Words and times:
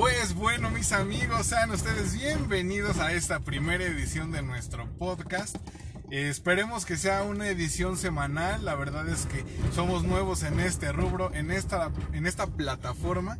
Pues 0.00 0.34
bueno, 0.34 0.70
mis 0.70 0.92
amigos, 0.92 1.48
sean 1.48 1.70
ustedes 1.72 2.14
bienvenidos 2.14 2.98
a 3.00 3.12
esta 3.12 3.38
primera 3.40 3.84
edición 3.84 4.32
de 4.32 4.40
nuestro 4.40 4.88
podcast. 4.96 5.56
Eh, 6.10 6.30
esperemos 6.30 6.86
que 6.86 6.96
sea 6.96 7.22
una 7.22 7.48
edición 7.48 7.98
semanal. 7.98 8.64
La 8.64 8.74
verdad 8.76 9.06
es 9.10 9.26
que 9.26 9.44
somos 9.74 10.02
nuevos 10.02 10.42
en 10.42 10.58
este 10.58 10.90
rubro, 10.90 11.34
en 11.34 11.50
esta, 11.50 11.90
en 12.14 12.26
esta 12.26 12.46
plataforma. 12.46 13.36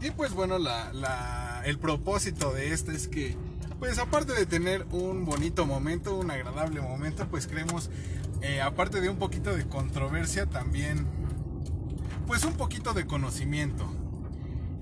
Y 0.00 0.12
pues 0.12 0.34
bueno, 0.34 0.60
la, 0.60 1.62
el 1.64 1.80
propósito 1.80 2.52
de 2.52 2.72
esto 2.72 2.92
es 2.92 3.08
que, 3.08 3.36
pues 3.80 3.98
aparte 3.98 4.34
de 4.34 4.46
tener 4.46 4.86
un 4.92 5.24
bonito 5.24 5.66
momento, 5.66 6.14
un 6.14 6.30
agradable 6.30 6.80
momento, 6.80 7.26
pues 7.26 7.48
creemos, 7.48 7.90
eh, 8.40 8.60
aparte 8.60 9.00
de 9.00 9.08
un 9.08 9.18
poquito 9.18 9.52
de 9.52 9.66
controversia, 9.66 10.46
también, 10.46 11.08
pues 12.28 12.44
un 12.44 12.52
poquito 12.52 12.94
de 12.94 13.04
conocimiento. 13.04 14.03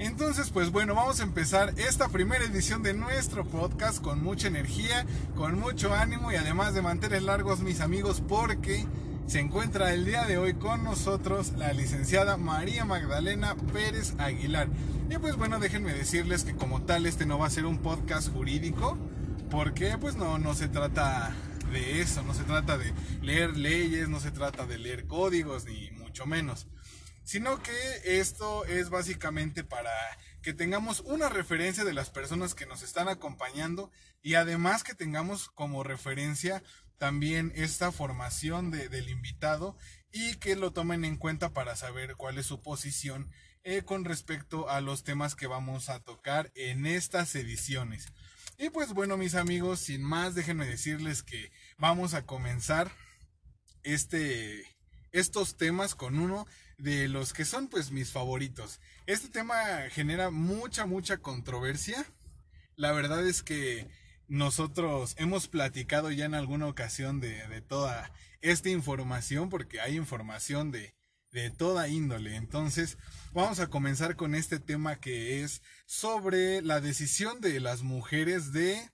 Entonces, 0.02 0.50
pues 0.50 0.72
bueno, 0.72 0.96
vamos 0.96 1.20
a 1.20 1.22
empezar 1.22 1.74
esta 1.76 2.08
primera 2.08 2.44
edición 2.44 2.82
de 2.82 2.92
nuestro 2.92 3.44
podcast 3.44 4.02
con 4.02 4.20
mucha 4.20 4.48
energía, 4.48 5.06
con 5.36 5.60
mucho 5.60 5.94
ánimo 5.94 6.32
y 6.32 6.34
además 6.34 6.74
de 6.74 6.82
mantener 6.82 7.22
largos 7.22 7.60
mis 7.60 7.80
amigos 7.80 8.20
porque 8.20 8.84
se 9.28 9.38
encuentra 9.38 9.94
el 9.94 10.04
día 10.04 10.24
de 10.24 10.38
hoy 10.38 10.54
con 10.54 10.82
nosotros 10.82 11.52
la 11.56 11.72
licenciada 11.72 12.36
María 12.36 12.84
Magdalena 12.84 13.54
Pérez 13.72 14.14
Aguilar. 14.18 14.66
Y 15.08 15.18
pues 15.18 15.36
bueno, 15.36 15.60
déjenme 15.60 15.92
decirles 15.92 16.42
que 16.42 16.56
como 16.56 16.82
tal 16.82 17.06
este 17.06 17.24
no 17.24 17.38
va 17.38 17.46
a 17.46 17.50
ser 17.50 17.64
un 17.64 17.78
podcast 17.78 18.32
jurídico 18.32 18.98
porque 19.52 19.96
pues 19.98 20.16
no, 20.16 20.36
no 20.36 20.54
se 20.54 20.66
trata 20.66 21.32
de 21.72 22.00
eso, 22.00 22.24
no 22.24 22.34
se 22.34 22.42
trata 22.42 22.76
de 22.76 22.92
leer 23.22 23.56
leyes, 23.56 24.08
no 24.08 24.18
se 24.18 24.32
trata 24.32 24.66
de 24.66 24.78
leer 24.78 25.06
códigos 25.06 25.64
ni 25.64 25.92
mucho 25.92 26.26
menos 26.26 26.66
sino 27.32 27.62
que 27.62 28.20
esto 28.20 28.66
es 28.66 28.90
básicamente 28.90 29.64
para 29.64 29.90
que 30.42 30.52
tengamos 30.52 31.00
una 31.00 31.30
referencia 31.30 31.82
de 31.82 31.94
las 31.94 32.10
personas 32.10 32.54
que 32.54 32.66
nos 32.66 32.82
están 32.82 33.08
acompañando 33.08 33.90
y 34.20 34.34
además 34.34 34.84
que 34.84 34.94
tengamos 34.94 35.48
como 35.48 35.82
referencia 35.82 36.62
también 36.98 37.50
esta 37.54 37.90
formación 37.90 38.70
del 38.70 39.08
invitado 39.08 39.78
y 40.12 40.34
que 40.34 40.56
lo 40.56 40.74
tomen 40.74 41.06
en 41.06 41.16
cuenta 41.16 41.54
para 41.54 41.74
saber 41.74 42.16
cuál 42.16 42.36
es 42.36 42.44
su 42.44 42.60
posición 42.60 43.30
eh, 43.64 43.80
con 43.80 44.04
respecto 44.04 44.68
a 44.68 44.82
los 44.82 45.02
temas 45.02 45.34
que 45.34 45.46
vamos 45.46 45.88
a 45.88 46.00
tocar 46.00 46.52
en 46.54 46.84
estas 46.84 47.34
ediciones. 47.34 48.08
Y 48.58 48.68
pues 48.68 48.92
bueno 48.92 49.16
mis 49.16 49.36
amigos, 49.36 49.80
sin 49.80 50.02
más 50.02 50.34
déjenme 50.34 50.66
decirles 50.66 51.22
que 51.22 51.50
vamos 51.78 52.12
a 52.12 52.26
comenzar 52.26 52.92
este, 53.84 54.66
estos 55.12 55.56
temas 55.56 55.94
con 55.94 56.18
uno 56.18 56.46
de 56.82 57.08
los 57.08 57.32
que 57.32 57.44
son 57.44 57.68
pues 57.68 57.92
mis 57.92 58.10
favoritos. 58.10 58.80
Este 59.06 59.28
tema 59.28 59.54
genera 59.90 60.30
mucha, 60.30 60.84
mucha 60.84 61.18
controversia. 61.18 62.04
La 62.74 62.90
verdad 62.90 63.24
es 63.24 63.44
que 63.44 63.88
nosotros 64.26 65.14
hemos 65.16 65.46
platicado 65.46 66.10
ya 66.10 66.24
en 66.24 66.34
alguna 66.34 66.66
ocasión 66.66 67.20
de, 67.20 67.60
toda 67.68 68.10
esta 68.40 68.68
información, 68.68 69.48
porque 69.48 69.80
hay 69.80 69.96
información 69.96 70.72
de, 70.72 70.96
de 71.30 71.50
toda 71.50 71.86
índole. 71.86 72.34
Entonces, 72.34 72.98
vamos 73.32 73.60
a 73.60 73.68
comenzar 73.68 74.16
con 74.16 74.34
este 74.34 74.58
tema 74.58 74.96
que 74.96 75.44
es 75.44 75.62
sobre 75.86 76.62
la 76.62 76.80
decisión 76.80 77.40
de 77.40 77.60
las 77.60 77.82
mujeres 77.82 78.52
de 78.52 78.90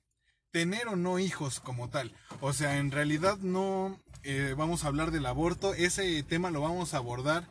tener 0.50 0.89
o 0.89 0.97
no 0.97 1.19
hijos 1.19 1.59
como 1.59 1.89
tal. 1.89 2.12
O 2.42 2.53
sea, 2.53 2.77
en 2.77 2.91
realidad 2.91 3.39
no 3.39 3.98
eh, 4.25 4.55
vamos 4.59 4.84
a 4.84 4.89
hablar 4.89 5.11
del 5.11 5.25
aborto. 5.25 5.72
Ese 5.72 6.22
tema 6.22 6.50
lo 6.50 6.61
vamos 6.61 6.92
a 6.92 6.98
abordar 6.98 7.48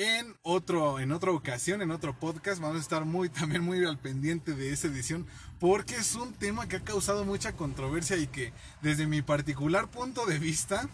en 0.00 0.34
otro 0.42 0.98
en 0.98 1.12
otra 1.12 1.30
ocasión, 1.30 1.82
en 1.82 1.90
otro 1.90 2.18
podcast. 2.18 2.58
Vamos 2.58 2.78
a 2.78 2.80
estar 2.80 3.04
muy 3.04 3.28
también 3.40 3.62
muy 3.62 3.84
al 3.84 3.98
pendiente 3.98 4.54
de 4.54 4.72
esa 4.72 4.88
edición 4.88 5.26
porque 5.58 5.96
es 5.96 6.14
un 6.14 6.32
tema 6.32 6.66
que 6.68 6.76
ha 6.76 6.80
causado 6.80 7.26
mucha 7.26 7.52
controversia 7.52 8.16
y 8.16 8.26
que 8.26 8.54
desde 8.80 9.06
mi 9.06 9.20
particular 9.20 9.88
punto 9.88 10.24
de 10.24 10.38
vista 10.38 10.88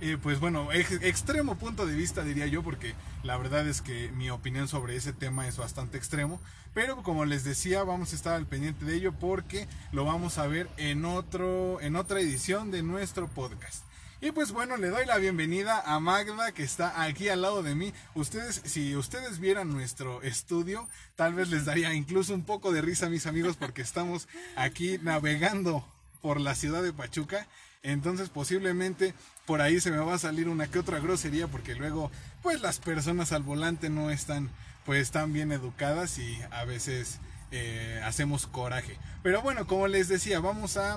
eh, 0.00 0.18
pues 0.20 0.40
bueno, 0.40 0.72
extremo 0.72 1.56
punto 1.56 1.86
de 1.86 1.94
vista 1.94 2.24
diría 2.24 2.46
yo, 2.46 2.62
porque 2.64 2.94
la 3.22 3.36
verdad 3.36 3.66
es 3.68 3.80
que 3.80 4.10
mi 4.10 4.28
opinión 4.28 4.66
sobre 4.66 4.96
ese 4.96 5.12
tema 5.12 5.46
es 5.46 5.56
bastante 5.56 5.96
extremo. 5.96 6.40
Pero 6.74 7.04
como 7.04 7.24
les 7.24 7.44
decía, 7.44 7.84
vamos 7.84 8.12
a 8.12 8.16
estar 8.16 8.34
al 8.34 8.46
pendiente 8.46 8.84
de 8.84 8.96
ello 8.96 9.12
porque 9.12 9.68
lo 9.92 10.04
vamos 10.04 10.38
a 10.38 10.48
ver 10.48 10.68
en 10.76 11.04
otro, 11.04 11.80
en 11.80 11.94
otra 11.94 12.18
edición 12.18 12.72
de 12.72 12.82
nuestro 12.82 13.28
podcast. 13.28 13.84
Y 14.24 14.32
pues 14.32 14.52
bueno, 14.52 14.78
le 14.78 14.88
doy 14.88 15.04
la 15.04 15.18
bienvenida 15.18 15.82
a 15.84 16.00
Magda 16.00 16.52
que 16.52 16.62
está 16.62 17.02
aquí 17.02 17.28
al 17.28 17.42
lado 17.42 17.62
de 17.62 17.74
mí. 17.74 17.92
Ustedes, 18.14 18.62
si 18.64 18.96
ustedes 18.96 19.38
vieran 19.38 19.70
nuestro 19.70 20.22
estudio, 20.22 20.88
tal 21.14 21.34
vez 21.34 21.50
les 21.50 21.66
daría 21.66 21.92
incluso 21.92 22.32
un 22.32 22.42
poco 22.42 22.72
de 22.72 22.80
risa, 22.80 23.10
mis 23.10 23.26
amigos, 23.26 23.58
porque 23.58 23.82
estamos 23.82 24.26
aquí 24.56 24.98
navegando 25.02 25.86
por 26.22 26.40
la 26.40 26.54
ciudad 26.54 26.82
de 26.82 26.94
Pachuca. 26.94 27.46
Entonces 27.82 28.30
posiblemente 28.30 29.12
por 29.44 29.60
ahí 29.60 29.78
se 29.78 29.90
me 29.90 29.98
va 29.98 30.14
a 30.14 30.18
salir 30.18 30.48
una 30.48 30.68
que 30.68 30.78
otra 30.78 31.00
grosería 31.00 31.46
porque 31.46 31.74
luego 31.74 32.10
pues 32.42 32.62
las 32.62 32.78
personas 32.78 33.30
al 33.32 33.42
volante 33.42 33.90
no 33.90 34.08
están 34.08 34.48
pues 34.86 35.10
tan 35.10 35.34
bien 35.34 35.52
educadas 35.52 36.16
y 36.18 36.40
a 36.50 36.64
veces 36.64 37.18
eh, 37.50 38.00
hacemos 38.02 38.46
coraje. 38.46 38.96
Pero 39.22 39.42
bueno, 39.42 39.66
como 39.66 39.86
les 39.86 40.08
decía, 40.08 40.40
vamos 40.40 40.78
a 40.78 40.96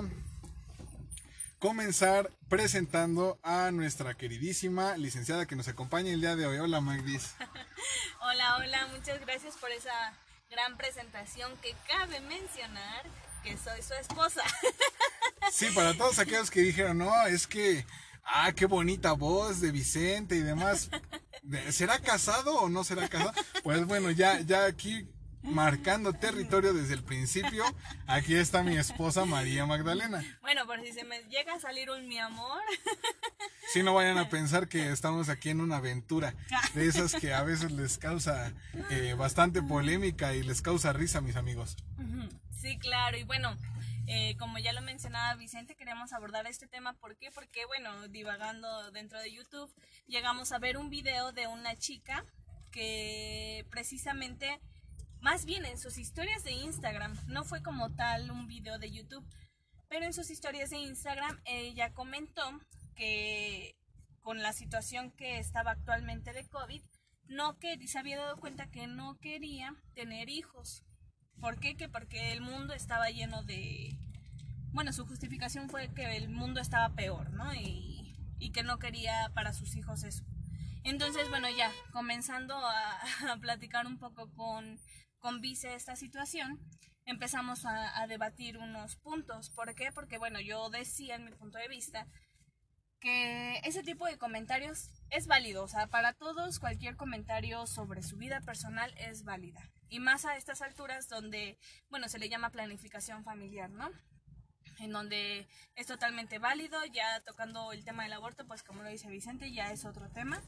comenzar 1.58 2.30
presentando 2.48 3.38
a 3.42 3.70
nuestra 3.70 4.14
queridísima 4.14 4.96
licenciada 4.96 5.46
que 5.46 5.56
nos 5.56 5.68
acompaña 5.68 6.12
el 6.12 6.20
día 6.20 6.36
de 6.36 6.46
hoy. 6.46 6.58
Hola 6.58 6.80
Magdis. 6.80 7.34
hola, 8.20 8.56
hola, 8.56 8.86
muchas 8.94 9.20
gracias 9.20 9.56
por 9.56 9.70
esa 9.70 10.12
gran 10.50 10.76
presentación 10.76 11.52
que 11.60 11.74
cabe 11.86 12.20
mencionar 12.20 13.04
que 13.42 13.56
soy 13.56 13.82
su 13.82 13.94
esposa. 13.94 14.42
sí, 15.52 15.66
para 15.74 15.94
todos 15.94 16.18
aquellos 16.18 16.50
que 16.50 16.60
dijeron, 16.60 16.98
no, 16.98 17.26
es 17.26 17.46
que, 17.46 17.84
ah, 18.24 18.52
qué 18.52 18.66
bonita 18.66 19.12
voz 19.12 19.60
de 19.60 19.72
Vicente 19.72 20.36
y 20.36 20.40
demás. 20.40 20.90
¿Será 21.70 21.98
casado 21.98 22.56
o 22.60 22.68
no 22.68 22.84
será 22.84 23.08
casado? 23.08 23.32
Pues 23.62 23.86
bueno, 23.86 24.10
ya, 24.10 24.40
ya 24.40 24.66
aquí 24.66 25.08
marcando 25.42 26.12
territorio 26.12 26.72
desde 26.74 26.94
el 26.94 27.04
principio. 27.04 27.64
Aquí 28.06 28.34
está 28.34 28.62
mi 28.62 28.76
esposa 28.76 29.24
María 29.24 29.66
Magdalena. 29.66 30.24
Bueno, 30.40 30.66
por 30.66 30.80
si 30.80 30.92
se 30.92 31.04
me 31.04 31.22
llega 31.24 31.54
a 31.54 31.60
salir 31.60 31.90
un 31.90 32.08
mi 32.08 32.18
amor. 32.18 32.62
Si 33.72 33.82
no 33.82 33.92
vayan 33.92 34.16
a 34.16 34.30
pensar 34.30 34.66
que 34.68 34.90
estamos 34.90 35.28
aquí 35.28 35.50
en 35.50 35.60
una 35.60 35.76
aventura 35.76 36.34
de 36.74 36.86
esas 36.86 37.14
que 37.14 37.34
a 37.34 37.42
veces 37.42 37.70
les 37.70 37.98
causa 37.98 38.54
eh, 38.90 39.14
bastante 39.14 39.62
polémica 39.62 40.34
y 40.34 40.42
les 40.42 40.62
causa 40.62 40.94
risa, 40.94 41.20
mis 41.20 41.36
amigos. 41.36 41.76
Sí, 42.60 42.78
claro. 42.78 43.18
Y 43.18 43.24
bueno, 43.24 43.56
eh, 44.06 44.36
como 44.38 44.58
ya 44.58 44.72
lo 44.72 44.80
mencionaba 44.80 45.34
Vicente, 45.34 45.76
queremos 45.76 46.14
abordar 46.14 46.46
este 46.46 46.66
tema. 46.66 46.94
¿Por 46.94 47.16
qué? 47.16 47.30
Porque, 47.30 47.66
bueno, 47.66 48.08
divagando 48.08 48.90
dentro 48.90 49.20
de 49.20 49.30
YouTube, 49.30 49.70
llegamos 50.06 50.50
a 50.52 50.58
ver 50.58 50.78
un 50.78 50.88
video 50.88 51.32
de 51.32 51.46
una 51.46 51.76
chica 51.76 52.24
que 52.70 53.66
precisamente 53.70 54.60
más 55.20 55.44
bien 55.44 55.64
en 55.64 55.78
sus 55.78 55.98
historias 55.98 56.44
de 56.44 56.52
Instagram, 56.52 57.16
no 57.26 57.44
fue 57.44 57.62
como 57.62 57.90
tal 57.94 58.30
un 58.30 58.46
video 58.46 58.78
de 58.78 58.90
YouTube, 58.90 59.26
pero 59.88 60.04
en 60.04 60.12
sus 60.12 60.30
historias 60.30 60.70
de 60.70 60.78
Instagram 60.78 61.40
ella 61.44 61.92
comentó 61.92 62.60
que 62.94 63.76
con 64.20 64.42
la 64.42 64.52
situación 64.52 65.10
que 65.12 65.38
estaba 65.38 65.72
actualmente 65.72 66.32
de 66.32 66.46
COVID, 66.46 66.82
no 67.28 67.58
que 67.58 67.78
se 67.86 67.98
había 67.98 68.18
dado 68.18 68.36
cuenta 68.36 68.70
que 68.70 68.86
no 68.86 69.18
quería 69.18 69.74
tener 69.94 70.28
hijos. 70.28 70.84
¿Por 71.40 71.58
qué? 71.60 71.76
Que 71.76 71.88
porque 71.88 72.32
el 72.32 72.40
mundo 72.40 72.74
estaba 72.74 73.10
lleno 73.10 73.42
de... 73.42 73.96
Bueno, 74.72 74.92
su 74.92 75.06
justificación 75.06 75.70
fue 75.70 75.88
que 75.94 76.16
el 76.16 76.28
mundo 76.28 76.60
estaba 76.60 76.94
peor, 76.94 77.30
¿no? 77.30 77.54
Y, 77.54 78.16
y 78.38 78.50
que 78.50 78.62
no 78.62 78.78
quería 78.78 79.30
para 79.34 79.52
sus 79.52 79.76
hijos 79.76 80.04
eso. 80.04 80.24
Entonces, 80.84 81.28
bueno, 81.30 81.48
ya, 81.50 81.72
comenzando 81.92 82.54
a, 82.56 83.00
a 83.32 83.36
platicar 83.38 83.86
un 83.86 83.98
poco 83.98 84.30
con 84.34 84.78
con 85.18 85.40
Vice 85.40 85.74
esta 85.74 85.96
situación, 85.96 86.58
empezamos 87.04 87.64
a, 87.64 88.06
debatir 88.06 88.58
unos 88.58 88.96
puntos. 88.96 89.50
¿Por 89.50 89.74
qué? 89.74 89.92
Porque, 89.92 90.18
bueno, 90.18 90.40
yo 90.40 90.68
decía 90.70 91.16
en 91.16 91.24
mi 91.24 91.32
punto 91.32 91.58
de 91.58 91.68
vista 91.68 92.06
que 93.00 93.58
ese 93.64 93.82
tipo 93.82 94.06
de 94.06 94.18
comentarios 94.18 94.90
es 95.10 95.26
válido. 95.26 95.64
O 95.64 95.68
sea, 95.68 95.86
para 95.86 96.12
todos 96.12 96.58
cualquier 96.58 96.96
comentario 96.96 97.66
sobre 97.66 98.02
su 98.02 98.16
vida 98.16 98.40
personal 98.40 98.92
es 98.98 99.24
válida. 99.24 99.70
Y 99.88 100.00
más 100.00 100.24
a 100.26 100.36
estas 100.36 100.60
alturas 100.60 101.08
donde, 101.08 101.58
bueno, 101.88 102.08
se 102.08 102.18
le 102.18 102.28
llama 102.28 102.50
planificación 102.50 103.24
familiar, 103.24 103.70
¿no? 103.70 103.90
En 104.78 104.92
donde 104.92 105.48
es 105.74 105.86
totalmente 105.86 106.38
válido, 106.38 106.84
ya 106.86 107.20
tocando 107.20 107.72
el 107.72 107.84
tema 107.84 108.02
del 108.02 108.12
aborto, 108.12 108.46
pues 108.46 108.62
como 108.62 108.82
lo 108.82 108.90
dice 108.90 109.08
Vicente, 109.08 109.50
ya 109.50 109.72
es 109.72 109.84
otro 109.86 110.10
tema. 110.10 110.42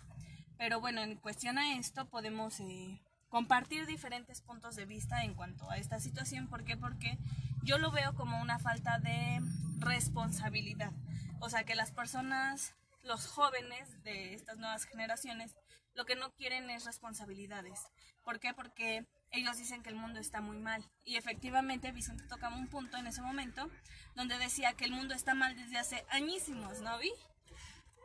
Pero 0.59 0.79
bueno, 0.79 1.01
en 1.03 1.17
cuestión 1.17 1.57
a 1.57 1.79
esto 1.79 2.11
podemos 2.11 2.61
eh, 2.61 3.01
compartir 3.31 3.87
diferentes 3.87 4.43
puntos 4.43 4.77
de 4.77 4.85
vista 4.85 5.23
en 5.23 5.35
cuanto 5.35 5.71
a 5.71 5.79
esta 5.79 6.01
situación. 6.01 6.49
¿Por 6.49 6.65
qué? 6.65 6.77
Porque 6.77 7.17
yo 7.63 7.79
lo 7.79 7.91
veo 7.91 8.15
como 8.15 8.43
una 8.43 8.59
falta 8.59 8.99
de 8.99 9.41
responsabilidad. 9.79 10.93
O 11.39 11.49
sea, 11.49 11.65
que 11.65 11.75
las 11.75 11.93
personas, 11.93 12.75
los 13.03 13.27
jóvenes 13.29 14.03
de 14.03 14.35
estas 14.35 14.59
nuevas 14.59 14.85
generaciones, 14.85 15.57
lo 15.95 16.05
que 16.05 16.17
no 16.17 16.35
quieren 16.35 16.69
es 16.71 16.85
responsabilidades. 16.85 17.81
¿Por 18.25 18.41
qué? 18.41 18.53
Porque 18.53 19.07
ellos 19.31 19.57
dicen 19.57 19.83
que 19.83 19.91
el 19.91 19.97
mundo 19.97 20.19
está 20.19 20.41
muy 20.41 20.59
mal. 20.59 20.85
Y 21.05 21.17
efectivamente 21.17 21.93
Vicente 21.93 22.27
tocaba 22.27 22.57
un 22.57 22.69
punto 22.69 22.97
en 22.97 23.07
ese 23.07 23.23
momento 23.23 23.71
donde 24.17 24.39
decía 24.39 24.75
que 24.75 24.85
el 24.85 24.93
mundo 24.93 25.15
está 25.15 25.35
mal 25.35 25.57
desde 25.57 25.79
hace 25.79 26.05
añísimos, 26.11 26.81
¿no 26.81 26.99
vi? 26.99 27.13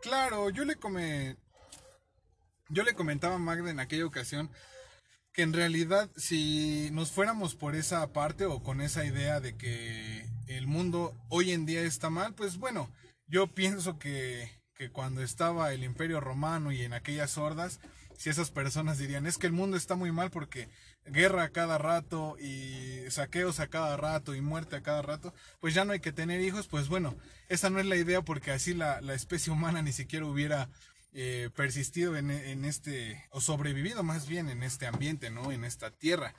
Claro, 0.04 0.51
yo 0.51 0.66
le 0.66 0.75
come... 0.75 1.36
yo 2.69 2.83
le 2.83 2.94
comentaba 2.94 3.36
a 3.36 3.39
Magda 3.39 3.72
en 3.72 3.80
aquella 3.80 4.06
ocasión 4.06 4.51
que 5.36 5.42
en 5.42 5.52
realidad 5.52 6.10
si 6.16 6.90
nos 6.94 7.12
fuéramos 7.12 7.56
por 7.56 7.76
esa 7.76 8.08
parte 8.14 8.46
o 8.46 8.64
con 8.64 8.80
esa 8.80 9.04
idea 9.04 9.42
de 9.42 9.58
que 9.58 10.26
el 10.48 10.66
mundo 10.66 11.14
hoy 11.28 11.52
en 11.52 11.66
día 11.66 11.82
está 11.82 12.10
mal, 12.10 12.34
pues 12.34 12.58
bueno, 12.58 12.90
yo 13.28 13.48
pienso 13.48 14.00
que, 14.00 14.50
que 14.76 14.90
cuando 14.92 15.22
estaba 15.22 15.74
el 15.74 15.84
imperio 15.84 16.22
romano 16.22 16.72
y 16.72 16.84
en 16.84 16.94
aquellas 16.94 17.38
hordas, 17.38 17.82
si 18.18 18.30
esas 18.30 18.50
personas 18.50 18.98
dirían, 18.98 19.26
es 19.26 19.38
que 19.38 19.48
el 19.48 19.52
mundo 19.52 19.76
está 19.76 19.96
muy 19.96 20.14
mal 20.14 20.32
porque 20.32 20.70
guerra 21.06 21.44
a 21.44 21.50
cada 21.50 21.78
rato 21.78 22.38
y 22.40 23.04
saqueos 23.10 23.60
a 23.60 23.68
cada 23.68 23.98
rato 23.98 24.36
y 24.36 24.42
muerte 24.42 24.78
a 24.78 24.84
cada 24.84 25.02
rato, 25.02 25.34
pues 25.60 25.74
ya 25.74 25.84
no 25.84 25.92
hay 25.92 26.00
que 26.00 26.14
tener 26.14 26.40
hijos, 26.40 26.68
pues 26.68 26.88
bueno, 26.88 27.14
esa 27.50 27.70
no 27.70 27.82
es 27.82 27.86
la 27.88 27.98
idea 27.98 28.22
porque 28.22 28.52
así 28.52 28.74
la, 28.74 29.02
la 29.02 29.14
especie 29.14 29.52
humana 29.52 29.82
ni 29.82 29.92
siquiera 29.92 30.26
hubiera 30.26 30.70
eh, 31.18 31.50
persistido 31.56 32.18
en, 32.18 32.30
este, 32.66 33.24
o 33.32 33.40
sobrevivido 33.40 34.04
más 34.04 34.28
bien 34.28 34.50
en 34.50 34.64
este 34.64 34.86
ambiente, 34.86 35.32
¿no? 35.32 35.54
En 35.54 35.64
esta 35.64 35.90
tierra. 35.90 36.36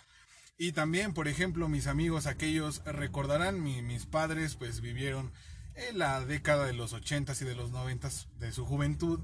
Y 0.58 0.72
también, 0.72 1.14
por 1.14 1.28
ejemplo, 1.28 1.66
mis 1.66 1.86
amigos, 1.86 2.26
aquellos 2.26 2.84
recordarán, 2.84 3.62
mi, 3.62 3.80
mis 3.80 4.04
padres 4.04 4.54
pues 4.54 4.82
vivieron 4.82 5.32
en 5.76 5.98
la 5.98 6.22
década 6.22 6.66
de 6.66 6.74
los 6.74 6.92
80s 6.92 7.40
y 7.40 7.46
de 7.46 7.54
los 7.54 7.72
90s 7.72 8.26
de 8.38 8.52
su 8.52 8.66
juventud. 8.66 9.18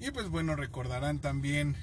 Y 0.00 0.10
pues 0.10 0.28
bueno, 0.28 0.56
recordarán 0.56 1.20
también 1.20 1.76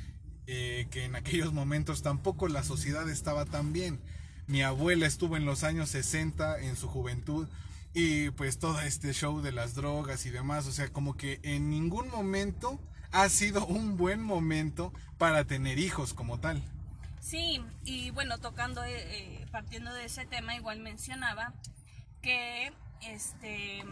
eh, 0.46 0.88
que 0.92 1.06
en 1.06 1.16
aquellos 1.16 1.54
momentos 1.54 2.02
tampoco 2.02 2.50
la 2.50 2.64
sociedad 2.64 3.10
estaba 3.10 3.46
tan 3.46 3.72
bien. 3.72 4.02
Mi 4.48 4.64
abuela 4.64 5.08
estuvo 5.08 5.38
en 5.38 5.46
los 5.46 5.64
años 5.64 5.88
60 5.92 6.60
en 6.60 6.76
su 6.76 6.90
juventud 6.90 7.48
y 7.94 8.32
pues 8.32 8.60
todo 8.60 8.82
este 8.82 9.14
show 9.14 9.42
de 9.42 9.54
las 9.54 9.76
drogas 9.76 10.26
y 10.26 10.30
demás, 10.30 10.68
o 10.68 10.74
sea, 10.74 10.90
como 10.90 11.16
que 11.16 11.40
en 11.44 11.70
ningún 11.70 12.10
momento 12.10 12.82
ha 13.14 13.30
sido 13.30 13.66
un 13.66 13.96
buen 13.96 14.22
momento 14.22 14.92
para 15.18 15.46
tener 15.46 15.80
hijos 15.80 16.14
como 16.14 16.40
tal. 16.40 16.62
Sí, 17.22 17.62
y 17.86 18.10
bueno, 18.12 18.40
tocando, 18.40 18.84
eh, 18.84 18.92
eh, 18.96 19.46
partiendo 19.52 19.94
de 19.94 20.06
ese 20.06 20.26
tema, 20.26 20.56
igual 20.56 20.80
mencionaba 20.80 21.54
que 22.22 22.74
este 23.02 23.84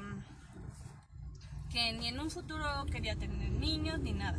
que 1.71 1.93
ni 1.93 2.09
en 2.09 2.19
un 2.19 2.29
futuro 2.29 2.65
quería 2.91 3.15
tener 3.15 3.49
niños 3.51 3.99
ni 3.99 4.11
nada. 4.11 4.37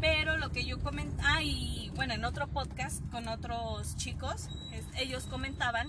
Pero 0.00 0.38
lo 0.38 0.50
que 0.50 0.64
yo 0.64 0.80
comentaba, 0.80 1.34
ah, 1.34 1.42
y 1.42 1.92
bueno, 1.94 2.14
en 2.14 2.24
otro 2.24 2.48
podcast 2.48 3.02
con 3.10 3.28
otros 3.28 3.96
chicos, 3.96 4.48
ellos 4.96 5.24
comentaban 5.24 5.88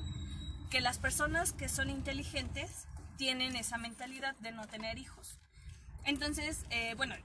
que 0.70 0.82
las 0.82 1.00
personas 1.00 1.54
que 1.54 1.70
son 1.70 1.90
inteligentes 1.90 2.88
tienen 3.18 3.56
esa 3.56 3.78
mentalidad 3.78 4.36
de 4.38 4.52
no 4.52 4.68
tener 4.68 4.98
hijos. 4.98 5.40
Entonces, 6.04 6.66
eh, 6.70 6.94
bueno, 6.98 7.16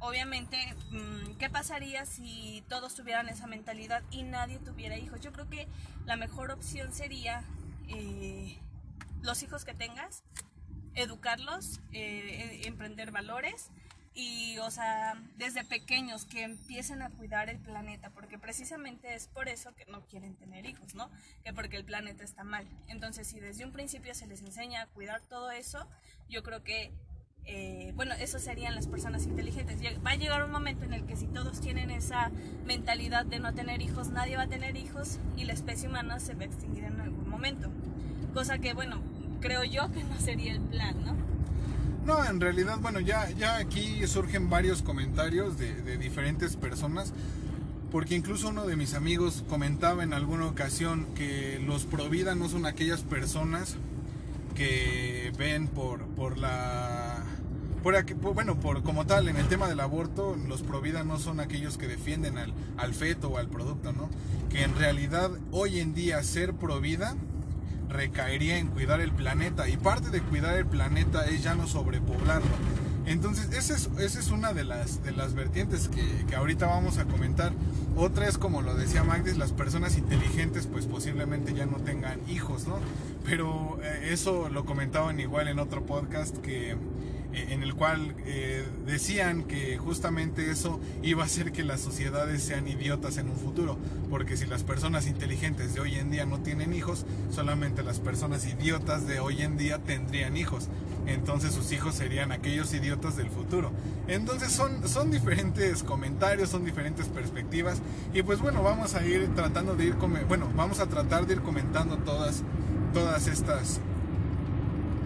obviamente, 0.00 0.56
mm, 0.90 1.36
¿qué 1.38 1.50
pasaría 1.50 2.06
si 2.06 2.64
todos 2.68 2.94
tuvieran 2.94 3.28
esa 3.28 3.46
mentalidad 3.46 4.02
y 4.10 4.22
nadie 4.22 4.58
tuviera 4.58 4.96
hijos? 4.96 5.20
Yo 5.20 5.32
creo 5.32 5.48
que 5.48 5.66
la 6.04 6.16
mejor 6.16 6.50
opción 6.50 6.92
sería 6.92 7.42
eh, 7.88 8.58
los 9.22 9.42
hijos 9.42 9.64
que 9.64 9.74
tengas, 9.74 10.22
educarlos, 10.94 11.80
eh, 11.92 12.60
e, 12.62 12.66
emprender 12.68 13.10
valores 13.10 13.70
y, 14.14 14.56
o 14.58 14.70
sea, 14.70 15.14
desde 15.36 15.62
pequeños 15.62 16.24
que 16.24 16.42
empiecen 16.42 17.02
a 17.02 17.10
cuidar 17.10 17.50
el 17.50 17.58
planeta, 17.58 18.08
porque 18.10 18.38
precisamente 18.38 19.14
es 19.14 19.28
por 19.28 19.48
eso 19.48 19.74
que 19.74 19.84
no 19.86 20.06
quieren 20.06 20.34
tener 20.36 20.64
hijos, 20.64 20.94
¿no? 20.94 21.10
Que 21.44 21.52
porque 21.52 21.76
el 21.76 21.84
planeta 21.84 22.24
está 22.24 22.42
mal. 22.42 22.66
Entonces, 22.88 23.26
si 23.28 23.40
desde 23.40 23.66
un 23.66 23.72
principio 23.72 24.14
se 24.14 24.26
les 24.26 24.40
enseña 24.40 24.82
a 24.82 24.86
cuidar 24.86 25.20
todo 25.28 25.50
eso, 25.50 25.86
yo 26.30 26.42
creo 26.42 26.64
que 26.64 26.92
eh, 27.46 27.92
bueno, 27.94 28.14
eso 28.18 28.38
serían 28.38 28.74
las 28.74 28.86
personas 28.88 29.26
inteligentes. 29.26 29.78
Va 30.04 30.10
a 30.10 30.16
llegar 30.16 30.44
un 30.44 30.50
momento 30.50 30.84
en 30.84 30.92
el 30.92 31.04
que 31.04 31.16
si 31.16 31.26
todos 31.26 31.60
tienen 31.60 31.90
esa 31.90 32.30
mentalidad 32.66 33.24
de 33.24 33.38
no 33.38 33.54
tener 33.54 33.82
hijos, 33.82 34.08
nadie 34.08 34.36
va 34.36 34.42
a 34.42 34.48
tener 34.48 34.76
hijos 34.76 35.18
y 35.36 35.44
la 35.44 35.52
especie 35.52 35.88
humana 35.88 36.18
se 36.18 36.34
va 36.34 36.42
a 36.42 36.46
extinguir 36.46 36.84
en 36.84 37.00
algún 37.00 37.28
momento. 37.28 37.70
Cosa 38.34 38.58
que, 38.58 38.74
bueno, 38.74 39.00
creo 39.40 39.64
yo 39.64 39.90
que 39.92 40.02
no 40.04 40.18
sería 40.18 40.52
el 40.52 40.60
plan, 40.60 40.96
¿no? 41.04 41.14
No, 42.04 42.24
en 42.24 42.40
realidad, 42.40 42.78
bueno, 42.78 43.00
ya, 43.00 43.30
ya 43.30 43.56
aquí 43.56 44.06
surgen 44.06 44.48
varios 44.48 44.82
comentarios 44.82 45.58
de, 45.58 45.74
de 45.82 45.98
diferentes 45.98 46.56
personas 46.56 47.12
porque 47.90 48.14
incluso 48.14 48.48
uno 48.48 48.66
de 48.66 48.76
mis 48.76 48.94
amigos 48.94 49.44
comentaba 49.48 50.02
en 50.02 50.12
alguna 50.12 50.46
ocasión 50.46 51.06
que 51.14 51.60
los 51.64 51.84
pro 51.84 52.08
vida 52.08 52.34
no 52.34 52.48
son 52.48 52.66
aquellas 52.66 53.02
personas 53.02 53.76
que 54.54 55.32
ven 55.38 55.68
por, 55.68 56.04
por 56.08 56.38
la 56.38 57.05
por, 57.86 58.34
bueno, 58.34 58.58
por 58.58 58.82
como 58.82 59.06
tal, 59.06 59.28
en 59.28 59.36
el 59.36 59.46
tema 59.46 59.68
del 59.68 59.78
aborto, 59.78 60.36
los 60.48 60.62
Provida 60.62 61.04
no 61.04 61.20
son 61.20 61.38
aquellos 61.38 61.78
que 61.78 61.86
defienden 61.86 62.36
al, 62.36 62.52
al 62.76 62.94
feto 62.94 63.28
o 63.28 63.38
al 63.38 63.48
producto, 63.48 63.92
¿no? 63.92 64.08
Que 64.50 64.64
en 64.64 64.74
realidad 64.76 65.30
hoy 65.52 65.78
en 65.78 65.94
día 65.94 66.20
ser 66.24 66.54
Provida 66.54 67.14
recaería 67.88 68.58
en 68.58 68.66
cuidar 68.68 69.00
el 69.00 69.12
planeta 69.12 69.68
y 69.68 69.76
parte 69.76 70.10
de 70.10 70.20
cuidar 70.20 70.56
el 70.56 70.66
planeta 70.66 71.26
es 71.26 71.44
ya 71.44 71.54
no 71.54 71.68
sobrepoblarlo. 71.68 72.50
Entonces, 73.06 73.52
esa 73.52 73.76
es, 73.76 73.88
esa 74.00 74.18
es 74.18 74.32
una 74.32 74.52
de 74.52 74.64
las, 74.64 75.04
de 75.04 75.12
las 75.12 75.34
vertientes 75.34 75.88
que, 75.88 76.02
que, 76.28 76.34
ahorita 76.34 76.66
vamos 76.66 76.98
a 76.98 77.04
comentar. 77.04 77.52
Otra 77.94 78.26
es, 78.26 78.36
como 78.36 78.62
lo 78.62 78.74
decía 78.74 79.04
Magdis, 79.04 79.36
las 79.36 79.52
personas 79.52 79.96
inteligentes 79.96 80.66
pues 80.66 80.86
posiblemente 80.86 81.54
ya 81.54 81.66
no 81.66 81.76
tengan 81.76 82.18
hijos, 82.28 82.66
¿no? 82.66 82.78
Pero 83.24 83.78
eh, 83.80 84.08
eso 84.10 84.48
lo 84.48 84.64
comentaban 84.64 85.20
igual 85.20 85.46
en 85.46 85.60
otro 85.60 85.86
podcast 85.86 86.36
que 86.38 86.76
en 87.36 87.62
el 87.62 87.74
cual 87.74 88.14
eh, 88.24 88.64
decían 88.86 89.44
que 89.44 89.76
justamente 89.76 90.50
eso 90.50 90.80
iba 91.02 91.22
a 91.22 91.26
hacer 91.26 91.52
que 91.52 91.64
las 91.64 91.80
sociedades 91.80 92.42
sean 92.42 92.66
idiotas 92.66 93.18
en 93.18 93.28
un 93.28 93.36
futuro, 93.36 93.76
porque 94.10 94.36
si 94.36 94.46
las 94.46 94.62
personas 94.62 95.06
inteligentes 95.06 95.74
de 95.74 95.80
hoy 95.80 95.96
en 95.96 96.10
día 96.10 96.24
no 96.24 96.40
tienen 96.40 96.72
hijos, 96.72 97.04
solamente 97.30 97.82
las 97.82 98.00
personas 98.00 98.46
idiotas 98.46 99.06
de 99.06 99.20
hoy 99.20 99.42
en 99.42 99.58
día 99.58 99.78
tendrían 99.78 100.36
hijos, 100.36 100.68
entonces 101.06 101.52
sus 101.52 101.70
hijos 101.72 101.94
serían 101.94 102.32
aquellos 102.32 102.72
idiotas 102.74 103.16
del 103.16 103.28
futuro. 103.28 103.70
Entonces 104.08 104.50
son, 104.50 104.88
son 104.88 105.10
diferentes 105.10 105.82
comentarios, 105.82 106.48
son 106.48 106.64
diferentes 106.64 107.06
perspectivas, 107.06 107.82
y 108.14 108.22
pues 108.22 108.40
bueno, 108.40 108.62
vamos 108.62 108.94
a 108.94 109.06
ir 109.06 109.28
tratando 109.34 109.76
de 109.76 109.86
ir, 109.86 109.94
bueno, 110.26 110.50
vamos 110.56 110.80
a 110.80 110.86
tratar 110.86 111.26
de 111.26 111.34
ir 111.34 111.42
comentando 111.42 111.98
todas, 111.98 112.42
todas 112.94 113.26
estas 113.26 113.80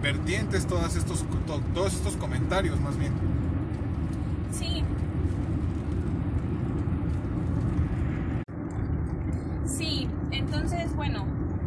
vertientes, 0.01 0.65
todos 0.65 0.95
estos, 0.95 1.25
todos 1.73 1.93
estos 1.93 2.17
comentarios 2.17 2.79
más 2.81 2.97
bien. 2.97 3.13
Sí. 4.51 4.83
Sí, 9.65 10.07
entonces, 10.31 10.95
bueno, 10.95 11.25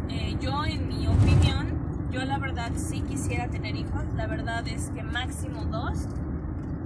eh, 0.09 0.37
yo 0.39 0.65
en 0.65 0.87
mi 0.87 1.07
opinión, 1.07 1.67
yo 2.11 2.23
la 2.25 2.37
verdad 2.37 2.71
sí 2.75 3.01
quisiera 3.01 3.47
tener 3.47 3.75
hijos, 3.75 4.03
la 4.15 4.27
verdad 4.27 4.67
es 4.67 4.89
que 4.91 5.03
máximo 5.03 5.65
dos. 5.65 6.07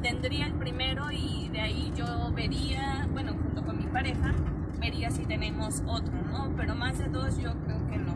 Tendría 0.01 0.45
el 0.45 0.53
primero 0.53 1.11
y 1.11 1.49
de 1.49 1.59
ahí 1.59 1.91
yo 1.93 2.31
vería, 2.33 3.05
bueno, 3.11 3.33
junto 3.33 3.65
con 3.65 3.77
mi 3.77 3.85
pareja, 3.85 4.33
vería 4.79 5.11
si 5.11 5.25
tenemos 5.25 5.83
otro, 5.87 6.13
¿no? 6.31 6.49
Pero 6.55 6.73
más 6.73 6.97
de 6.99 7.09
dos 7.09 7.37
yo 7.37 7.53
creo 7.65 7.85
que 7.89 7.97
no. 7.97 8.08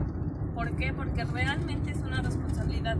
¿Por 0.53 0.71
qué? 0.73 0.93
Porque 0.93 1.25
realmente 1.25 1.91
es 1.91 1.97
una 1.97 2.21
responsabilidad 2.21 2.97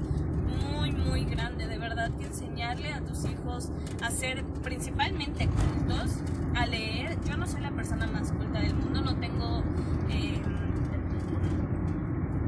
muy, 0.75 0.91
muy 0.91 1.25
grande. 1.25 1.67
De 1.67 1.77
verdad 1.77 2.09
que 2.19 2.25
enseñarle 2.25 2.93
a 2.93 3.01
tus 3.01 3.25
hijos 3.25 3.69
a 4.01 4.09
ser 4.09 4.43
principalmente 4.63 5.47
cultos, 5.47 6.17
a 6.55 6.65
leer. 6.65 7.17
Yo 7.25 7.37
no 7.37 7.47
soy 7.47 7.61
la 7.61 7.71
persona 7.71 8.07
más 8.07 8.31
culta 8.31 8.59
del 8.59 8.75
mundo, 8.75 9.01
no 9.01 9.15
tengo... 9.15 9.63
Eh, 10.09 10.41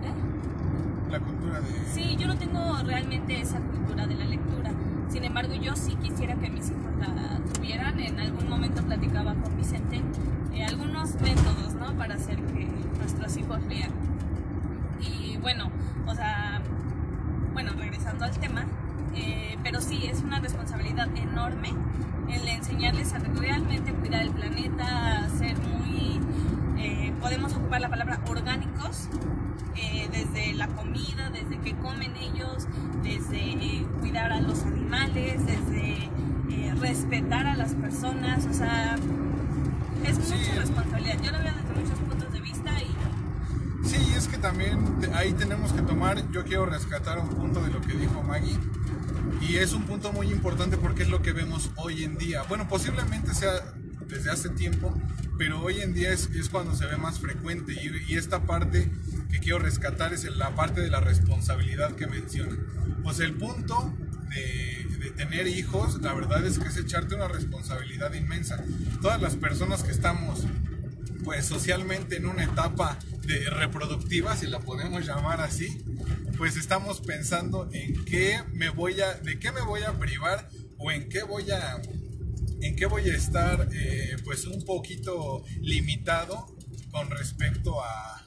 ¿eh? 0.03 1.11
La 1.11 1.19
cultura 1.19 1.61
de... 1.61 1.85
Sí, 1.93 2.15
yo 2.17 2.27
no 2.27 2.37
tengo 2.37 2.77
realmente 2.83 3.39
esa 3.41 3.59
cultura 3.59 4.07
de 4.07 4.15
la 4.15 4.25
lectura. 4.25 4.71
Sin 5.09 5.23
embargo, 5.23 5.53
yo 5.53 5.75
sí 5.75 5.95
quisiera 5.95 6.35
que 6.35 6.49
mis 6.49 6.69
hijos 6.69 6.91
la 6.99 7.39
tuvieran. 7.53 7.99
En 7.99 8.19
algún 8.19 8.49
momento 8.49 8.81
platicaba 8.83 9.35
con 9.35 9.55
Vicente 9.55 10.01
eh, 10.53 10.65
algunos 10.65 11.13
métodos, 11.21 11.75
¿no? 11.75 11.93
Para 11.95 12.15
hacer 12.15 12.37
que 12.37 12.67
nuestros 12.97 13.37
hijos 13.37 13.63
lean. 13.67 13.91
Y 15.01 15.37
bueno, 15.37 15.69
o 16.07 16.15
sea, 16.15 16.61
bueno, 17.53 17.71
regresando 17.77 18.25
al 18.25 18.37
tema, 18.37 18.65
eh, 19.15 19.57
pero 19.63 19.81
sí, 19.81 20.05
es 20.05 20.21
una 20.21 20.39
responsabilidad 20.39 21.07
enorme 21.15 21.73
el 22.29 22.47
enseñarles 22.47 23.13
a 23.13 23.19
realmente 23.19 23.93
cuidar 23.93 24.23
el 24.23 24.31
planeta, 24.31 25.25
a 25.25 25.29
ser 25.29 25.55
muy, 25.59 26.19
eh, 26.77 27.13
podemos 27.21 27.53
ocupar 27.53 27.81
la 27.81 27.89
palabra 27.89 28.19
orgánicos, 28.27 29.09
eh, 29.75 30.09
desde 30.11 30.53
la 30.53 30.64
comida, 30.75 31.29
desde 31.31 31.59
qué 31.61 31.75
comen 31.75 32.15
ellos, 32.15 32.67
desde 33.03 33.85
cuidar 33.99 34.31
a 34.31 34.41
los 34.41 34.63
animales, 34.63 35.45
desde 35.45 36.09
respetar 36.79 37.47
a 37.47 37.55
las 37.55 37.73
personas, 37.73 38.45
o 38.45 38.53
sea, 38.53 38.95
es 40.05 40.17
mucha 40.19 40.55
responsabilidad. 40.55 41.21
Yo 41.23 41.31
lo 41.31 41.39
veo 41.39 41.53
desde 41.53 41.81
muchos 41.81 41.99
puntos 41.99 42.33
de 42.33 42.41
vista 42.41 42.71
y 42.81 42.95
también 44.45 44.79
ahí 45.15 45.33
tenemos 45.33 45.73
que 45.73 45.81
tomar, 45.81 46.29
yo 46.31 46.43
quiero 46.43 46.67
rescatar 46.67 47.17
un 47.17 47.29
punto 47.29 47.61
de 47.63 47.71
lo 47.71 47.81
que 47.81 47.93
dijo 47.93 48.21
Maggie. 48.21 48.59
Y 49.41 49.55
es 49.55 49.73
un 49.73 49.83
punto 49.83 50.13
muy 50.13 50.31
importante 50.31 50.77
porque 50.77 51.01
es 51.01 51.09
lo 51.09 51.23
que 51.23 51.33
vemos 51.33 51.71
hoy 51.77 52.03
en 52.03 52.15
día. 52.15 52.43
Bueno, 52.43 52.67
posiblemente 52.67 53.33
sea 53.33 53.73
desde 54.07 54.29
hace 54.29 54.49
tiempo, 54.49 54.93
pero 55.39 55.61
hoy 55.61 55.81
en 55.81 55.95
día 55.95 56.11
es, 56.11 56.27
es 56.27 56.49
cuando 56.49 56.75
se 56.75 56.85
ve 56.85 56.95
más 56.97 57.19
frecuente. 57.19 57.73
Y, 57.73 58.13
y, 58.13 58.17
esta 58.17 58.43
parte 58.43 58.91
que 59.29 59.39
quiero 59.39 59.59
rescatar 59.59 60.13
es 60.13 60.23
la 60.35 60.55
parte 60.55 60.81
de 60.81 60.89
la 60.89 60.99
responsabilidad 60.99 61.95
que 61.95 62.07
menciona. 62.07 62.55
Pues 63.03 63.19
el 63.19 63.33
punto 63.33 63.93
de, 64.29 64.87
de 64.99 65.11
tener 65.11 65.47
hijos, 65.47 66.01
la 66.01 66.13
verdad 66.13 66.45
es 66.45 66.59
que 66.59 66.67
es 66.67 66.77
echarte 66.77 67.15
una 67.15 67.27
responsabilidad 67.27 68.13
inmensa. 68.13 68.63
Todas 69.01 69.21
las 69.21 69.35
personas 69.35 69.83
que 69.83 69.91
estamos 69.91 70.45
pues 71.25 71.45
socialmente 71.47 72.17
en 72.17 72.27
una 72.27 72.43
etapa 72.43 72.99
de 73.23 73.49
reproductiva, 73.49 74.37
si 74.37 74.45
la 74.45 74.59
podemos 74.59 75.05
llamar 75.05 75.41
así, 75.41 75.83
pues 76.37 76.55
estamos 76.55 77.01
pensando 77.01 77.67
en 77.73 78.05
qué 78.05 78.41
me 78.53 78.69
voy 78.69 79.01
a, 79.01 79.15
de 79.15 79.39
qué 79.39 79.51
me 79.51 79.61
voy 79.61 79.81
a 79.81 79.97
privar 79.97 80.47
o 80.77 80.91
en 80.91 81.09
qué 81.09 81.23
voy 81.23 81.49
a, 81.49 81.81
en 82.61 82.75
qué 82.75 82.85
voy 82.85 83.09
a 83.09 83.15
estar, 83.15 83.67
eh, 83.73 84.17
pues 84.23 84.45
un 84.45 84.63
poquito 84.65 85.43
limitado 85.61 86.55
con 86.91 87.09
respecto 87.09 87.83
a, 87.83 88.24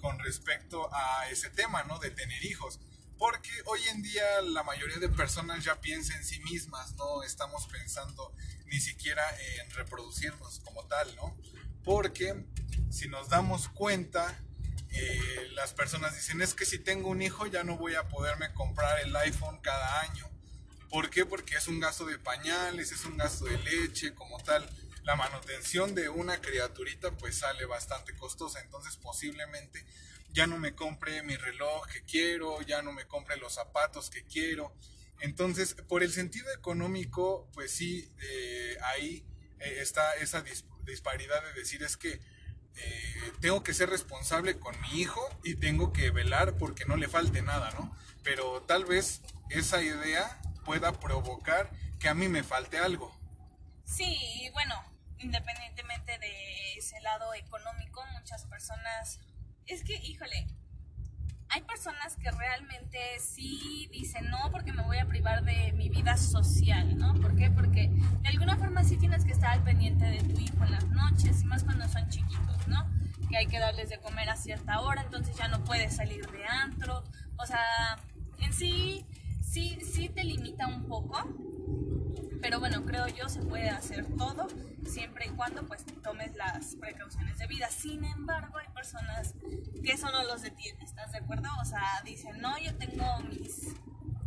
con 0.00 0.18
respecto 0.18 0.88
a 0.94 1.28
ese 1.28 1.50
tema, 1.50 1.84
¿no? 1.84 1.98
De 1.98 2.10
tener 2.10 2.44
hijos. 2.44 2.80
Porque 3.18 3.50
hoy 3.66 3.80
en 3.90 4.02
día 4.02 4.24
la 4.42 4.62
mayoría 4.62 4.98
de 4.98 5.08
personas 5.08 5.64
ya 5.64 5.80
piensan 5.80 6.16
en 6.16 6.24
sí 6.24 6.40
mismas, 6.40 6.94
no 6.94 7.22
estamos 7.22 7.66
pensando 7.66 8.34
ni 8.66 8.80
siquiera 8.80 9.22
en 9.58 9.70
reproducirnos 9.72 10.60
como 10.60 10.86
tal, 10.86 11.14
¿no? 11.16 11.36
Porque 11.84 12.44
si 12.90 13.08
nos 13.08 13.28
damos 13.28 13.68
cuenta, 13.68 14.38
eh, 14.92 15.48
las 15.54 15.72
personas 15.74 16.14
dicen, 16.14 16.40
es 16.40 16.54
que 16.54 16.64
si 16.64 16.78
tengo 16.78 17.08
un 17.08 17.22
hijo 17.22 17.46
ya 17.46 17.62
no 17.62 17.76
voy 17.76 17.94
a 17.94 18.08
poderme 18.08 18.52
comprar 18.54 19.00
el 19.00 19.14
iPhone 19.16 19.58
cada 19.60 20.00
año. 20.00 20.28
¿Por 20.88 21.10
qué? 21.10 21.24
Porque 21.24 21.56
es 21.56 21.68
un 21.68 21.78
gasto 21.78 22.04
de 22.04 22.18
pañales, 22.18 22.90
es 22.90 23.04
un 23.04 23.16
gasto 23.16 23.44
de 23.44 23.58
leche, 23.58 24.14
como 24.14 24.38
tal. 24.38 24.68
La 25.02 25.16
manutención 25.16 25.94
de 25.94 26.08
una 26.08 26.40
criaturita 26.40 27.10
pues 27.12 27.38
sale 27.38 27.64
bastante 27.64 28.14
costosa, 28.16 28.60
entonces 28.60 28.96
posiblemente 28.96 29.84
ya 30.32 30.46
no 30.46 30.58
me 30.58 30.74
compre 30.74 31.22
mi 31.22 31.36
reloj 31.36 31.86
que 31.88 32.02
quiero, 32.04 32.60
ya 32.62 32.82
no 32.82 32.92
me 32.92 33.06
compre 33.06 33.36
los 33.36 33.54
zapatos 33.54 34.10
que 34.10 34.24
quiero, 34.24 34.74
entonces, 35.20 35.74
por 35.88 36.02
el 36.02 36.12
sentido 36.12 36.50
económico, 36.52 37.48
pues 37.52 37.72
sí, 37.72 38.10
eh, 38.22 38.76
ahí 38.84 39.24
eh, 39.60 39.76
está 39.80 40.14
esa 40.16 40.42
disparidad 40.84 41.42
de 41.44 41.52
decir 41.52 41.82
es 41.82 41.96
que 41.96 42.20
eh, 42.76 43.32
tengo 43.40 43.62
que 43.62 43.74
ser 43.74 43.90
responsable 43.90 44.58
con 44.58 44.74
mi 44.80 45.00
hijo 45.00 45.20
y 45.44 45.56
tengo 45.56 45.92
que 45.92 46.10
velar 46.10 46.56
porque 46.56 46.86
no 46.86 46.96
le 46.96 47.08
falte 47.08 47.42
nada, 47.42 47.70
¿no? 47.72 47.94
Pero 48.22 48.62
tal 48.62 48.86
vez 48.86 49.20
esa 49.50 49.82
idea 49.82 50.40
pueda 50.64 50.98
provocar 50.98 51.70
que 51.98 52.08
a 52.08 52.14
mí 52.14 52.28
me 52.28 52.42
falte 52.42 52.78
algo. 52.78 53.19
Sí, 53.90 54.48
bueno, 54.52 54.76
independientemente 55.18 56.16
de 56.18 56.74
ese 56.78 57.00
lado 57.00 57.34
económico, 57.34 58.00
muchas 58.12 58.46
personas... 58.46 59.18
Es 59.66 59.82
que, 59.82 59.94
híjole, 59.96 60.46
hay 61.48 61.62
personas 61.62 62.16
que 62.16 62.30
realmente 62.30 62.98
sí 63.18 63.88
dicen 63.92 64.30
no 64.30 64.38
porque 64.52 64.72
me 64.72 64.84
voy 64.84 64.98
a 64.98 65.06
privar 65.06 65.42
de 65.42 65.72
mi 65.72 65.88
vida 65.88 66.16
social, 66.16 66.96
¿no? 66.98 67.14
¿Por 67.14 67.34
qué? 67.34 67.50
Porque 67.50 67.88
de 68.22 68.28
alguna 68.28 68.56
forma 68.56 68.84
sí 68.84 68.96
tienes 68.96 69.24
que 69.24 69.32
estar 69.32 69.50
al 69.50 69.64
pendiente 69.64 70.04
de 70.04 70.20
tu 70.20 70.40
hijo 70.40 70.64
en 70.64 70.70
las 70.70 70.86
noches 70.86 71.42
y 71.42 71.46
más 71.46 71.64
cuando 71.64 71.88
son 71.88 72.08
chiquitos, 72.08 72.68
¿no? 72.68 72.88
Que 73.28 73.38
hay 73.38 73.46
que 73.46 73.58
darles 73.58 73.90
de 73.90 73.98
comer 73.98 74.30
a 74.30 74.36
cierta 74.36 74.80
hora, 74.80 75.02
entonces 75.02 75.36
ya 75.36 75.48
no 75.48 75.64
puedes 75.64 75.96
salir 75.96 76.24
de 76.30 76.46
antro. 76.46 77.02
O 77.38 77.44
sea, 77.44 77.98
en 78.38 78.52
sí, 78.52 79.04
sí, 79.42 79.78
sí 79.82 80.08
te 80.08 80.22
limita 80.22 80.68
un 80.68 80.86
poco, 80.86 81.24
pero 82.40 82.58
bueno, 82.58 82.84
creo 82.84 83.06
yo 83.08 83.28
se 83.28 83.40
puede 83.40 83.68
hacer 83.68 84.06
todo 84.16 84.48
siempre 84.86 85.26
y 85.26 85.30
cuando 85.30 85.66
pues 85.66 85.84
tomes 86.02 86.34
las 86.36 86.74
precauciones 86.76 87.38
debidas. 87.38 87.72
Sin 87.72 88.04
embargo, 88.04 88.58
hay 88.58 88.68
personas 88.68 89.34
que 89.82 89.92
eso 89.92 90.10
no 90.10 90.22
los 90.24 90.42
detiene, 90.42 90.82
¿estás 90.84 91.12
de 91.12 91.18
acuerdo? 91.18 91.48
O 91.60 91.64
sea, 91.64 92.00
dicen, 92.04 92.40
no, 92.40 92.58
yo 92.58 92.74
tengo 92.76 93.20
mis 93.28 93.74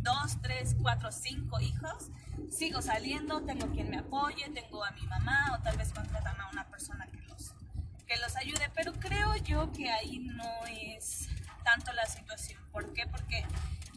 dos, 0.00 0.40
tres, 0.42 0.76
cuatro, 0.80 1.10
cinco 1.10 1.60
hijos, 1.60 2.10
sigo 2.50 2.82
saliendo, 2.82 3.42
tengo 3.42 3.70
quien 3.72 3.90
me 3.90 3.98
apoye, 3.98 4.48
tengo 4.50 4.84
a 4.84 4.92
mi 4.92 5.06
mamá 5.06 5.56
o 5.58 5.62
tal 5.62 5.76
vez 5.76 5.92
contratan 5.92 6.40
a 6.40 6.50
una 6.50 6.68
persona 6.68 7.06
que 7.06 7.20
los, 7.22 7.54
que 8.06 8.16
los 8.18 8.36
ayude, 8.36 8.70
pero 8.74 8.92
creo 8.92 9.34
yo 9.36 9.72
que 9.72 9.90
ahí 9.90 10.18
no 10.20 10.66
es 10.66 11.28
tanto 11.64 11.92
la 11.92 12.06
situación. 12.06 12.62
¿Por 12.70 12.92
qué? 12.92 13.06
Porque 13.06 13.44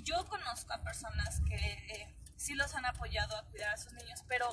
yo 0.04 0.26
conozco 0.26 0.74
a 0.74 0.82
personas 0.82 1.42
que... 1.42 1.56
Eh, 1.56 2.14
sí 2.38 2.56
los 2.56 2.74
han 2.76 2.86
apoyado 2.86 3.36
a 3.36 3.44
cuidar 3.46 3.74
a 3.74 3.78
sus 3.78 3.92
niños, 3.94 4.24
pero, 4.28 4.50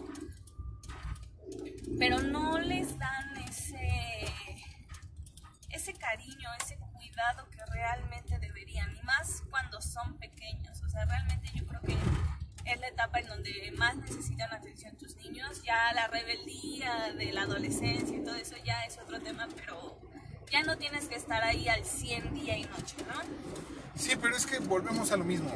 pero 1.98 2.20
no 2.20 2.58
les 2.58 2.98
dan 2.98 3.36
ese, 3.48 4.24
ese 5.70 5.92
cariño, 5.94 6.48
ese 6.60 6.76
cuidado 6.78 7.48
que 7.50 7.64
realmente 7.66 8.38
deberían, 8.38 8.96
y 8.96 9.02
más 9.02 9.42
cuando 9.50 9.80
son 9.80 10.18
pequeños. 10.18 10.82
O 10.82 10.88
sea, 10.88 11.04
realmente 11.04 11.50
yo 11.54 11.66
creo 11.66 11.80
que 11.82 11.96
es 12.64 12.80
la 12.80 12.88
etapa 12.88 13.20
en 13.20 13.26
donde 13.26 13.72
más 13.76 13.96
necesitan 13.96 14.52
atención 14.52 14.96
tus 14.96 15.16
niños. 15.16 15.62
Ya 15.62 15.92
la 15.92 16.08
rebeldía 16.08 17.12
de 17.12 17.32
la 17.32 17.42
adolescencia 17.42 18.16
y 18.16 18.24
todo 18.24 18.34
eso 18.36 18.56
ya 18.64 18.84
es 18.84 18.98
otro 18.98 19.20
tema, 19.20 19.46
pero 19.54 20.00
ya 20.54 20.62
no 20.62 20.78
tienes 20.78 21.06
que 21.06 21.16
estar 21.16 21.42
ahí 21.42 21.66
al 21.66 21.84
100 21.84 22.32
día 22.32 22.56
y 22.56 22.62
noche, 22.62 22.94
¿no? 23.08 23.20
Sí, 24.00 24.12
pero 24.20 24.36
es 24.36 24.46
que 24.46 24.60
volvemos 24.60 25.10
a 25.10 25.16
lo 25.16 25.24
mismo 25.24 25.50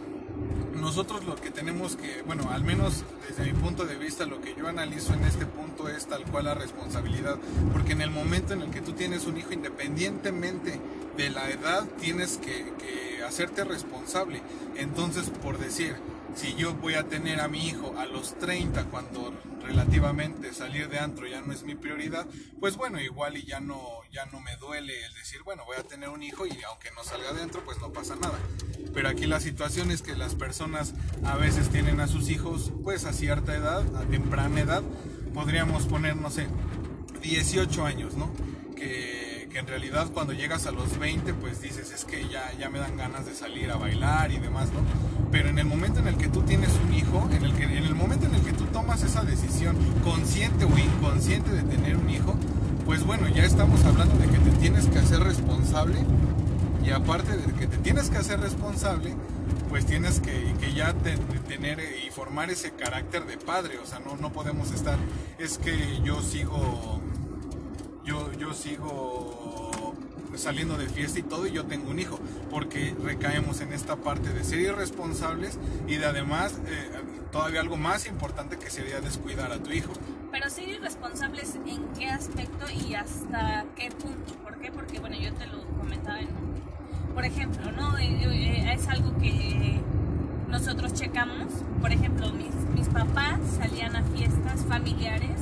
nosotros 0.81 1.25
lo 1.25 1.37
que 1.37 1.51
tenemos 1.51 1.97
que, 1.97 2.23
bueno, 2.23 2.51
al 2.51 2.63
menos 2.63 3.05
desde 3.29 3.45
mi 3.45 3.59
punto 3.59 3.85
de 3.85 3.97
vista, 3.97 4.27
lo 4.27 4.41
que 4.41 4.55
yo 4.55 4.69
analizo 4.69 5.13
en 5.13 5.25
este 5.25 5.45
punto 5.45 5.89
es 5.89 6.07
tal 6.07 6.23
cual 6.25 6.45
la 6.45 6.55
responsabilidad, 6.55 7.37
porque 7.73 7.93
en 7.93 8.01
el 8.01 8.11
momento 8.11 8.53
en 8.53 8.63
el 8.63 8.71
que 8.71 8.81
tú 8.81 8.93
tienes 8.93 9.27
un 9.27 9.37
hijo, 9.37 9.53
independientemente 9.53 10.81
de 11.17 11.31
la 11.31 11.51
edad, 11.51 11.85
tienes 12.01 12.39
que, 12.39 12.73
que 12.79 13.25
hacerte 13.25 13.65
responsable. 13.65 14.41
Entonces, 14.77 15.31
por 15.43 15.59
decir, 15.59 15.97
si 16.35 16.55
yo 16.55 16.75
voy 16.75 16.95
a 16.95 17.05
tener 17.05 17.41
a 17.41 17.49
mi 17.49 17.67
hijo 17.67 17.95
a 17.99 18.07
los 18.07 18.39
30 18.39 18.85
cuando 18.85 19.33
relativamente 19.63 20.53
salir 20.55 20.89
de 20.89 20.99
antro 20.99 21.27
ya 21.27 21.41
no 21.41 21.53
es 21.53 21.63
mi 21.63 21.75
prioridad, 21.75 22.27
pues 22.61 22.77
bueno, 22.77 23.01
igual 23.01 23.37
y 23.37 23.45
ya 23.45 23.61
no, 23.61 23.81
ya 24.13 24.27
no 24.27 24.41
me 24.41 24.57
duele 24.57 25.05
el 25.05 25.15
decir, 25.15 25.43
bueno, 25.45 25.65
voy 25.67 25.77
a 25.77 25.83
tener 25.83 26.09
un 26.09 26.23
hijo 26.23 26.47
y 26.47 26.59
aunque 26.69 26.91
no 26.93 27.05
salga 27.05 27.33
de 27.33 27.43
antro, 27.43 27.65
pues 27.65 27.79
no 27.79 27.93
pasa 27.93 28.17
nada. 28.17 28.39
Pero 28.95 29.09
aquí 29.09 29.27
la 29.27 29.41
situación 29.41 29.91
es 29.91 30.03
que 30.03 30.17
las 30.17 30.35
personas 30.35 30.95
a 31.25 31.37
veces 31.37 31.69
tienen 31.69 32.01
a 32.01 32.07
sus 32.07 32.31
hijos 32.31 32.73
pues 32.83 33.05
a 33.05 33.13
cierta 33.13 33.55
edad, 33.55 33.85
a 33.97 34.05
temprana 34.07 34.61
edad, 34.61 34.83
podríamos 35.35 35.87
poner, 35.87 36.17
no 36.17 36.31
sé, 36.31 36.47
18 37.23 37.85
años, 37.85 38.15
¿no? 38.15 38.31
Que 38.75 39.28
que 39.49 39.59
en 39.59 39.67
realidad 39.67 40.09
cuando 40.13 40.33
llegas 40.33 40.67
a 40.67 40.73
los 40.73 40.99
20 40.99 41.35
pues 41.35 41.61
dices 41.61 41.91
es 41.91 42.05
que 42.05 42.29
ya, 42.29 42.53
ya 42.59 42.69
me 42.69 42.79
dan 42.79 42.97
ganas 42.97 43.27
de 43.27 43.35
salir 43.35 43.71
a 43.71 43.77
bailar 43.77 44.31
y 44.31 44.39
demás, 44.39 44.69
¿no? 44.73 44.81
Pero 45.31 45.49
en 45.49 45.59
el 45.59 45.67
momento 45.67 46.01
en 46.01 46.09
el 46.09 46.17
que 46.17 46.29
tú 46.29 46.43
tienes 46.43 46.71
un 46.85 46.95
hijo, 46.95 47.29
en 47.33 47.45
el, 47.45 47.55
que, 47.55 47.65
en 47.65 47.85
el 47.85 47.95
momento 47.95 48.27
en 48.27 48.35
el 48.35 48.43
que 48.43 48.53
tú 48.53 48.65
tomas 48.67 49.03
esa 49.03 49.23
decisión 49.23 49.77
consciente 50.05 50.65
o 50.65 50.79
inconsciente 50.79 51.51
de 51.51 51.63
tener 51.63 51.97
un 51.97 52.09
hijo, 52.11 52.35
pues 52.85 53.05
bueno, 53.05 53.29
ya 53.29 53.45
estamos 53.45 53.85
hablando 53.85 54.17
de 54.17 54.29
que 54.29 54.39
te 54.39 54.51
tienes 54.59 54.87
que 54.87 54.99
hacer 54.99 55.21
responsable 55.21 55.99
y 56.85 56.91
aparte 56.91 57.37
de 57.37 57.53
que 57.53 57.67
te 57.67 57.77
tienes 57.79 58.11
que 58.11 58.19
hacer 58.19 58.41
responsable, 58.41 59.15
pues 59.69 59.85
tienes 59.85 60.21
que, 60.21 60.55
que 60.61 60.73
ya 60.73 60.95
tener 61.47 61.81
y 62.07 62.11
formar 62.11 62.51
ese 62.51 62.73
carácter 62.73 63.27
de 63.27 63.37
padre, 63.37 63.79
o 63.79 63.87
sea, 63.87 64.01
no, 64.01 64.17
no 64.17 64.33
podemos 64.33 64.71
estar, 64.73 64.97
es 65.39 65.59
que 65.59 66.01
yo 66.03 66.23
sigo 66.23 67.03
yo, 68.09 68.33
yo 68.39 68.55
sigo 68.55 69.38
saliendo 70.37 70.77
de 70.77 70.89
fiesta 70.89 71.19
y 71.19 71.23
todo 71.23 71.47
y 71.47 71.53
yo 71.53 71.65
tengo 71.65 71.91
un 71.91 71.99
hijo, 71.99 72.19
porque 72.51 72.95
recaemos 73.03 73.61
en 73.61 73.73
esta 73.73 73.97
parte 73.97 74.31
de 74.31 74.45
ser 74.45 74.61
irresponsables 74.61 75.59
y 75.87 75.97
de 75.97 76.07
además 76.07 76.59
eh, 76.67 76.91
todavía 77.33 77.61
algo 77.61 77.77
más 77.77 78.07
importante 78.07 78.59
que 78.59 78.71
sería 78.71 79.01
descuidar 79.01 79.53
a 79.53 79.63
tu 79.63 79.71
hijo. 79.73 79.93
Pero 80.31 80.51
ser 80.51 80.69
irresponsables 80.69 81.55
en 81.67 81.85
qué 81.99 82.09
aspecto 82.11 82.67
y 82.71 82.95
hasta 82.95 83.65
qué 83.75 83.91
punto, 83.91 84.35
¿por 84.43 84.59
qué? 84.59 84.71
Porque 84.71 85.01
bueno, 85.01 85.17
yo 85.17 85.33
te 85.35 85.47
lo 85.47 85.65
comentaba 85.79 86.21
en, 86.21 86.29
por 87.15 87.25
ejemplo, 87.25 87.73
¿no? 87.73 87.99
Eh, 87.99 88.21
eh, 88.23 88.73
es 88.75 88.87
algo 88.89 89.17
que 89.19 89.81
nosotros 90.49 90.95
checamos, 90.95 91.47
por 91.81 91.93
ejemplo, 91.93 92.33
mis, 92.33 92.55
mis 92.75 92.89
papás 92.89 93.39
salían 93.59 93.97
a 93.97 94.03
fiestas 94.03 94.65
familiares 94.65 95.41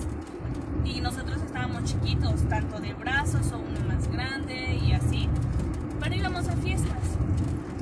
y 0.85 1.01
nosotros 1.01 1.41
estábamos 1.45 1.85
chiquitos, 1.85 2.49
tanto 2.49 2.81
de 2.81 2.93
brazos 2.95 3.53
o 3.53 3.59
uno 3.59 3.87
más 3.87 4.09
grande 4.09 4.81
y 4.85 4.93
así, 4.93 5.29
pero 6.01 6.15
íbamos 6.15 6.49
a 6.49 6.57
fiestas. 6.57 6.99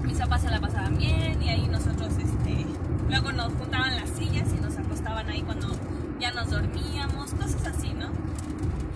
Mis 0.02 0.18
papás 0.18 0.42
se 0.42 0.50
la 0.50 0.60
pasaban 0.60 0.98
bien 0.98 1.42
y 1.42 1.48
ahí 1.48 1.66
nosotros, 1.66 2.12
este, 2.18 2.66
luego 3.08 3.32
nos 3.32 3.52
juntaban 3.54 3.96
las 3.96 4.10
sillas 4.10 4.48
y 4.56 4.60
nos 4.60 4.76
acostaban 4.76 5.28
ahí 5.28 5.42
cuando 5.42 5.68
ya 6.20 6.30
nos 6.32 6.50
dormíamos, 6.50 7.32
cosas 7.32 7.66
así, 7.66 7.94
¿no? 7.94 8.08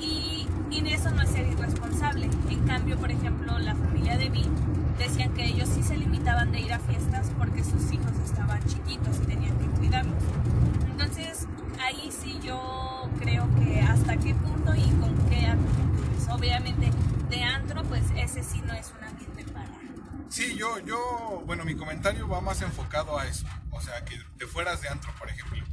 Y, 0.00 0.46
y 0.70 0.86
eso 0.88 1.10
no 1.10 1.22
es 1.22 1.30
ser 1.30 1.48
irresponsable. 1.48 2.28
En 2.50 2.66
cambio, 2.66 2.98
por 2.98 3.10
ejemplo, 3.10 3.58
la 3.58 3.74
familia 3.74 4.18
evitaban 6.18 6.50
de 6.50 6.60
ir 6.60 6.72
a 6.72 6.78
fiestas 6.80 7.30
porque 7.38 7.62
sus 7.62 7.92
hijos 7.92 8.12
estaban 8.24 8.60
chiquitos 8.66 9.16
y 9.22 9.26
tenían 9.26 9.56
que 9.58 9.66
cuidarlos. 9.78 10.22
Entonces, 10.90 11.46
ahí 11.80 12.10
sí 12.10 12.38
yo 12.42 13.08
creo 13.20 13.48
que 13.56 13.80
hasta 13.80 14.16
qué 14.16 14.34
punto 14.34 14.74
y 14.74 14.90
con 15.00 15.16
qué 15.28 15.46
actitudes. 15.46 16.28
Obviamente, 16.30 16.90
de 17.30 17.42
antro, 17.44 17.82
pues 17.84 18.02
ese 18.16 18.42
sí 18.42 18.60
no 18.66 18.74
es 18.74 18.92
un 18.98 19.04
ambiente 19.04 19.44
para. 19.52 19.68
Sí, 20.28 20.56
yo, 20.56 20.78
yo, 20.80 21.42
bueno, 21.46 21.64
mi 21.64 21.74
comentario 21.74 22.28
va 22.28 22.40
más 22.40 22.60
enfocado 22.62 23.18
a 23.18 23.26
eso. 23.26 23.46
O 23.70 23.80
sea, 23.80 24.04
que 24.04 24.18
te 24.38 24.46
fueras 24.46 24.82
de 24.82 24.88
antro, 24.88 25.12
por 25.18 25.30
ejemplo. 25.30 25.64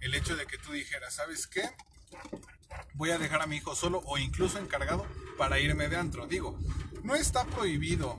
El 0.00 0.14
hecho 0.14 0.36
de 0.36 0.46
que 0.46 0.58
tú 0.58 0.72
dijeras, 0.72 1.14
¿sabes 1.14 1.46
qué? 1.46 1.62
Voy 2.94 3.10
a 3.10 3.18
dejar 3.18 3.42
a 3.42 3.46
mi 3.46 3.56
hijo 3.56 3.74
solo 3.74 4.02
o 4.06 4.18
incluso 4.18 4.58
encargado 4.58 5.06
para 5.36 5.60
irme 5.60 5.88
de 5.88 5.96
antro. 5.96 6.26
Digo, 6.26 6.58
no 7.02 7.14
está 7.14 7.44
prohibido 7.44 8.18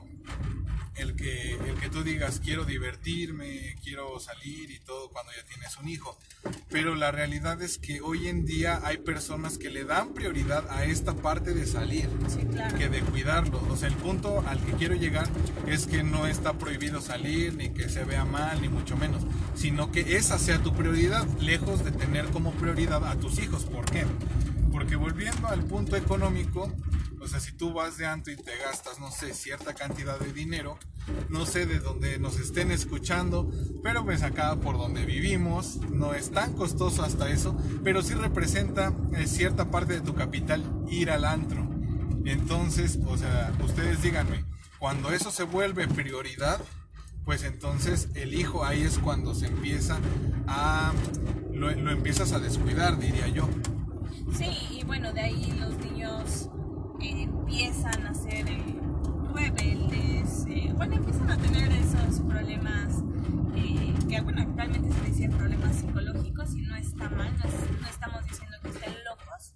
el 0.96 1.16
que, 1.16 1.52
el 1.52 1.74
que 1.80 1.88
tú 1.88 2.02
digas 2.02 2.40
quiero 2.42 2.64
divertirme, 2.64 3.76
quiero 3.82 4.18
salir 4.20 4.70
y 4.70 4.78
todo 4.80 5.08
cuando 5.10 5.32
ya 5.32 5.44
tienes 5.44 5.76
un 5.78 5.88
hijo. 5.88 6.18
Pero 6.70 6.94
la 6.94 7.10
realidad 7.10 7.60
es 7.62 7.78
que 7.78 8.00
hoy 8.00 8.28
en 8.28 8.46
día 8.46 8.80
hay 8.84 8.98
personas 8.98 9.58
que 9.58 9.70
le 9.70 9.84
dan 9.84 10.14
prioridad 10.14 10.64
a 10.70 10.84
esta 10.84 11.14
parte 11.14 11.52
de 11.52 11.66
salir 11.66 12.08
que 12.78 12.88
de 12.88 13.00
cuidarlo. 13.00 13.60
O 13.68 13.76
sea, 13.76 13.88
el 13.88 13.96
punto 13.96 14.42
al 14.46 14.64
que 14.64 14.72
quiero 14.72 14.94
llegar 14.94 15.28
es 15.66 15.86
que 15.86 16.02
no 16.02 16.26
está 16.26 16.54
prohibido 16.54 17.00
salir, 17.00 17.54
ni 17.54 17.70
que 17.70 17.88
se 17.88 18.04
vea 18.04 18.24
mal, 18.24 18.60
ni 18.62 18.68
mucho 18.68 18.96
menos, 18.96 19.22
sino 19.54 19.90
que 19.92 20.16
esa 20.16 20.38
sea 20.38 20.62
tu 20.62 20.74
prioridad, 20.74 21.26
lejos 21.40 21.84
de 21.84 21.92
tener 21.92 22.26
como 22.26 22.52
prioridad 22.52 23.04
a 23.04 23.16
tus 23.16 23.38
hijos. 23.38 23.64
¿Por 23.64 23.84
qué? 23.84 24.04
Porque 24.72 24.96
volviendo 24.96 25.48
al 25.48 25.64
punto 25.64 25.96
económico, 25.96 26.72
o 27.20 27.28
sea, 27.28 27.38
si 27.38 27.52
tú 27.52 27.72
vas 27.72 27.98
de 27.98 28.06
anto 28.06 28.30
y 28.30 28.36
te 28.36 28.56
gastas, 28.56 28.98
no 28.98 29.10
sé, 29.10 29.34
cierta 29.34 29.74
cantidad 29.74 30.18
de 30.18 30.32
dinero, 30.32 30.78
no 31.28 31.44
sé 31.44 31.66
de 31.66 31.78
dónde 31.78 32.18
nos 32.18 32.38
estén 32.40 32.70
escuchando, 32.70 33.50
pero 33.82 34.04
pues 34.04 34.22
acá 34.22 34.56
por 34.56 34.78
donde 34.78 35.04
vivimos 35.04 35.76
no 35.90 36.14
es 36.14 36.30
tan 36.30 36.54
costoso 36.54 37.02
hasta 37.02 37.30
eso, 37.30 37.56
pero 37.84 38.02
sí 38.02 38.14
representa 38.14 38.94
eh, 39.12 39.26
cierta 39.26 39.70
parte 39.70 39.94
de 39.94 40.00
tu 40.00 40.14
capital 40.14 40.64
ir 40.88 41.10
al 41.10 41.24
antro. 41.24 41.68
Entonces, 42.24 42.98
o 43.06 43.16
sea, 43.16 43.52
ustedes 43.62 44.02
díganme, 44.02 44.44
cuando 44.78 45.12
eso 45.12 45.30
se 45.30 45.42
vuelve 45.42 45.88
prioridad, 45.88 46.60
pues 47.24 47.44
entonces 47.44 48.08
el 48.14 48.34
hijo 48.34 48.64
ahí 48.64 48.82
es 48.82 48.98
cuando 48.98 49.34
se 49.34 49.46
empieza 49.46 49.98
a... 50.46 50.92
lo 51.52 51.70
empiezas 51.70 52.32
a 52.32 52.38
descuidar, 52.38 52.98
diría 52.98 53.28
yo. 53.28 53.48
Sí, 54.36 54.78
y 54.78 54.84
bueno, 54.84 55.12
de 55.12 55.20
ahí 55.20 55.52
los 55.58 55.76
niños 55.78 56.48
empiezan 57.02 58.06
a 58.06 58.14
ser 58.14 58.48
eh, 58.48 58.80
rebeldes, 59.34 60.46
eh, 60.48 60.72
bueno, 60.74 60.96
empiezan 60.96 61.30
a 61.30 61.36
tener 61.36 61.72
esos 61.72 62.20
problemas 62.20 63.02
eh, 63.56 63.94
que, 64.08 64.20
bueno, 64.20 64.42
actualmente 64.42 64.92
se 64.92 65.10
dicen 65.10 65.30
problemas 65.32 65.76
psicológicos 65.76 66.54
y 66.54 66.62
no 66.62 66.76
está 66.76 67.08
mal, 67.10 67.36
no, 67.38 67.88
estamos 67.88 68.24
diciendo 68.24 68.56
que 68.62 68.68
estén 68.68 68.94
locos, 69.04 69.54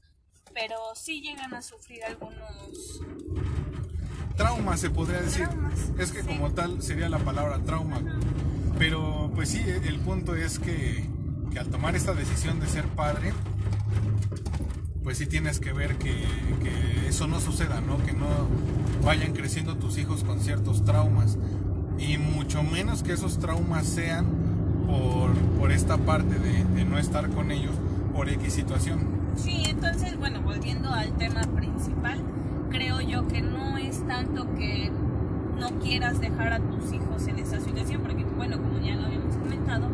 pero 0.52 0.76
sí 0.94 1.20
llegan 1.20 1.54
a 1.54 1.62
sufrir 1.62 2.04
algunos 2.04 3.00
traumas 4.36 4.80
se 4.80 4.90
podría 4.90 5.20
decir. 5.20 5.48
es 5.98 6.12
que 6.12 6.22
como 6.22 6.50
tal 6.52 6.82
sería 6.82 7.08
la 7.08 7.18
palabra 7.18 7.60
trauma. 7.60 8.00
Pero 8.78 9.30
pues 9.34 9.50
sí, 9.50 9.60
el 9.60 10.00
punto 10.00 10.34
es 10.34 10.58
que, 10.58 11.08
que, 11.52 11.58
al 11.60 11.68
tomar 11.68 11.94
esta 11.94 12.12
decisión 12.12 12.58
de 12.58 12.66
ser 12.66 12.86
padre, 12.88 13.32
pues 15.04 15.18
sí 15.18 15.26
tienes 15.26 15.60
que 15.60 15.72
ver 15.72 15.96
que, 15.96 16.24
eso 17.06 17.28
no 17.28 17.38
suceda, 17.38 17.80
¿no? 17.82 17.98
Que 18.04 18.12
no 18.12 18.26
vayan 19.04 19.34
creciendo 19.34 19.76
tus 19.76 19.98
hijos 19.98 20.24
con 20.24 20.40
ciertos 20.40 20.84
traumas. 20.84 21.36
Y 21.98 22.18
mucho 22.18 22.64
menos 22.64 23.04
que 23.04 23.12
esos 23.12 23.38
traumas 23.38 23.86
sean 23.86 24.26
por, 25.60 25.70
esta 25.70 25.98
parte 25.98 26.38
de, 26.38 26.64
de, 26.64 26.84
no 26.84 26.98
estar 26.98 27.28
con 27.30 27.50
ellos 27.50 27.74
por 28.12 28.28
X 28.28 28.52
situación. 28.52 29.00
Sí, 29.36 29.62
entonces, 29.66 30.18
bueno, 30.18 30.40
volviendo 30.40 30.90
al 30.90 31.16
tema 31.16 31.42
principal, 31.42 32.20
creo 32.70 33.00
yo 33.00 33.28
que 33.28 33.42
no 33.42 33.76
es 33.76 34.04
tanto 34.06 34.52
que 34.54 34.90
no 35.58 35.70
quieras 35.80 36.20
dejar 36.20 36.54
a 36.54 36.58
tus 36.58 36.92
hijos 36.92 37.26
en 37.28 37.38
esa 37.38 37.60
situación, 37.60 38.02
porque, 38.02 38.24
bueno, 38.36 38.56
como 38.58 38.78
ya 38.80 38.94
lo 38.96 39.06
habíamos 39.06 39.36
comentado, 39.36 39.88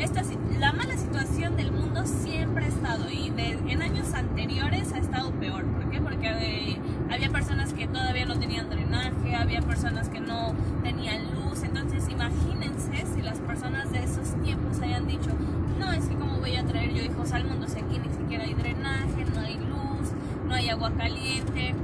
esta, 0.00 0.22
la 0.58 0.72
mala 0.72 0.96
situación 0.96 1.56
del 1.56 1.72
mundo 1.72 2.06
siempre 2.06 2.66
ha 2.66 2.68
estado 2.68 3.10
y 3.10 3.32
en 3.68 3.82
años 3.82 4.14
anteriores 4.14 4.92
ha 4.92 4.98
estado 4.98 5.30
peor. 5.32 5.64
¿Por 5.64 5.90
qué? 5.90 6.00
Porque 6.00 6.28
eh, 6.28 6.80
había 7.10 7.30
personas 7.30 7.72
que 7.72 7.86
todavía 7.86 8.24
no 8.26 8.38
tenían 8.38 8.70
drenaje, 8.70 9.34
había 9.34 9.60
personas 9.60 10.08
que 10.08 10.20
no 10.20 10.54
tenían 10.82 11.24
luz. 11.34 11.62
Entonces 11.62 12.08
imagínense 12.08 13.04
si 13.14 13.22
las 13.22 13.38
personas 13.40 13.90
de 13.90 14.04
esos 14.04 14.40
tiempos 14.42 14.80
hayan 14.80 15.06
dicho, 15.06 15.30
no, 15.78 15.92
es 15.92 16.06
que 16.06 16.14
como 16.14 16.38
voy 16.38 16.56
a 16.56 16.64
traer 16.64 16.92
yo 16.94 17.02
hijos 17.02 17.32
al 17.32 17.44
mundo 17.44 17.66
si 17.68 17.80
aquí 17.80 17.98
ni 17.98 18.12
siquiera 18.14 18.44
hay 18.44 18.54
drenaje, 18.54 19.24
no 19.34 19.40
hay 19.40 19.56
luz, 19.56 20.12
no 20.46 20.54
hay 20.54 20.68
agua 20.68 20.92
caliente, 20.92 21.74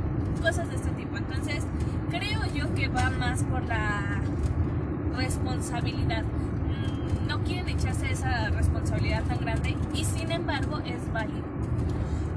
cosas 0.40 0.68
de 0.68 0.76
este 0.76 0.90
tipo. 0.90 1.16
Entonces 1.16 1.64
creo 2.10 2.40
yo 2.54 2.72
que 2.74 2.88
va 2.88 3.10
más 3.10 3.42
por 3.44 3.64
la 3.64 4.20
responsabilidad 5.16 6.24
no 7.26 7.42
quieren 7.42 7.68
echarse 7.68 8.10
esa 8.10 8.50
responsabilidad 8.50 9.22
tan 9.24 9.38
grande 9.38 9.76
y 9.94 10.04
sin 10.04 10.30
embargo 10.30 10.80
es 10.84 11.12
válido. 11.12 11.42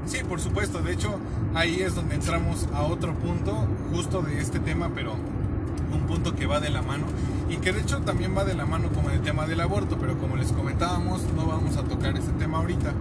Sí, 0.06 0.18
por 0.26 0.40
supuesto. 0.58 0.80
De 0.80 0.92
hecho, 0.92 1.18
ahí 1.54 1.82
es 1.82 1.94
donde 1.94 2.16
entramos 2.16 2.66
a 2.74 2.82
otro 2.82 3.14
punto 3.14 3.66
justo 3.94 4.22
de 4.22 4.40
este 4.40 4.58
tema, 4.58 4.90
pero 4.92 5.12
un 5.12 6.00
punto 6.08 6.34
que 6.34 6.46
va 6.46 6.58
de 6.58 6.70
la 6.70 6.82
mano 6.82 7.04
y 7.48 7.56
que 7.58 7.72
de 7.72 7.80
hecho 7.80 8.00
también 8.00 8.36
va 8.36 8.44
de 8.44 8.54
la 8.54 8.66
mano 8.66 8.88
como 8.88 9.10
el 9.10 9.20
tema 9.20 9.46
del 9.46 9.60
aborto, 9.60 9.96
pero 10.00 10.18
como 10.18 10.36
les 10.36 10.50
comentábamos, 10.50 11.22
no 11.36 11.46
vamos 11.46 11.76
a 11.76 11.84
tocar 11.84 12.16
ese 12.16 12.32
tema 12.32 12.58
ahorita. 12.58 12.92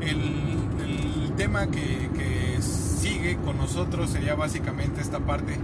El, 0.00 0.52
tema 1.36 1.66
que, 1.66 2.10
que 2.14 2.62
sigue 2.62 3.36
con 3.44 3.56
nosotros 3.56 4.10
sería 4.10 4.36
básicamente 4.36 5.00
esta 5.00 5.18
parte 5.18 5.58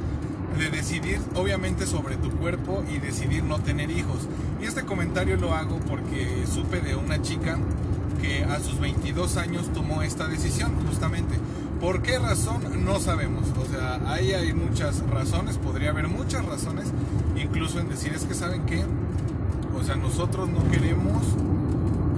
de 0.59 0.69
decidir 0.69 1.21
obviamente 1.37 1.87
sobre 1.87 2.17
tu 2.17 2.29
cuerpo 2.33 2.83
y 2.93 2.99
decidir 2.99 3.45
no 3.45 3.61
tener 3.61 3.89
hijos. 3.89 4.27
Y 4.61 4.67
este 4.67 4.83
comentario 4.83 5.37
lo 5.37 5.55
hago 5.55 5.79
porque 5.89 6.45
supe 6.53 6.81
de 6.81 6.97
una 6.97 7.23
chica 7.23 7.57
que 8.21 8.45
a 8.45 8.61
sus 8.61 8.79
22 8.79 9.37
años 9.37 9.73
tomó 9.73 10.03
esta 10.03 10.29
decisión 10.29 10.73
justamente. 10.87 11.37
¿Por 11.81 12.03
qué 12.03 12.19
razón? 12.19 12.85
No 12.85 13.01
sabemos. 13.01 13.47
O 13.59 13.65
sea, 13.67 14.01
ahí 14.13 14.33
hay 14.33 14.53
muchas 14.53 15.01
razones, 15.09 15.57
podría 15.57 15.91
haber 15.91 16.09
muchas 16.09 16.45
razones, 16.45 16.87
incluso 17.37 17.81
en 17.81 17.89
decir 17.89 18.13
es 18.15 18.25
que 18.25 18.35
saben 18.35 18.67
que, 18.67 18.85
o 19.75 19.83
sea, 19.83 19.97
nosotros 19.97 20.49
no 20.51 20.71
queremos 20.71 21.23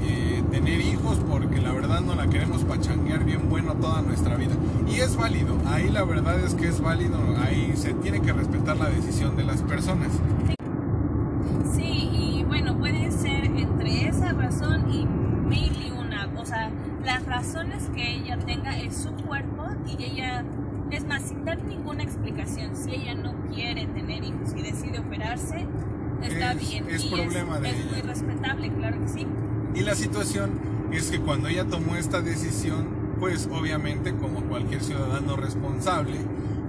eh, 0.03 0.43
tener 0.51 0.81
hijos 0.81 1.19
porque 1.31 1.61
la 1.61 1.73
verdad 1.73 2.01
no 2.01 2.17
la 2.17 2.27
queremos 2.29 2.65
pachanguear 2.65 3.25
bien 3.25 3.49
bueno 3.49 3.75
toda 3.75 4.03
nuestra 4.03 4.37
vida. 4.37 4.55
Y 4.89 4.99
es 4.99 5.17
válido, 5.17 5.57
ahí 5.67 5.89
la 5.91 6.03
verdad 6.03 6.41
es 6.41 6.55
que 6.55 6.67
es 6.67 6.81
válido, 6.81 7.19
ahí 7.41 7.73
se 7.77 7.95
tiene 7.95 8.21
que 8.21 8.33
respetar 8.33 8.77
la 8.77 8.89
decisión 8.89 9.37
de 9.37 9.45
las 9.45 9.63
personas. 9.63 10.09
Sí, 11.73 12.11
y 12.13 12.45
bueno, 12.45 12.77
puede 12.79 13.13
ser 13.13 13.45
entre 13.45 14.09
esa 14.09 14.33
razón 14.33 14.91
y 14.93 15.07
mil 15.07 15.73
y 15.87 15.91
una. 15.93 16.29
O 16.37 16.45
sea, 16.45 16.71
las 17.05 17.25
razones 17.27 17.89
que 17.95 18.17
ella 18.17 18.39
tenga 18.39 18.77
es 18.79 18.97
su 18.97 19.13
cuerpo 19.13 19.65
y 19.87 20.03
ella, 20.03 20.45
es 20.91 21.05
más, 21.07 21.23
sin 21.23 21.45
dar 21.45 21.63
ninguna 21.63 22.03
explicación, 22.03 22.77
si 22.77 22.91
ella 22.91 23.15
no 23.15 23.35
quiere 23.53 23.87
tener 23.87 24.25
hijos 24.25 24.53
y 24.57 24.63
decide 24.63 24.99
operarse, 24.99 25.67
Es 26.97 27.05
problema 27.05 27.59
de 27.59 27.71
es 27.71 27.91
muy 27.91 28.01
respetable, 28.03 28.73
claro 28.73 29.01
que 29.01 29.09
sí. 29.09 29.27
Y 29.75 29.81
la 29.81 29.95
situación 29.95 30.51
es 30.93 31.11
que 31.11 31.21
cuando 31.21 31.49
ella 31.49 31.65
tomó 31.65 31.97
esta 31.97 32.21
decisión, 32.21 32.87
pues 33.19 33.49
obviamente 33.51 34.15
como 34.15 34.43
cualquier 34.43 34.83
ciudadano 34.83 35.37
responsable, 35.37 36.19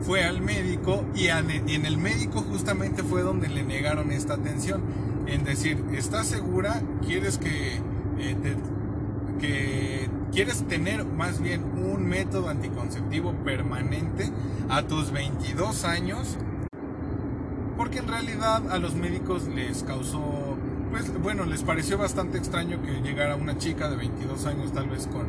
fue 0.01 0.23
al 0.23 0.41
médico 0.41 1.05
y 1.15 1.27
en 1.27 1.85
el 1.85 1.97
médico 1.97 2.41
justamente 2.41 3.03
fue 3.03 3.21
donde 3.21 3.47
le 3.47 3.63
negaron 3.63 4.11
esta 4.11 4.35
atención. 4.35 4.81
En 5.27 5.45
decir, 5.45 5.83
¿estás 5.93 6.27
segura? 6.27 6.81
¿Quieres 7.05 7.37
que, 7.37 7.75
eh, 8.19 8.35
que 9.39 10.09
quieres 10.31 10.67
tener 10.67 11.05
más 11.05 11.41
bien 11.41 11.63
un 11.77 12.05
método 12.05 12.49
anticonceptivo 12.49 13.33
permanente 13.45 14.29
a 14.69 14.83
tus 14.83 15.11
22 15.11 15.85
años? 15.85 16.37
Porque 17.77 17.99
en 17.99 18.07
realidad 18.07 18.71
a 18.71 18.77
los 18.77 18.95
médicos 18.95 19.47
les 19.47 19.83
causó 19.83 20.57
pues 20.93 21.11
bueno, 21.23 21.45
les 21.45 21.63
pareció 21.63 21.97
bastante 21.97 22.37
extraño 22.37 22.79
que 22.83 23.01
llegara 23.01 23.35
una 23.35 23.57
chica 23.57 23.89
de 23.89 23.95
22 23.95 24.45
años 24.45 24.71
tal 24.73 24.87
vez 24.89 25.07
con, 25.07 25.27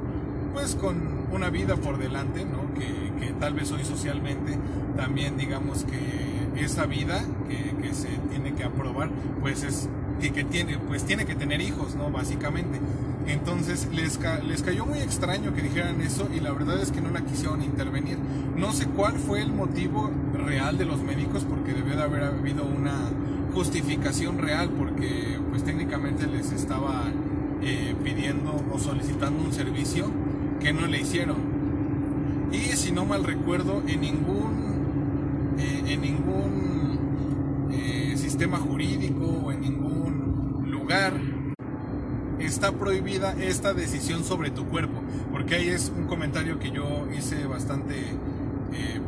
pues 0.53 0.75
con 0.75 0.97
una 1.33 1.49
vida 1.49 1.77
por 1.77 1.97
delante, 1.97 2.45
¿no? 2.45 2.75
Que, 2.75 3.13
que 3.19 3.33
tal 3.33 3.55
vez 3.55 3.73
hoy 3.73 3.83
socialmente 3.83 4.59
también 4.95 5.39
digamos 5.39 5.85
que 5.85 6.63
esa 6.63 6.85
vida 6.85 7.25
que, 7.49 7.75
que 7.81 7.95
se 7.95 8.09
tiene 8.29 8.53
que 8.53 8.65
aprobar, 8.65 9.09
pues 9.41 9.63
es 9.63 9.89
que, 10.21 10.33
que, 10.33 10.45
tiene, 10.45 10.79
pues 10.79 11.05
tiene 11.05 11.25
que 11.25 11.35
tener 11.35 11.61
hijos, 11.61 11.95
¿no? 11.95 12.11
Básicamente. 12.11 12.79
Entonces 13.27 13.89
les, 13.93 14.19
les 14.47 14.63
cayó 14.63 14.87
muy 14.87 14.99
extraño 14.99 15.55
que 15.55 15.63
dijeran 15.63 16.01
eso 16.03 16.29
y 16.35 16.41
la 16.41 16.53
verdad 16.53 16.81
es 16.81 16.91
que 16.91 17.01
no 17.01 17.11
la 17.11 17.23
quisieron 17.23 17.63
intervenir. 17.63 18.19
No 18.57 18.73
sé 18.73 18.87
cuál 18.87 19.15
fue 19.15 19.41
el 19.41 19.53
motivo 19.53 20.11
real 20.35 20.77
de 20.77 20.85
los 20.85 21.03
médicos 21.03 21.45
porque 21.49 21.73
debió 21.73 21.97
de 21.97 22.03
haber 22.03 22.25
habido 22.25 22.65
una 22.65 23.11
justificación 23.55 24.39
real 24.39 24.69
porque 24.71 25.39
pues 25.51 25.65
técnicamente 25.65 26.27
les 26.27 26.53
estaba 26.53 27.05
eh, 27.63 27.95
pidiendo 28.03 28.63
o 28.73 28.79
solicitando 28.79 29.43
un 29.43 29.53
servicio 29.53 30.11
que 30.61 30.73
no 30.73 30.87
le 30.87 31.01
hicieron. 31.01 31.55
Y 32.53 32.77
si 32.77 32.93
no 32.93 33.05
mal 33.05 33.25
recuerdo, 33.25 33.83
en 33.87 34.01
ningún, 34.01 35.57
eh, 35.59 35.83
en 35.87 36.01
ningún 36.03 37.69
eh, 37.73 38.15
sistema 38.17 38.59
jurídico 38.59 39.25
o 39.25 39.53
en 39.53 39.64
está 42.55 42.71
prohibida 42.71 43.35
esta 43.41 43.75
decisión 43.75 44.23
sobre 44.25 44.51
tu 44.51 44.67
cuerpo. 44.67 45.03
Porque 45.33 45.57
ahí 45.57 45.69
es 45.69 45.93
un 45.95 46.07
comentario 46.07 46.61
que 46.61 46.71
yo 46.71 47.07
hice 47.17 47.47
bastante, 47.47 47.97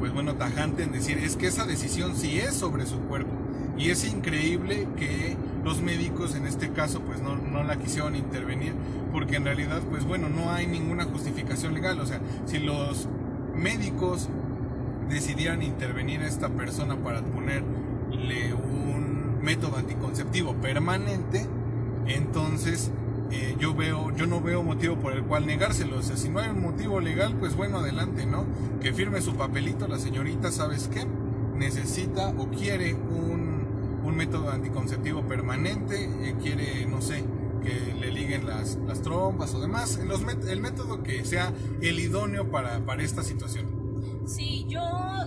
pues 0.00 0.12
bueno, 0.12 0.34
tajante 0.34 0.82
en 0.82 0.90
decir, 0.90 1.18
es 1.18 1.36
que 1.36 1.46
esa 1.46 1.64
decisión 1.64 2.16
sí 2.16 2.38
es 2.40 2.54
sobre 2.54 2.86
su 2.86 2.98
cuerpo. 3.02 3.30
Y 3.78 3.90
es 3.90 4.04
increíble 4.04 4.88
que 4.96 5.36
los 5.64 5.80
médicos 5.80 6.34
en 6.34 6.46
este 6.46 6.70
caso 6.70 7.00
pues 7.00 7.20
no, 7.20 7.36
no, 7.36 7.62
la 7.62 7.76
quisieron 7.76 8.16
intervenir 8.16 8.72
porque 9.12 9.36
en 9.36 9.44
realidad 9.44 9.82
pues 9.90 10.04
bueno 10.04 10.28
no 10.28 10.50
hay 10.50 10.66
ninguna 10.66 11.04
justificación 11.04 11.74
legal. 11.74 12.00
O 12.00 12.06
sea, 12.06 12.20
si 12.46 12.58
los 12.58 13.06
médicos 13.54 14.28
decidieran 15.08 15.62
intervenir 15.62 16.22
a 16.22 16.26
esta 16.26 16.48
persona 16.48 16.96
para 16.96 17.20
ponerle 17.22 18.54
un 18.54 19.38
método 19.42 19.76
anticonceptivo 19.76 20.54
permanente, 20.54 21.46
entonces 22.06 22.90
eh, 23.30 23.56
yo 23.58 23.74
veo, 23.74 24.14
yo 24.16 24.26
no 24.26 24.40
veo 24.40 24.62
motivo 24.62 24.96
por 24.96 25.12
el 25.12 25.24
cual 25.24 25.46
negárselo. 25.46 25.98
O 25.98 26.02
sea, 26.02 26.16
si 26.16 26.28
no 26.28 26.40
hay 26.40 26.50
un 26.50 26.62
motivo 26.62 27.00
legal, 27.00 27.36
pues 27.38 27.56
bueno, 27.56 27.78
adelante, 27.78 28.26
¿no? 28.26 28.44
Que 28.80 28.92
firme 28.92 29.20
su 29.20 29.34
papelito 29.34 29.88
la 29.88 29.98
señorita, 29.98 30.52
¿sabes 30.52 30.88
qué? 30.88 31.06
Necesita 31.54 32.28
o 32.28 32.48
quiere 32.50 32.94
un 32.94 33.56
un 34.06 34.16
método 34.16 34.50
anticonceptivo 34.50 35.26
permanente, 35.26 36.04
eh, 36.04 36.36
quiere, 36.40 36.86
no 36.86 37.02
sé, 37.02 37.24
que 37.62 37.94
le 37.94 38.12
liguen 38.12 38.46
las, 38.46 38.76
las 38.86 39.02
trompas 39.02 39.54
o 39.54 39.60
demás, 39.60 40.00
los 40.06 40.22
el 40.48 40.60
método 40.60 41.02
que 41.02 41.24
sea 41.24 41.52
el 41.80 41.98
idóneo 41.98 42.50
para, 42.50 42.84
para 42.84 43.02
esta 43.02 43.22
situación. 43.22 43.66
Sí, 44.26 44.66
yo 44.68 44.82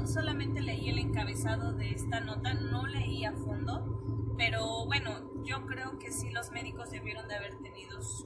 solamente 0.05 0.61
leí 0.61 0.89
el 0.89 0.99
encabezado 0.99 1.73
de 1.73 1.91
esta 1.91 2.21
nota, 2.21 2.53
no 2.53 2.87
leí 2.87 3.25
a 3.25 3.33
fondo, 3.33 4.18
pero 4.39 4.85
bueno, 4.85 5.43
yo 5.43 5.65
creo 5.65 5.99
que 5.99 6.13
sí 6.13 6.29
los 6.29 6.49
médicos 6.51 6.89
debieron 6.91 7.27
de 7.27 7.35
haber 7.35 7.57
tenido 7.61 8.01
su, 8.01 8.25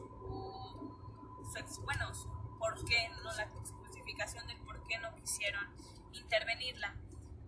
su 1.67 1.82
bueno, 1.82 2.12
por 2.60 2.86
qué, 2.86 3.10
no 3.23 3.34
la 3.34 3.49
justificación 3.49 4.45
del 4.45 4.60
por 4.60 4.86
qué 4.86 4.99
no 4.99 5.13
quisieron 5.15 5.65
intervenirla. 6.12 6.95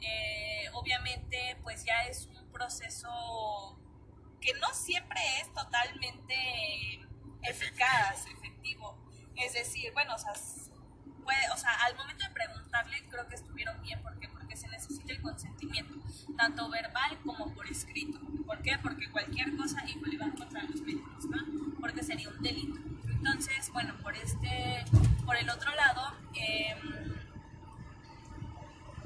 Eh, 0.01 0.67
obviamente, 0.73 1.59
pues 1.61 1.85
ya 1.85 2.05
es 2.05 2.25
un 2.25 2.51
proceso 2.51 3.79
que 4.41 4.51
no 4.55 4.73
siempre 4.73 5.19
es 5.41 5.53
totalmente 5.53 6.35
eficaz, 7.43 8.25
efectivo. 8.25 8.97
Es 9.35 9.53
decir, 9.53 9.93
bueno, 9.93 10.15
o 10.15 10.17
sea, 10.17 10.33
puede, 11.23 11.51
o 11.53 11.57
sea, 11.57 11.71
al 11.85 11.95
momento 11.97 12.25
de 12.25 12.31
preguntarle 12.31 13.07
creo 13.09 13.27
que 13.27 13.35
estuvieron 13.35 13.79
bien. 13.83 14.01
¿Por 14.01 14.19
qué? 14.19 14.27
Porque 14.27 14.57
se 14.57 14.67
necesita 14.69 15.13
el 15.13 15.21
consentimiento, 15.21 15.93
tanto 16.35 16.69
verbal 16.69 17.17
como 17.25 17.53
por 17.53 17.67
escrito. 17.67 18.19
¿Por 18.45 18.61
qué? 18.61 18.77
Porque 18.81 19.09
cualquier 19.09 19.55
cosa, 19.55 19.83
le 19.83 20.17
van 20.17 20.31
contra 20.31 20.63
los 20.63 20.81
médicos, 20.81 21.25
¿no? 21.25 21.43
Porque 21.79 22.03
sería 22.03 22.29
un 22.29 22.41
delito. 22.41 22.79
Entonces, 23.09 23.71
bueno, 23.71 23.95
por 24.03 24.15
este, 24.15 24.85
por 25.25 25.35
el 25.35 25.49
otro 25.49 25.73
lado, 25.75 26.15
eh, 26.35 26.75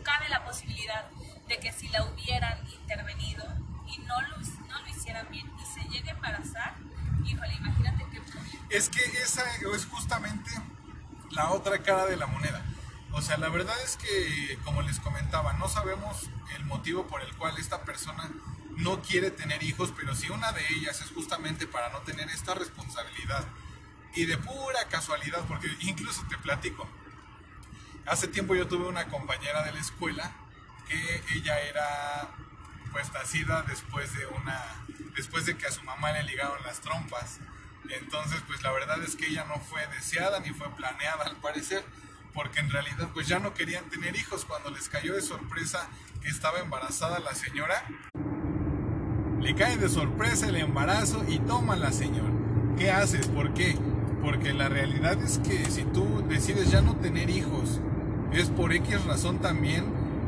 cabe 0.04 0.30
la 0.30 0.44
posibilidad 0.44 1.10
de 1.48 1.58
que 1.60 1.72
si 1.72 1.88
la 1.90 2.04
hubieran 2.04 2.58
intervenido 2.68 3.46
y 3.88 3.98
no 4.00 4.22
lo, 4.22 4.38
no 4.38 4.82
lo 4.82 4.88
hicieran 4.90 5.28
bien 5.32 5.50
y 5.62 5.66
se 5.66 5.88
llegue 5.90 6.10
a 6.10 6.14
embarazar, 6.14 6.76
híjole, 7.26 7.54
imagínate 7.56 8.06
qué 8.12 8.76
Es 8.76 8.90
que 8.90 9.02
esa 9.22 9.44
es 9.74 9.86
justamente 9.86 10.52
la 11.32 11.52
otra 11.52 11.82
cara 11.82 12.06
de 12.06 12.18
la 12.18 12.28
moneda. 12.28 12.64
O 13.12 13.22
sea, 13.22 13.38
la 13.38 13.50
verdad 13.50 13.76
es 13.84 13.98
que, 13.98 14.58
como 14.64 14.82
les 14.82 15.00
comentaba, 15.00 15.54
no 15.54 15.68
sabemos 15.68 16.30
el 16.56 16.66
motivo 16.66 17.08
por 17.08 17.22
el 17.22 17.36
cual 17.36 17.58
esta 17.58 17.84
persona 17.84 18.30
no 18.78 19.02
quiere 19.02 19.32
tener 19.32 19.62
hijos, 19.64 19.94
pero 19.96 20.16
si 20.16 20.30
una 20.30 20.52
de 20.52 20.66
ellas 20.70 21.02
es 21.02 21.12
justamente 21.12 21.68
para 21.68 21.90
no 21.90 22.00
tener 22.00 22.30
esta 22.30 22.54
responsabilidad 22.54 23.46
y 24.16 24.26
de 24.26 24.38
pura 24.38 24.88
casualidad, 24.90 25.44
porque 25.48 25.68
incluso 25.82 26.24
te 26.30 26.38
platico, 26.38 26.88
hace 28.06 28.28
tiempo 28.28 28.56
yo 28.56 28.68
tuve 28.68 28.88
una 28.88 29.08
compañera 29.08 29.64
de 29.64 29.74
la 29.74 29.80
escuela 29.80 30.32
que 30.88 31.24
ella 31.36 31.60
era 31.62 32.30
pues 32.92 33.12
nacida 33.14 33.64
después 33.64 34.16
de 34.18 34.26
una 34.26 34.64
después 35.16 35.46
de 35.46 35.58
que 35.58 35.68
a 35.68 35.72
su 35.72 35.84
mamá 35.84 36.12
le 36.12 36.24
ligaron 36.24 36.58
las 36.64 36.80
trompas. 36.82 37.40
Entonces 37.90 38.42
pues 38.48 38.64
la 38.64 38.72
verdad 38.72 39.02
es 39.04 39.16
que 39.16 39.28
ella 39.28 39.46
no 39.46 39.60
fue 39.60 39.86
deseada 39.88 40.40
ni 40.40 40.50
fue 40.52 40.70
planeada 40.76 41.26
al 41.26 41.36
parecer 41.38 41.84
porque 42.34 42.60
en 42.60 42.70
realidad 42.70 43.10
pues 43.14 43.28
ya 43.28 43.40
no 43.40 43.54
querían 43.54 43.86
tener 43.90 44.16
hijos 44.16 44.46
cuando 44.46 44.70
les 44.72 44.90
cayó 44.90 45.16
de 45.16 45.22
sorpresa 45.22 45.88
que 46.22 46.30
estaba 46.30 46.60
embarazada 46.60 47.20
la 47.20 47.34
señora 47.34 47.84
le 49.42 49.56
cae 49.56 49.78
de 49.78 49.90
sorpresa 49.90 50.48
el 50.48 50.58
embarazo 50.58 51.24
y 51.28 51.40
toma 51.40 51.76
la 51.76 51.92
señora 51.92 52.34
¿qué 52.78 52.92
haces? 52.92 53.28
¿por 53.28 53.54
qué? 53.54 53.76
porque 54.22 54.54
la 54.54 54.70
realidad 54.70 55.22
es 55.24 55.40
que 55.40 55.66
si 55.72 55.84
tú 55.84 56.24
decides 56.28 56.72
ya 56.72 56.82
no 56.82 56.96
tener 56.98 57.30
hijos 57.30 57.80
es 58.34 58.50
por 58.50 58.74
X 58.74 59.06
razón 59.06 59.40
también 59.40 59.86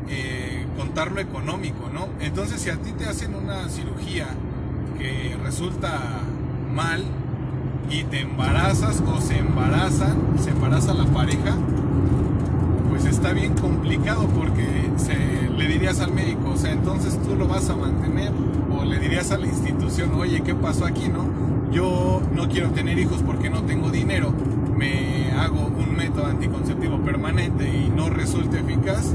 eh, 0.08 0.66
contar 0.76 1.12
lo 1.12 1.20
económico, 1.20 1.88
¿no? 1.92 2.08
Entonces, 2.20 2.60
si 2.60 2.70
a 2.70 2.76
ti 2.76 2.92
te 2.92 3.06
hacen 3.06 3.34
una 3.34 3.68
cirugía 3.68 4.26
que 4.98 5.36
resulta 5.42 6.20
mal 6.72 7.04
y 7.90 8.04
te 8.04 8.20
embarazas 8.20 9.02
o 9.06 9.20
se 9.20 9.38
embarazan, 9.38 10.16
se 10.38 10.50
embaraza 10.50 10.94
la 10.94 11.04
pareja, 11.06 11.56
pues 12.90 13.04
está 13.04 13.32
bien 13.32 13.54
complicado 13.54 14.26
porque 14.28 14.66
se, 14.96 15.50
le 15.56 15.66
dirías 15.66 16.00
al 16.00 16.12
médico, 16.12 16.50
o 16.54 16.56
sea, 16.56 16.72
entonces 16.72 17.18
tú 17.22 17.34
lo 17.34 17.48
vas 17.48 17.68
a 17.70 17.76
mantener, 17.76 18.32
o 18.70 18.84
le 18.84 18.98
dirías 18.98 19.30
a 19.32 19.38
la 19.38 19.46
institución, 19.46 20.12
oye, 20.14 20.42
¿qué 20.42 20.54
pasó 20.54 20.84
aquí, 20.86 21.08
no? 21.08 21.26
Yo 21.70 22.20
no 22.34 22.48
quiero 22.48 22.70
tener 22.70 22.98
hijos 22.98 23.22
porque 23.24 23.48
no 23.48 23.62
tengo 23.62 23.90
dinero, 23.90 24.32
me 24.76 25.32
hago 25.32 25.66
un 25.66 25.96
método 25.96 26.26
anticonceptivo 26.26 26.98
permanente 26.98 27.68
y 27.68 27.88
no 27.88 28.10
resulta 28.10 28.58
eficaz, 28.58 29.14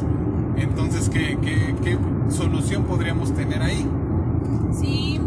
entonces, 0.57 1.09
¿qué, 1.09 1.37
qué, 1.83 1.97
solución 2.29 2.83
podríamos 2.83 3.33
tener 3.33 3.61
ahí? 3.61 3.85
Sí, 4.71 5.19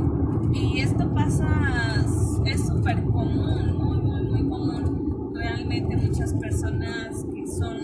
y 0.53 0.81
esto 0.81 1.09
pasa, 1.15 2.05
súper 2.91 3.05
común, 3.05 3.77
muy, 3.77 3.99
muy, 4.01 4.23
muy 4.23 4.49
común. 4.49 5.33
Realmente 5.35 5.97
muchas 5.97 6.35
personas 6.35 7.25
que 7.33 7.47
son, 7.47 7.79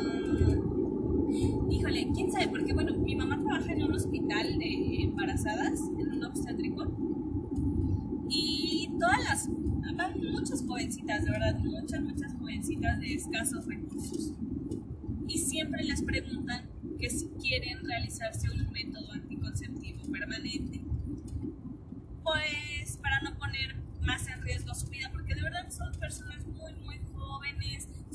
híjole, 1.71 2.11
quién 2.15 2.33
sabe, 2.33 2.49
porque 2.49 2.73
bueno, 2.73 2.97
mi 2.97 3.15
mamá 3.15 3.41
trabaja 3.41 3.73
en 3.73 3.85
un 3.85 3.95
hospital 3.95 4.59
de 4.59 5.03
embarazadas, 5.03 5.81
en 5.99 6.13
un 6.13 6.25
obstétrico, 6.25 6.87
y 8.29 8.91
todas 8.99 9.23
las, 9.25 9.49
van 9.97 10.21
muchas 10.33 10.65
jovencitas, 10.67 11.25
de 11.25 11.31
verdad, 11.31 11.59
muchas, 11.61 12.03
muchas 12.03 12.35
jovencitas 12.35 12.99
de 13.01 13.15
escasos 13.15 13.67
recursos. 13.67 14.33
Y 15.29 15.39
siempre 15.39 15.85
les 15.85 16.03
preguntan 16.03 16.67
que 16.99 17.11
si 17.11 17.29
quieren 17.41 17.85
realizarse 17.85 18.49
un 18.51 18.71
método 18.73 19.13
anticonceptivo 19.13 20.03
permanente, 20.11 20.83
pues 22.23 22.96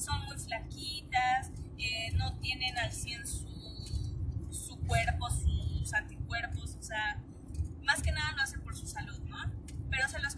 son 0.01 0.25
muy 0.25 0.37
flaquitas, 0.37 1.51
eh, 1.77 2.11
no 2.15 2.37
tienen 2.39 2.77
al 2.77 2.91
100 2.91 3.27
su, 3.27 4.47
su 4.51 4.79
cuerpo, 4.81 5.29
sus 5.29 5.93
anticuerpos, 5.93 6.75
o 6.75 6.81
sea, 6.81 7.21
más 7.83 8.01
que 8.01 8.11
nada 8.11 8.31
lo 8.33 8.41
hacen 8.41 8.61
por 8.61 8.75
su 8.75 8.87
salud, 8.87 9.19
¿no? 9.25 9.37
Pero 9.89 10.07
se 10.09 10.19
los 10.19 10.35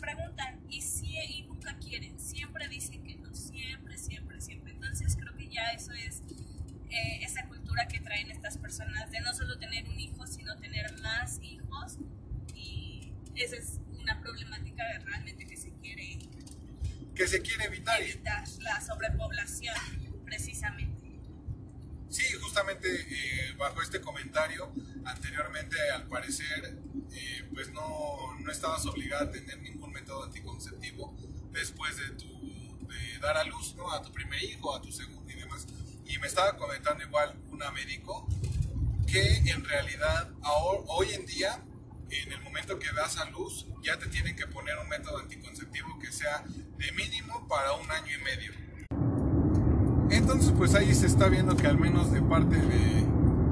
después 31.64 31.96
de, 31.96 32.10
tu, 32.10 32.88
de 32.88 33.20
dar 33.20 33.38
a 33.38 33.46
luz 33.46 33.74
¿no? 33.78 33.90
a 33.90 34.02
tu 34.02 34.12
primer 34.12 34.44
hijo, 34.44 34.76
a 34.76 34.82
tu 34.82 34.92
segundo 34.92 35.32
y 35.32 35.36
demás. 35.36 35.66
Y 36.06 36.18
me 36.18 36.28
estaba 36.28 36.58
comentando 36.58 37.02
igual 37.06 37.34
una 37.52 37.72
médico 37.72 38.28
que 39.08 39.38
en 39.50 39.64
realidad 39.64 40.30
hoy 40.88 41.14
en 41.14 41.26
día 41.26 41.64
en 42.10 42.34
el 42.34 42.42
momento 42.42 42.78
que 42.78 42.88
das 42.94 43.18
a 43.18 43.30
luz, 43.30 43.66
ya 43.82 43.98
te 43.98 44.08
tienen 44.08 44.36
que 44.36 44.46
poner 44.46 44.76
un 44.78 44.90
método 44.90 45.20
anticonceptivo 45.20 45.98
que 46.00 46.12
sea 46.12 46.44
de 46.44 46.92
mínimo 46.92 47.48
para 47.48 47.72
un 47.74 47.90
año 47.90 48.12
y 48.20 48.24
medio. 48.24 48.52
Entonces, 50.12 50.54
pues 50.56 50.76
ahí 50.76 50.94
se 50.94 51.08
está 51.08 51.28
viendo 51.30 51.56
que 51.56 51.66
al 51.66 51.80
menos 51.80 52.12
de 52.12 52.22
parte 52.22 52.58
de, 52.58 53.06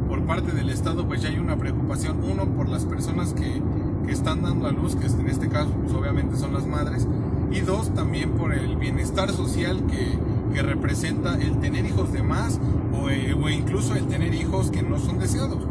por 0.07 0.25
parte 0.27 0.51
del 0.51 0.69
Estado, 0.69 1.07
pues 1.07 1.21
ya 1.21 1.29
hay 1.29 1.39
una 1.39 1.57
preocupación, 1.57 2.23
uno, 2.23 2.45
por 2.53 2.69
las 2.69 2.85
personas 2.85 3.33
que, 3.33 3.61
que 4.05 4.11
están 4.11 4.43
dando 4.43 4.67
a 4.67 4.71
luz, 4.71 4.95
que 4.95 5.07
en 5.07 5.27
este 5.27 5.49
caso, 5.49 5.71
pues 5.71 5.93
obviamente 5.93 6.37
son 6.37 6.53
las 6.53 6.67
madres, 6.67 7.07
y 7.51 7.59
dos, 7.61 7.93
también 7.93 8.31
por 8.31 8.53
el 8.53 8.77
bienestar 8.77 9.29
social 9.31 9.85
que, 9.87 10.17
que 10.53 10.61
representa 10.61 11.35
el 11.35 11.59
tener 11.59 11.85
hijos 11.85 12.11
de 12.11 12.23
más 12.23 12.59
o, 12.93 13.09
eh, 13.09 13.33
o 13.33 13.49
incluso 13.49 13.95
el 13.95 14.07
tener 14.07 14.33
hijos 14.33 14.71
que 14.71 14.81
no 14.81 14.99
son 14.99 15.19
deseados. 15.19 15.63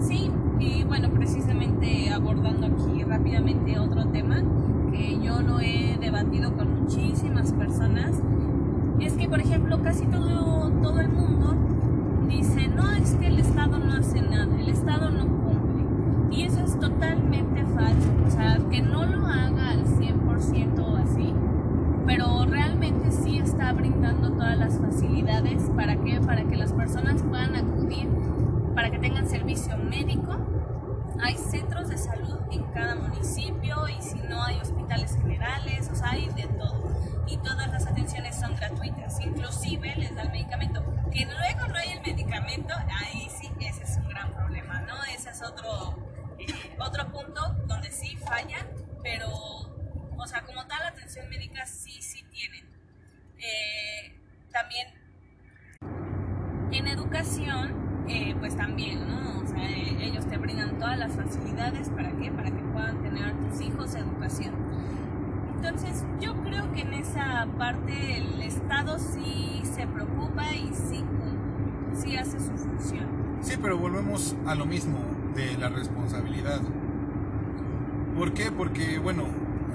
Sí, 0.00 0.30
y 0.58 0.84
bueno, 0.84 1.10
precisamente 1.10 2.10
abordando 2.10 2.66
aquí 2.66 3.02
rápidamente 3.02 3.78
otro 3.78 4.06
tema 4.06 4.42
que 4.92 5.20
yo 5.20 5.40
lo 5.40 5.60
he 5.60 5.98
debatido 6.00 6.54
con 6.54 6.82
muchísimas 6.82 7.52
personas, 7.52 8.20
es 9.00 9.14
que 9.14 9.28
por 9.28 9.40
ejemplo 9.40 9.82
casi 9.82 10.06
todo, 10.06 10.70
todo 10.82 11.00
el 11.00 11.08
mundo 11.08 11.54
dice, 12.28 12.68
no, 12.68 12.90
es 12.92 13.14
que 13.14 13.26
el 13.26 13.38
Estado 13.38 13.78
no 13.78 13.94
hace 13.94 14.20
nada, 14.22 14.58
el 14.58 14.68
Estado 14.68 15.10
no 15.10 15.26
cumple. 15.26 15.84
Y 16.30 16.44
eso 16.44 16.60
es 16.60 16.78
totalmente 16.78 17.64
falso, 17.74 18.08
o 18.26 18.30
sea, 18.30 18.58
que 18.70 18.82
no 18.82 19.04
lo 19.04 19.26
haga 19.26 19.70
al 19.70 19.84
100% 19.84 20.96
así, 21.02 21.34
pero 22.06 22.46
realmente 22.46 23.10
sí 23.10 23.38
está 23.60 23.72
brindando 23.74 24.30
todas 24.30 24.56
las 24.56 24.78
facilidades 24.78 25.68
para 25.76 25.94
que 25.94 26.18
para 26.20 26.44
que 26.44 26.56
las 26.56 26.72
personas 26.72 27.22
puedan 27.22 27.54
acudir 27.54 28.08
para 28.74 28.90
que 28.90 28.98
tengan 28.98 29.28
servicio 29.28 29.76
médico. 29.76 30.34
Hay 31.22 31.36
centros 31.36 31.90
de 31.90 31.98
salud 31.98 32.38
en 32.50 32.64
cada 32.72 32.94
municipio 32.94 33.86
y 33.86 34.00
si 34.00 34.18
no 34.20 34.42
hay 34.42 34.58
hospitales 34.60 35.14
generales 35.14 35.90
o 35.92 35.94
sea 35.94 36.12
hay 36.12 36.30
de 36.30 36.44
todo. 36.44 36.90
Y 37.26 37.36
todas 37.36 37.70
las 37.70 37.86
atenciones 37.86 38.40
son 38.40 38.56
gratuitas. 38.56 39.20
Inclusive 39.20 39.94
les 39.96 40.14
da 40.14 40.22
el 40.22 40.30
medicamento 40.30 40.82
que 41.12 41.26
luego 41.26 41.68
no 41.68 41.74
hay 41.74 41.92
el 41.92 42.00
medicamento 42.00 42.72
ahí 42.74 43.28
sí 43.28 43.50
ese 43.60 43.82
es 43.82 43.98
un 43.98 44.08
gran 44.08 44.32
problema 44.32 44.80
no 44.82 44.94
ese 45.14 45.28
es 45.30 45.42
otro 45.42 45.98
eh, 46.38 46.46
otro 46.78 47.12
punto 47.12 47.42
donde 47.66 47.90
sí 47.90 48.16
fallan 48.16 48.66
pero 49.02 49.28
o 50.22 50.26
sea, 50.26 50.42
como 50.42 50.66
tal, 50.66 50.82
atención 50.82 51.28
médica. 51.30 51.64
Eh, 53.40 54.12
también 54.52 54.88
en 56.72 56.86
educación, 56.86 58.04
eh, 58.06 58.36
pues 58.38 58.54
también, 58.56 59.08
¿no? 59.08 59.40
O 59.40 59.46
sea, 59.46 59.70
eh, 59.70 59.96
ellos 60.02 60.26
te 60.26 60.36
brindan 60.36 60.78
todas 60.78 60.98
las 60.98 61.12
facilidades, 61.12 61.88
¿para 61.88 62.12
qué? 62.12 62.30
Para 62.30 62.50
que 62.50 62.62
puedan 62.62 63.02
tener 63.02 63.24
a 63.24 63.32
tus 63.32 63.60
hijos 63.62 63.94
educación. 63.94 64.54
Entonces, 65.56 66.04
yo 66.20 66.34
creo 66.42 66.70
que 66.72 66.82
en 66.82 66.94
esa 66.94 67.46
parte 67.58 68.18
el 68.18 68.40
Estado 68.42 68.98
sí 68.98 69.62
se 69.64 69.86
preocupa 69.86 70.52
y 70.54 70.72
sí, 70.74 71.02
sí 71.94 72.16
hace 72.16 72.38
su 72.38 72.56
función. 72.56 73.06
Sí, 73.40 73.56
pero 73.60 73.78
volvemos 73.78 74.36
a 74.46 74.54
lo 74.54 74.66
mismo 74.66 74.98
de 75.34 75.56
la 75.56 75.68
responsabilidad. 75.68 76.60
¿Por 78.16 78.32
qué? 78.34 78.50
Porque, 78.50 78.98
bueno, 78.98 79.24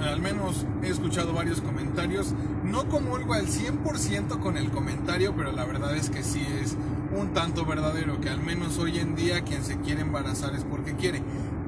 al 0.01 0.19
menos 0.21 0.65
he 0.84 0.89
escuchado 0.89 1.34
varios 1.34 1.62
comentarios. 1.62 2.34
No 2.63 2.88
comulgo 2.89 3.34
al 3.34 3.47
100% 3.47 4.39
con 4.39 4.58
el 4.58 4.69
comentario, 4.71 5.34
pero 5.36 5.51
la 5.51 5.65
verdad 5.65 5.95
es 5.95 6.10
que 6.10 6.23
sí 6.23 6.45
es 6.62 6.75
un 7.15 7.34
tanto 7.34 7.65
verdadero, 7.65 8.19
que 8.19 8.29
al 8.29 8.41
menos 8.41 8.77
hoy 8.77 8.99
en 8.99 9.15
día 9.15 9.41
quien 9.43 9.63
se 9.63 9.77
quiere 9.79 10.01
embarazar 10.01 10.53
es 10.55 10.63
porque 10.63 10.95
quiere. 10.95 11.21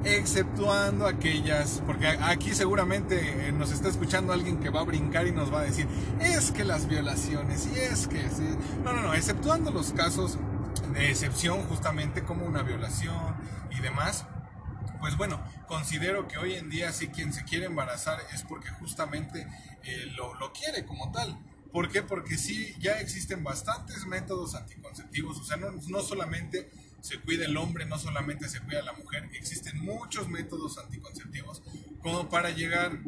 Exceptuando 0.04 1.06
aquellas, 1.06 1.82
porque 1.84 2.06
aquí 2.06 2.54
seguramente 2.54 3.52
nos 3.52 3.72
está 3.72 3.88
escuchando 3.88 4.32
alguien 4.32 4.58
que 4.58 4.70
va 4.70 4.80
a 4.80 4.84
brincar 4.84 5.26
y 5.26 5.32
nos 5.32 5.52
va 5.52 5.60
a 5.60 5.64
decir, 5.64 5.88
es 6.20 6.52
que 6.52 6.64
las 6.64 6.88
violaciones, 6.88 7.68
y 7.74 7.78
es 7.78 8.06
que... 8.06 8.22
No, 8.84 8.92
no, 8.92 9.02
no, 9.02 9.14
exceptuando 9.14 9.70
los 9.70 9.92
casos 9.92 10.38
de 10.94 11.10
excepción 11.10 11.62
justamente 11.62 12.22
como 12.22 12.44
una 12.44 12.62
violación 12.62 13.34
y 13.76 13.80
demás, 13.80 14.24
pues 15.00 15.16
bueno, 15.16 15.40
considero 15.68 16.26
que 16.26 16.38
hoy 16.38 16.54
en 16.54 16.70
día 16.70 16.92
sí 16.92 17.08
quien 17.08 17.32
se 17.32 17.44
quiere 17.44 17.66
embarazar 17.66 18.18
es 18.32 18.42
porque 18.42 18.70
justamente 18.70 19.46
eh, 19.84 20.06
lo, 20.16 20.34
lo, 20.34 20.52
quiere 20.52 20.84
como 20.84 21.12
tal. 21.12 21.38
¿Por 21.70 21.90
qué? 21.90 22.02
Porque 22.02 22.38
sí, 22.38 22.74
ya 22.80 22.98
existen 23.00 23.44
bastantes 23.44 24.06
métodos 24.06 24.54
anticonceptivos, 24.54 25.38
o 25.38 25.44
sea, 25.44 25.58
no, 25.58 25.70
no 25.88 26.00
solamente 26.00 26.70
se 27.00 27.20
cuida 27.20 27.44
el 27.44 27.56
hombre, 27.56 27.84
no 27.84 27.98
solamente 27.98 28.48
se 28.48 28.60
cuida 28.60 28.82
la 28.82 28.94
mujer, 28.94 29.28
existen 29.34 29.78
muchos 29.78 30.28
métodos 30.28 30.78
anticonceptivos 30.78 31.62
como 32.02 32.28
para 32.28 32.50
llegar 32.50 32.98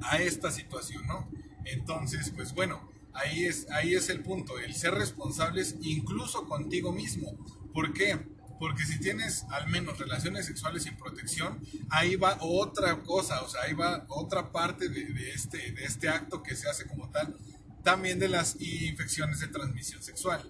a 0.00 0.18
esta 0.18 0.50
situación, 0.50 1.06
¿no? 1.06 1.28
Entonces, 1.64 2.32
pues 2.34 2.54
bueno, 2.54 2.90
ahí 3.12 3.44
es, 3.44 3.70
ahí 3.70 3.94
es 3.94 4.08
el 4.08 4.22
punto, 4.22 4.58
el 4.58 4.74
ser 4.74 4.94
responsables 4.94 5.76
incluso 5.82 6.46
contigo 6.46 6.92
mismo. 6.92 7.36
¿Por 7.72 7.92
qué? 7.92 8.18
Porque 8.62 8.84
si 8.84 9.00
tienes 9.00 9.44
al 9.50 9.68
menos 9.70 9.98
relaciones 9.98 10.46
sexuales 10.46 10.84
sin 10.84 10.96
protección, 10.96 11.58
ahí 11.90 12.14
va 12.14 12.38
otra 12.42 13.02
cosa, 13.02 13.42
o 13.42 13.48
sea, 13.48 13.62
ahí 13.62 13.72
va 13.72 14.06
otra 14.06 14.52
parte 14.52 14.88
de, 14.88 15.32
este, 15.32 15.72
de 15.72 15.82
este 15.84 16.08
acto 16.08 16.44
que 16.44 16.54
se 16.54 16.68
hace 16.68 16.86
como 16.86 17.10
tal, 17.10 17.36
también 17.82 18.20
de 18.20 18.28
las 18.28 18.54
infecciones 18.60 19.40
de 19.40 19.48
transmisión 19.48 20.00
sexual. 20.00 20.48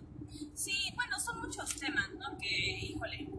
Sí, 0.55 0.93
bueno, 0.95 1.19
son 1.19 1.41
muchos 1.41 1.75
temas, 1.77 2.11
¿no? 2.19 2.37
Que, 2.37 2.81
híjole, 2.83 3.31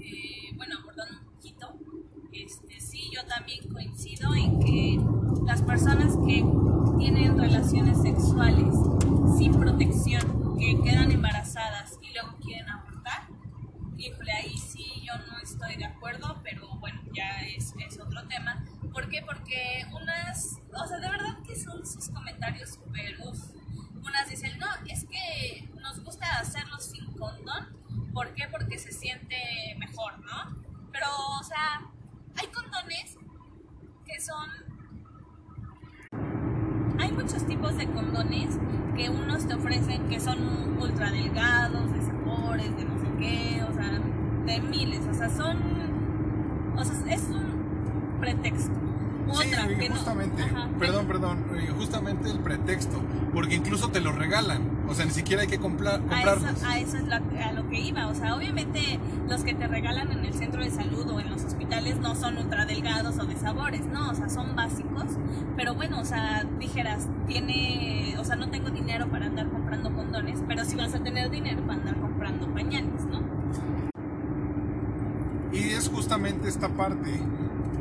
eh, 0.00 0.54
bueno, 0.54 0.78
abordando 0.78 1.18
un 1.18 1.34
poquito, 1.34 1.76
este, 2.32 2.80
sí, 2.80 3.10
yo 3.12 3.26
también 3.26 3.68
coincido 3.68 4.32
en 4.36 4.60
que 4.60 5.00
las 5.44 5.60
personas 5.60 6.16
que 6.24 6.44
tienen 6.98 7.36
relaciones 7.36 8.00
sexuales 8.00 8.76
sin 9.36 9.50
protección, 9.58 10.56
que 10.56 10.80
quedan 10.84 11.10
embarazadas 11.10 11.98
y 12.00 12.12
luego 12.12 12.38
quieren 12.38 12.68
abortar, 12.68 12.91
híjole, 14.02 14.32
ahí 14.32 14.58
sí 14.58 15.02
yo 15.06 15.16
no 15.26 15.38
estoy 15.38 15.76
de 15.76 15.84
acuerdo, 15.84 16.40
pero 16.42 16.68
bueno, 16.80 17.00
ya 17.14 17.40
es, 17.42 17.72
es 17.86 18.00
otro 18.00 18.26
tema. 18.26 18.64
¿Por 18.92 19.08
qué? 19.08 19.22
Porque 19.22 19.86
unas, 19.92 20.58
o 20.74 20.86
sea, 20.86 20.98
de 20.98 21.08
verdad 21.08 21.38
que 21.46 21.54
son 21.54 21.86
sus 21.86 22.08
comentarios 22.08 22.70
súper, 22.74 23.16
unas 23.20 24.28
dicen, 24.28 24.58
no, 24.58 24.66
es 24.88 25.04
que 25.04 25.68
nos 25.80 26.02
gusta 26.02 26.40
hacerlo 26.40 26.78
sin 26.80 27.06
condón, 27.12 27.76
¿por 28.12 28.34
qué? 28.34 28.48
Porque 28.50 28.78
se 28.78 28.90
siente 28.90 29.36
mejor, 29.78 30.18
¿no? 30.20 30.56
Pero, 30.90 31.06
o 31.40 31.44
sea, 31.44 31.88
hay 32.36 32.48
condones 32.48 33.16
que 34.04 34.20
son... 34.20 34.71
Muchos 37.14 37.46
tipos 37.46 37.76
de 37.76 37.86
condones 37.86 38.58
que 38.96 39.08
unos 39.10 39.46
te 39.46 39.54
ofrecen 39.54 40.08
que 40.08 40.20
son 40.20 40.38
ultra 40.80 41.10
delgados, 41.10 41.92
de 41.92 42.02
sabores, 42.02 42.76
de 42.76 42.84
no 42.84 42.98
sé 42.98 43.06
qué, 43.18 43.62
o 43.68 43.72
sea, 43.72 44.00
de 44.46 44.60
miles, 44.60 45.00
o 45.10 45.14
sea, 45.14 45.28
son, 45.30 45.56
o 46.76 46.84
sea, 46.84 47.14
es 47.14 47.28
un 47.28 48.18
pretexto. 48.20 48.81
Otra, 49.28 49.44
sí, 49.68 49.74
que 49.78 49.88
justamente, 49.88 50.46
no. 50.52 50.58
Ajá. 50.58 50.68
perdón, 50.78 51.06
perdón, 51.06 51.38
eh, 51.56 51.68
justamente 51.78 52.30
el 52.30 52.40
pretexto, 52.40 53.00
porque 53.32 53.54
incluso 53.54 53.88
te 53.88 54.00
lo 54.00 54.12
regalan, 54.12 54.62
o 54.88 54.94
sea, 54.94 55.04
ni 55.04 55.12
siquiera 55.12 55.42
hay 55.42 55.48
que 55.48 55.58
comprar, 55.58 55.96
A 55.96 55.98
comprarlos. 55.98 56.50
eso, 56.56 56.66
a 56.66 56.78
eso 56.78 56.96
es 56.98 57.06
la- 57.08 57.22
a 57.46 57.52
lo 57.52 57.68
que 57.68 57.80
iba, 57.80 58.08
o 58.08 58.14
sea, 58.14 58.34
obviamente 58.36 58.98
los 59.28 59.42
que 59.44 59.54
te 59.54 59.66
regalan 59.66 60.10
en 60.12 60.24
el 60.24 60.34
centro 60.34 60.62
de 60.62 60.70
salud 60.70 61.08
o 61.10 61.20
en 61.20 61.30
los 61.30 61.44
hospitales 61.44 61.98
no 62.00 62.14
son 62.14 62.36
ultra 62.38 62.66
delgados 62.66 63.18
o 63.18 63.24
de 63.24 63.36
sabores, 63.36 63.86
no, 63.86 64.10
o 64.10 64.14
sea, 64.14 64.28
son 64.28 64.54
básicos, 64.56 65.06
pero 65.56 65.74
bueno, 65.74 66.00
o 66.00 66.04
sea, 66.04 66.44
dijeras, 66.58 67.06
tiene, 67.26 68.16
o 68.18 68.24
sea, 68.24 68.36
no 68.36 68.50
tengo 68.50 68.70
dinero 68.70 69.08
para 69.08 69.26
andar 69.26 69.48
comprando 69.48 69.92
condones, 69.94 70.40
pero 70.48 70.64
sí 70.64 70.76
vas 70.76 70.94
a 70.94 70.98
tener 71.00 71.30
dinero 71.30 71.62
para 71.62 71.74
andar 71.74 71.96
comprando 72.00 72.46
pañales, 72.52 73.04
¿no? 73.06 73.22
Y 75.52 75.70
es 75.70 75.88
justamente 75.88 76.48
esta 76.48 76.68
parte 76.68 77.10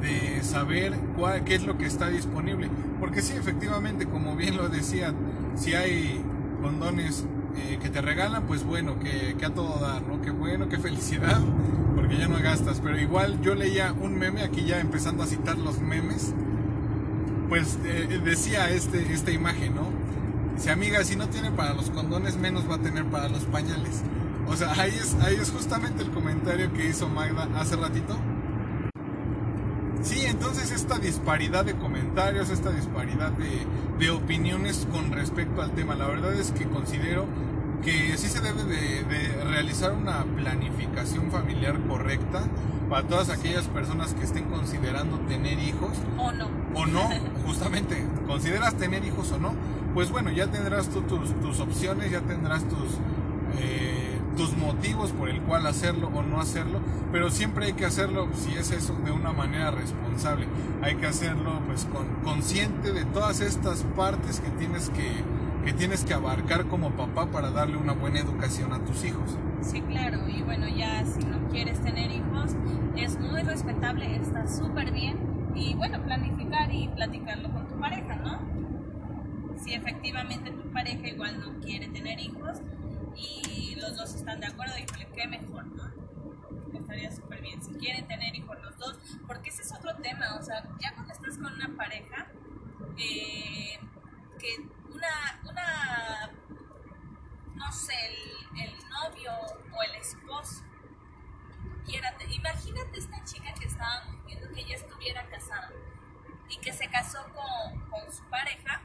de 0.02 0.44
saber 0.44 0.94
cuál, 1.18 1.44
qué 1.44 1.56
es 1.56 1.64
lo 1.64 1.78
que 1.78 1.86
está 1.86 2.10
disponible. 2.10 2.70
Porque 3.00 3.22
sí, 3.22 3.34
efectivamente, 3.36 4.06
como 4.06 4.36
bien 4.36 4.58
lo 4.58 4.70
decía, 4.70 5.14
si 5.56 5.74
hay 5.74 6.22
condones 6.62 7.26
eh, 7.58 7.80
que 7.82 7.90
te 7.90 8.02
regalan, 8.02 8.44
pues 8.44 8.64
bueno, 8.64 9.00
que, 9.00 9.36
que 9.38 9.46
a 9.46 9.54
todo 9.54 9.80
dar, 9.80 10.02
¿no? 10.04 10.22
Qué 10.22 10.32
bueno, 10.32 10.70
qué 10.70 10.78
felicidad, 10.78 11.42
porque 11.96 12.18
ya 12.18 12.28
no 12.28 12.40
gastas. 12.42 12.80
Pero 12.82 13.00
igual 13.00 13.42
yo 13.42 13.56
leía 13.56 13.94
un 13.94 14.18
meme, 14.18 14.44
aquí 14.44 14.66
ya 14.66 14.80
empezando 14.80 15.24
a 15.24 15.28
citar 15.28 15.58
los 15.58 15.80
memes, 15.80 16.34
pues 17.50 17.78
eh, 17.84 18.22
decía 18.24 18.70
este, 18.70 19.12
esta 19.12 19.32
imagen, 19.32 19.76
¿no? 19.76 19.90
Dice, 20.56 20.72
amiga, 20.72 21.04
si 21.04 21.16
no 21.16 21.28
tiene 21.28 21.52
para 21.52 21.74
los 21.74 21.90
condones, 21.90 22.38
menos 22.38 22.70
va 22.70 22.76
a 22.76 22.80
tener 22.80 23.06
para 23.06 23.30
los 23.30 23.44
pañales. 23.46 24.04
O 24.48 24.56
sea, 24.56 24.72
ahí 24.74 24.92
es, 24.92 25.16
ahí 25.22 25.36
es 25.36 25.52
justamente 25.52 26.04
el 26.04 26.12
comentario 26.12 26.72
que 26.74 26.88
hizo 26.88 27.08
Magda 27.08 27.48
hace 27.56 27.76
ratito. 27.76 28.18
Sí, 30.02 30.26
entonces 30.26 30.72
esta 30.72 30.98
disparidad 30.98 31.66
de 31.66 31.76
comentarios, 31.76 32.50
esta 32.50 32.72
disparidad 32.72 33.32
de, 33.32 33.66
de 34.00 34.12
opiniones 34.12 34.88
con 34.92 35.12
respecto 35.12 35.62
al 35.62 35.72
tema, 35.72 35.96
la 35.96 36.08
verdad 36.08 36.34
es 36.34 36.52
que 36.52 36.66
considero 36.66 37.26
que 37.84 38.18
sí 38.18 38.28
se 38.28 38.42
debe 38.42 38.64
de, 38.64 39.04
de 39.04 39.44
realizar 39.44 39.94
una 39.94 40.24
planificación 40.24 41.32
familiar 41.32 41.80
correcta, 41.88 42.44
para 42.92 43.08
todas 43.08 43.30
aquellas 43.30 43.68
personas 43.70 44.14
que 44.14 44.26
estén 44.26 44.50
considerando 44.50 45.18
tener 45.20 45.58
hijos. 45.60 45.98
O 46.18 46.30
no. 46.34 46.50
O 46.76 46.86
no, 46.86 47.10
justamente, 47.46 48.06
consideras 48.28 48.76
tener 48.76 49.06
hijos 49.06 49.32
o 49.32 49.40
no, 49.40 49.54
pues 49.94 50.12
bueno, 50.12 50.30
ya 50.30 50.48
tendrás 50.48 50.90
tú 50.90 51.02
tus, 51.04 51.34
tus 51.40 51.62
opciones, 51.62 52.12
ya 52.12 52.20
tendrás 52.20 52.68
tus, 52.68 52.98
eh, 53.58 53.91
tus 54.36 54.56
motivos 54.56 55.12
por 55.12 55.30
el 55.30 55.42
cual 55.42 55.68
hacerlo 55.68 56.10
o 56.14 56.24
no 56.24 56.40
hacerlo, 56.40 56.80
pero 57.12 57.30
siempre 57.30 57.66
hay 57.66 57.74
que 57.74 57.86
hacerlo, 57.86 58.30
si 58.34 58.54
es 58.54 58.72
eso, 58.72 58.94
de 59.04 59.12
una 59.12 59.32
manera 59.32 59.72
responsable. 59.72 60.48
Hay 60.82 60.96
que 60.96 61.08
hacerlo 61.08 61.62
pues 61.66 61.86
con, 61.86 62.08
consciente 62.24 62.92
de 62.92 63.06
todas 63.06 63.42
estas 63.42 63.84
partes 63.96 64.40
que 64.40 64.50
tienes 64.52 64.90
que, 64.90 65.12
que 65.66 65.74
tienes 65.74 66.06
que 66.06 66.14
abarcar 66.14 66.66
como 66.66 66.92
papá 66.92 67.28
para 67.28 67.52
darle 67.52 67.78
una 67.78 67.94
buena 67.94 68.20
educación 68.20 68.74
a 68.74 68.84
tus 68.84 69.04
hijos. 69.04 69.38
Sí, 69.62 69.82
claro, 69.82 70.28
y 70.28 70.42
bueno, 70.42 70.68
ya 70.68 71.06
si 71.06 71.24
no 71.26 71.48
quieres 71.50 71.80
tener 71.82 72.12
hijos, 72.12 72.56
es 72.98 73.20
muy 73.20 73.44
respetable, 73.44 74.16
está 74.16 74.48
súper 74.48 74.92
bien, 74.92 75.18
y 75.56 75.76
bueno, 75.76 76.02
planificar 76.04 76.74
y 76.74 76.88
platicarlo 76.90 77.52
con 77.52 77.68
tu 77.68 77.80
pareja, 77.80 78.16
¿no? 78.16 78.40
Si 79.64 79.74
efectivamente 79.74 80.52
tu 80.52 80.72
pareja 80.72 81.08
igual 81.08 81.40
no 81.40 81.60
quiere 81.60 81.88
tener 81.90 82.20
hijos 82.20 82.58
y 83.16 83.61
los 83.82 83.96
dos 83.98 84.14
están 84.16 84.40
de 84.40 84.48
acuerdo, 84.48 84.78
híjole, 84.78 85.08
qué 85.16 85.28
mejor, 85.28 85.66
¿no? 85.66 85.92
Estaría 86.78 87.12
súper 87.12 87.42
bien 87.42 87.62
si 87.62 87.74
quieren 87.74 88.08
tener 88.08 88.36
hijos 88.36 88.58
los 88.62 88.78
dos, 88.78 88.98
porque 89.28 89.50
ese 89.50 89.62
es 89.64 89.72
otro 89.74 89.96
tema, 89.98 90.36
o 90.40 90.44
sea, 90.44 90.64
ya 90.80 90.94
cuando 90.94 91.14
estás 91.14 91.38
con 91.38 91.54
una 91.54 91.70
pareja, 91.76 92.28
eh, 92.98 93.80
que 94.40 94.56
una, 94.90 95.40
una 95.50 96.32
no 97.56 97.72
sé, 97.72 97.94
el, 98.08 98.60
el 98.62 98.74
novio 98.90 99.32
o 99.78 99.84
el 99.84 99.96
esposo 99.96 100.64
quiera, 101.86 102.16
te- 102.18 102.34
imagínate 102.34 103.00
esta 103.00 103.24
chica 103.24 103.54
que 103.54 103.66
estábamos 103.66 104.26
viendo 104.26 104.50
que 104.52 104.62
ella 104.62 104.76
estuviera 104.76 105.26
casada 105.30 105.72
y 106.50 106.58
que 106.58 106.74
se 106.74 106.88
casó 106.90 107.20
con, 107.34 107.90
con 107.90 108.12
su 108.12 108.24
pareja 108.30 108.82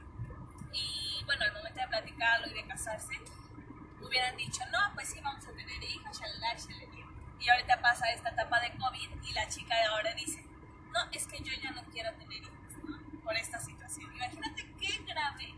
y 0.72 1.22
bueno, 1.24 1.44
al 1.44 1.52
momento 1.54 1.80
de 1.80 1.88
platicarlo 1.88 2.46
y 2.48 2.54
de 2.54 2.66
casarse, 2.66 3.14
hubieran 4.02 4.36
dicho, 4.36 4.60
no, 4.72 4.78
pues 4.94 5.08
sí, 5.08 5.20
vamos 5.22 5.44
a 5.46 5.52
tener 5.52 5.82
hijos, 5.82 6.18
shalala, 6.18 6.54
shalala. 6.54 6.86
Y 7.38 7.48
ahorita 7.48 7.80
pasa 7.80 8.10
esta 8.10 8.30
etapa 8.30 8.60
de 8.60 8.72
COVID 8.72 9.22
y 9.22 9.32
la 9.32 9.48
chica 9.48 9.76
de 9.76 9.82
ahora 9.82 10.14
dice, 10.14 10.42
no, 10.92 11.10
es 11.12 11.26
que 11.26 11.38
yo 11.38 11.52
ya 11.62 11.70
no 11.70 11.84
quiero 11.92 12.12
tener 12.14 12.42
hijos, 12.42 12.84
¿no? 12.84 13.20
Por 13.22 13.36
esta 13.36 13.60
situación. 13.60 14.12
Imagínate 14.14 14.66
qué 14.80 15.02
grave 15.06 15.54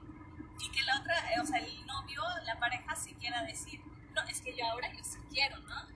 y 0.60 0.70
que 0.70 0.82
la 0.82 1.00
otra, 1.00 1.32
eh, 1.32 1.40
o 1.40 1.46
sea, 1.46 1.58
el 1.60 1.86
novio, 1.86 2.22
la 2.44 2.58
pareja, 2.58 2.96
sí 2.96 3.14
quiera 3.14 3.42
decir, 3.44 3.80
no, 4.14 4.22
es 4.28 4.40
que 4.40 4.56
yo 4.56 4.66
ahora 4.66 4.92
yo 4.92 5.04
sí 5.04 5.18
quiero, 5.30 5.58
¿no? 5.60 5.86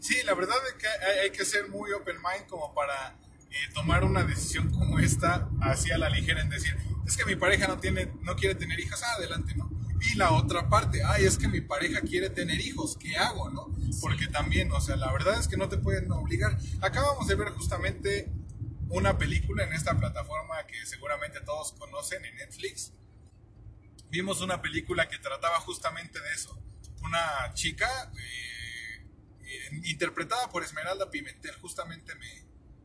Sí, 0.00 0.22
la 0.24 0.34
verdad 0.34 0.56
es 0.68 0.74
que 0.74 0.88
hay, 1.22 1.30
que 1.30 1.44
ser 1.44 1.68
muy 1.68 1.92
open 1.92 2.16
mind 2.16 2.46
como 2.48 2.74
para 2.74 3.16
eh, 3.50 3.68
tomar 3.74 4.04
una 4.04 4.24
decisión 4.24 4.70
como 4.70 4.98
esta 4.98 5.48
así 5.60 5.92
a 5.92 5.98
la 5.98 6.08
ligera 6.08 6.40
en 6.40 6.48
decir, 6.48 6.76
es 7.06 7.16
que 7.16 7.24
mi 7.24 7.36
pareja 7.36 7.68
no 7.68 7.78
tiene, 7.78 8.12
no 8.20 8.34
quiere 8.36 8.54
tener 8.54 8.78
hijos, 8.80 9.02
ah, 9.02 9.14
adelante, 9.18 9.54
¿no? 9.54 9.70
Y 10.04 10.16
la 10.16 10.32
otra 10.32 10.68
parte, 10.68 11.02
ay, 11.04 11.24
es 11.24 11.38
que 11.38 11.46
mi 11.48 11.60
pareja 11.60 12.00
quiere 12.00 12.28
tener 12.28 12.60
hijos, 12.60 12.96
¿qué 12.98 13.16
hago, 13.16 13.50
no? 13.50 13.74
Porque 14.00 14.26
también, 14.26 14.72
o 14.72 14.80
sea, 14.80 14.96
la 14.96 15.12
verdad 15.12 15.38
es 15.38 15.46
que 15.46 15.56
no 15.56 15.68
te 15.68 15.78
pueden 15.78 16.10
obligar. 16.10 16.58
Acabamos 16.80 17.28
de 17.28 17.36
ver 17.36 17.50
justamente 17.50 18.28
una 18.88 19.16
película 19.16 19.64
en 19.64 19.72
esta 19.72 19.96
plataforma 19.96 20.66
que 20.66 20.84
seguramente 20.86 21.40
todos 21.40 21.72
conocen 21.72 22.24
en 22.24 22.34
Netflix. 22.36 22.92
Vimos 24.10 24.40
una 24.40 24.60
película 24.60 25.08
que 25.08 25.18
trataba 25.18 25.60
justamente 25.60 26.20
de 26.20 26.32
eso. 26.34 26.58
Una 27.02 27.54
chica 27.54 27.88
eh, 28.18 29.06
interpretada 29.84 30.50
por 30.50 30.64
Esmeralda 30.64 31.10
Pimentel, 31.10 31.54
justamente 31.56 32.14
me, 32.16 32.44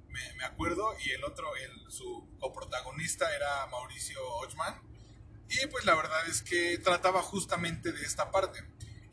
me, 0.10 0.34
me 0.34 0.44
acuerdo, 0.46 0.96
y 1.04 1.12
el 1.12 1.24
otro, 1.24 1.48
el, 1.56 1.92
su 1.92 2.30
coprotagonista 2.40 3.36
era 3.36 3.66
Mauricio 3.68 4.20
Ochman. 4.38 4.76
Y 5.50 5.66
pues 5.68 5.86
la 5.86 5.96
verdad 5.96 6.28
es 6.28 6.42
que 6.42 6.78
trataba 6.80 7.22
justamente 7.22 7.92
de 7.92 8.04
esta 8.06 8.32
parte. 8.32 8.64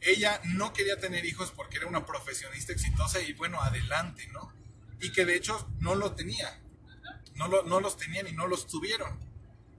Ella 0.00 0.40
no 0.44 0.72
quería 0.72 0.98
tener 0.98 1.24
hijos 1.24 1.50
porque 1.52 1.76
era 1.78 1.86
una 1.86 2.04
profesionista 2.04 2.72
exitosa 2.72 3.20
y 3.20 3.32
bueno, 3.34 3.60
adelante, 3.62 4.26
¿no? 4.32 4.52
Y 5.00 5.12
que 5.12 5.24
de 5.24 5.36
hecho 5.36 5.70
no 5.80 5.94
lo 5.94 6.14
tenía. 6.14 6.60
No, 7.34 7.48
lo- 7.48 7.62
no 7.64 7.80
los 7.80 7.96
tenían 7.96 8.26
y 8.28 8.32
no 8.32 8.46
los 8.46 8.66
tuvieron. 8.66 9.18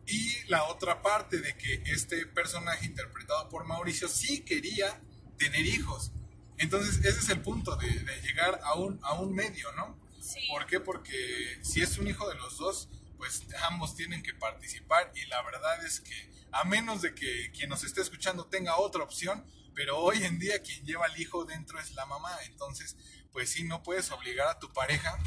Y 0.07 0.43
la 0.47 0.63
otra 0.65 1.01
parte 1.01 1.39
de 1.39 1.55
que 1.57 1.81
este 1.85 2.25
personaje 2.27 2.85
interpretado 2.85 3.49
por 3.49 3.65
Mauricio 3.65 4.07
sí 4.07 4.41
quería 4.41 5.01
tener 5.37 5.65
hijos. 5.65 6.11
Entonces 6.57 6.97
ese 7.03 7.19
es 7.19 7.29
el 7.29 7.41
punto 7.41 7.75
de, 7.75 7.87
de 7.89 8.21
llegar 8.21 8.59
a 8.63 8.75
un, 8.75 8.99
a 9.03 9.13
un 9.13 9.33
medio, 9.33 9.71
¿no? 9.73 9.99
Sí. 10.21 10.47
¿Por 10.49 10.65
qué? 10.65 10.79
Porque 10.79 11.59
si 11.61 11.81
es 11.81 11.97
un 11.97 12.07
hijo 12.07 12.27
de 12.29 12.35
los 12.35 12.57
dos, 12.57 12.89
pues 13.17 13.43
ambos 13.69 13.95
tienen 13.95 14.23
que 14.23 14.33
participar 14.33 15.11
y 15.15 15.25
la 15.27 15.41
verdad 15.43 15.85
es 15.85 15.99
que 16.01 16.29
a 16.55 16.63
menos 16.63 17.01
de 17.01 17.13
que 17.13 17.51
quien 17.51 17.69
nos 17.69 17.83
esté 17.83 18.01
escuchando 18.01 18.45
tenga 18.47 18.77
otra 18.77 19.03
opción, 19.03 19.45
pero 19.73 19.97
hoy 19.99 20.23
en 20.23 20.39
día 20.39 20.61
quien 20.61 20.85
lleva 20.85 21.05
al 21.05 21.19
hijo 21.19 21.43
dentro 21.45 21.79
es 21.79 21.93
la 21.95 22.05
mamá, 22.05 22.31
entonces 22.45 22.95
pues 23.31 23.49
sí, 23.51 23.65
no 23.65 23.83
puedes 23.83 24.09
obligar 24.11 24.47
a 24.47 24.59
tu 24.59 24.71
pareja 24.71 25.17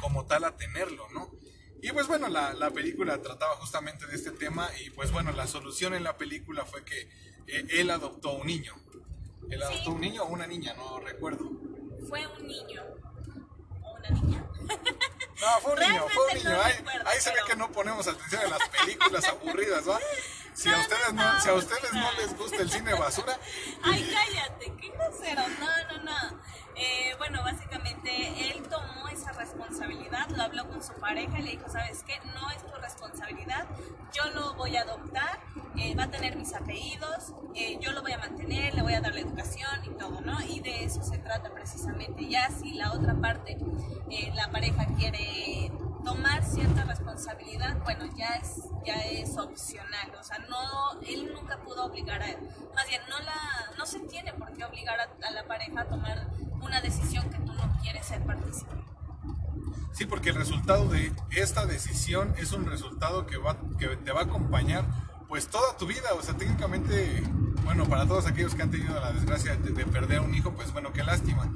como 0.00 0.26
tal 0.26 0.44
a 0.44 0.56
tenerlo, 0.56 1.08
¿no? 1.10 1.30
Y 1.82 1.90
pues 1.90 2.06
bueno, 2.06 2.28
la, 2.28 2.52
la 2.54 2.70
película 2.70 3.20
trataba 3.20 3.56
justamente 3.56 4.06
de 4.06 4.14
este 4.14 4.30
tema 4.30 4.70
y 4.84 4.90
pues 4.90 5.10
bueno, 5.10 5.32
la 5.32 5.48
solución 5.48 5.94
en 5.94 6.04
la 6.04 6.16
película 6.16 6.64
fue 6.64 6.84
que 6.84 7.00
eh, 7.48 7.66
él 7.70 7.90
adoptó 7.90 8.34
un 8.34 8.46
niño. 8.46 8.74
Él 9.50 9.58
Sí. 9.58 9.64
adoptó 9.64 9.90
un 9.90 10.00
niño 10.00 10.22
o 10.22 10.26
una 10.28 10.46
niña, 10.46 10.74
no 10.74 11.00
recuerdo. 11.00 11.50
Fue 12.08 12.24
un 12.24 12.46
niño 12.46 12.82
o 13.82 13.92
una 13.98 14.10
niña. 14.10 14.48
No, 15.40 15.60
fue 15.60 15.72
un 15.72 15.80
niño, 15.80 16.06
fue 16.08 16.24
un 16.28 16.34
niño. 16.38 16.50
no 16.50 16.62
ahí, 16.62 16.72
recuerdo, 16.74 17.08
ahí 17.08 17.20
se 17.20 17.30
ve 17.30 17.36
que 17.48 17.56
no 17.56 17.72
ponemos 17.72 18.06
atención 18.06 18.42
en 18.44 18.50
las 18.50 18.68
películas 18.68 19.24
aburridas, 19.24 19.88
¿va? 19.88 19.98
Si 20.62 20.68
a 20.68 20.78
ustedes 20.78 21.12
no, 21.12 21.40
si 21.40 21.48
a 21.48 21.54
ustedes 21.54 21.92
no 21.92 22.12
les 22.12 22.38
gusta 22.38 22.62
el 22.62 22.70
cine 22.70 22.94
basura, 22.94 23.36
Ay, 23.82 24.08
cállate, 24.14 24.72
qué 24.80 24.90
grosero. 24.90 25.42
No, 25.58 25.96
no, 25.96 26.04
no. 26.04 26.40
Eh, 26.76 27.16
bueno, 27.18 27.42
básicamente 27.42 28.48
él 28.48 28.62
tomó 28.70 29.08
esa 29.08 29.32
responsabilidad, 29.32 30.28
lo 30.28 30.40
habló 30.44 30.68
con 30.68 30.80
su 30.80 30.92
pareja 31.00 31.40
y 31.40 31.42
le 31.42 31.50
dijo, 31.50 31.68
¿sabes 31.68 32.04
qué? 32.04 32.14
No 32.32 32.48
es 32.50 32.64
tu 32.64 32.76
responsabilidad, 32.80 33.66
yo 34.12 34.30
lo 34.34 34.54
voy 34.54 34.76
a 34.76 34.82
adoptar, 34.82 35.40
eh, 35.76 35.96
va 35.96 36.04
a 36.04 36.10
tener 36.12 36.36
mis 36.36 36.54
apellidos, 36.54 37.32
eh, 37.56 37.78
yo 37.80 37.90
lo 37.90 38.02
voy 38.02 38.12
a 38.12 38.18
mantener, 38.18 38.72
le 38.76 38.82
voy 38.82 38.94
a 38.94 39.00
dar 39.00 39.14
la 39.14 39.20
educación 39.20 39.84
y 39.84 39.90
todo, 39.98 40.20
¿no? 40.20 40.40
Y 40.42 40.60
de 40.60 40.84
eso 40.84 41.02
se 41.02 41.18
trata 41.18 41.52
precisamente. 41.52 42.28
Ya 42.28 42.48
si 42.50 42.74
la 42.74 42.92
otra 42.92 43.16
parte, 43.20 43.58
eh, 44.10 44.30
la 44.36 44.48
pareja 44.52 44.86
quiere 44.96 45.72
tomar 46.04 46.44
cierta 46.44 46.84
responsabilidad, 46.84 47.78
bueno, 47.84 48.04
ya 48.16 48.34
es, 48.36 48.62
ya 48.84 48.94
es 48.94 49.36
opcional, 49.36 50.12
o 50.18 50.22
sea, 50.22 50.38
no, 50.48 51.00
él 51.06 51.32
nunca 51.32 51.58
pudo 51.58 51.86
obligar 51.86 52.22
a 52.22 52.30
él, 52.30 52.38
más 52.74 52.86
bien, 52.88 53.00
no, 53.08 53.18
la, 53.20 53.76
no 53.78 53.86
se 53.86 54.00
tiene 54.00 54.32
por 54.34 54.52
qué 54.52 54.64
obligar 54.64 54.98
a, 55.00 55.30
la 55.30 55.46
pareja 55.46 55.80
a 55.80 55.84
tomar 55.84 56.28
una 56.60 56.80
decisión 56.80 57.28
que 57.30 57.38
tú 57.38 57.52
no 57.52 57.78
quieres 57.80 58.06
ser 58.06 58.22
partícipe. 58.24 58.72
sí, 59.92 60.06
porque 60.06 60.30
el 60.30 60.36
resultado 60.36 60.88
de 60.88 61.12
esta 61.30 61.66
decisión 61.66 62.34
es 62.38 62.52
un 62.52 62.66
resultado 62.66 63.26
que, 63.26 63.36
va, 63.36 63.56
que 63.78 63.88
te 63.88 64.12
va 64.12 64.20
a 64.20 64.24
acompañar 64.24 64.84
pues 65.32 65.48
toda 65.48 65.74
tu 65.78 65.86
vida. 65.86 66.12
O 66.18 66.22
sea, 66.22 66.36
técnicamente, 66.36 67.22
bueno, 67.64 67.86
para 67.86 68.06
todos 68.06 68.26
aquellos 68.26 68.54
que 68.54 68.60
han 68.60 68.70
tenido 68.70 69.00
la 69.00 69.12
desgracia 69.12 69.56
de, 69.56 69.70
de 69.70 69.86
perder 69.86 70.18
a 70.18 70.20
un 70.20 70.34
hijo, 70.34 70.52
pues 70.52 70.70
bueno, 70.74 70.92
qué 70.92 71.02
lástima. 71.02 71.50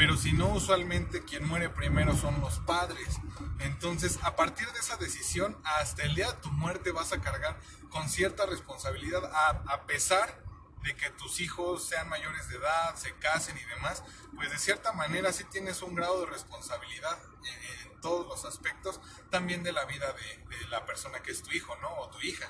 Pero 0.00 0.16
si 0.16 0.32
no, 0.32 0.48
usualmente 0.48 1.24
quien 1.24 1.46
muere 1.46 1.68
primero 1.68 2.16
son 2.16 2.40
los 2.40 2.58
padres. 2.60 3.20
Entonces, 3.58 4.18
a 4.22 4.34
partir 4.34 4.66
de 4.72 4.78
esa 4.78 4.96
decisión, 4.96 5.60
hasta 5.62 6.04
el 6.04 6.14
día 6.14 6.32
de 6.32 6.38
tu 6.38 6.50
muerte 6.52 6.90
vas 6.90 7.12
a 7.12 7.20
cargar 7.20 7.60
con 7.90 8.08
cierta 8.08 8.46
responsabilidad, 8.46 9.22
a, 9.26 9.48
a 9.70 9.84
pesar 9.84 10.42
de 10.84 10.96
que 10.96 11.10
tus 11.10 11.38
hijos 11.40 11.86
sean 11.86 12.08
mayores 12.08 12.48
de 12.48 12.56
edad, 12.56 12.94
se 12.96 13.12
casen 13.16 13.58
y 13.58 13.64
demás, 13.64 14.02
pues 14.36 14.50
de 14.50 14.56
cierta 14.56 14.94
manera 14.94 15.34
sí 15.34 15.44
tienes 15.44 15.82
un 15.82 15.94
grado 15.94 16.20
de 16.20 16.32
responsabilidad 16.32 17.18
en, 17.44 17.90
en 17.92 18.00
todos 18.00 18.26
los 18.26 18.46
aspectos, 18.46 19.02
también 19.28 19.62
de 19.62 19.72
la 19.72 19.84
vida 19.84 20.14
de, 20.14 20.56
de 20.56 20.68
la 20.68 20.86
persona 20.86 21.20
que 21.20 21.32
es 21.32 21.42
tu 21.42 21.50
hijo, 21.50 21.76
¿no? 21.82 21.94
O 21.96 22.08
tu 22.08 22.22
hija. 22.22 22.48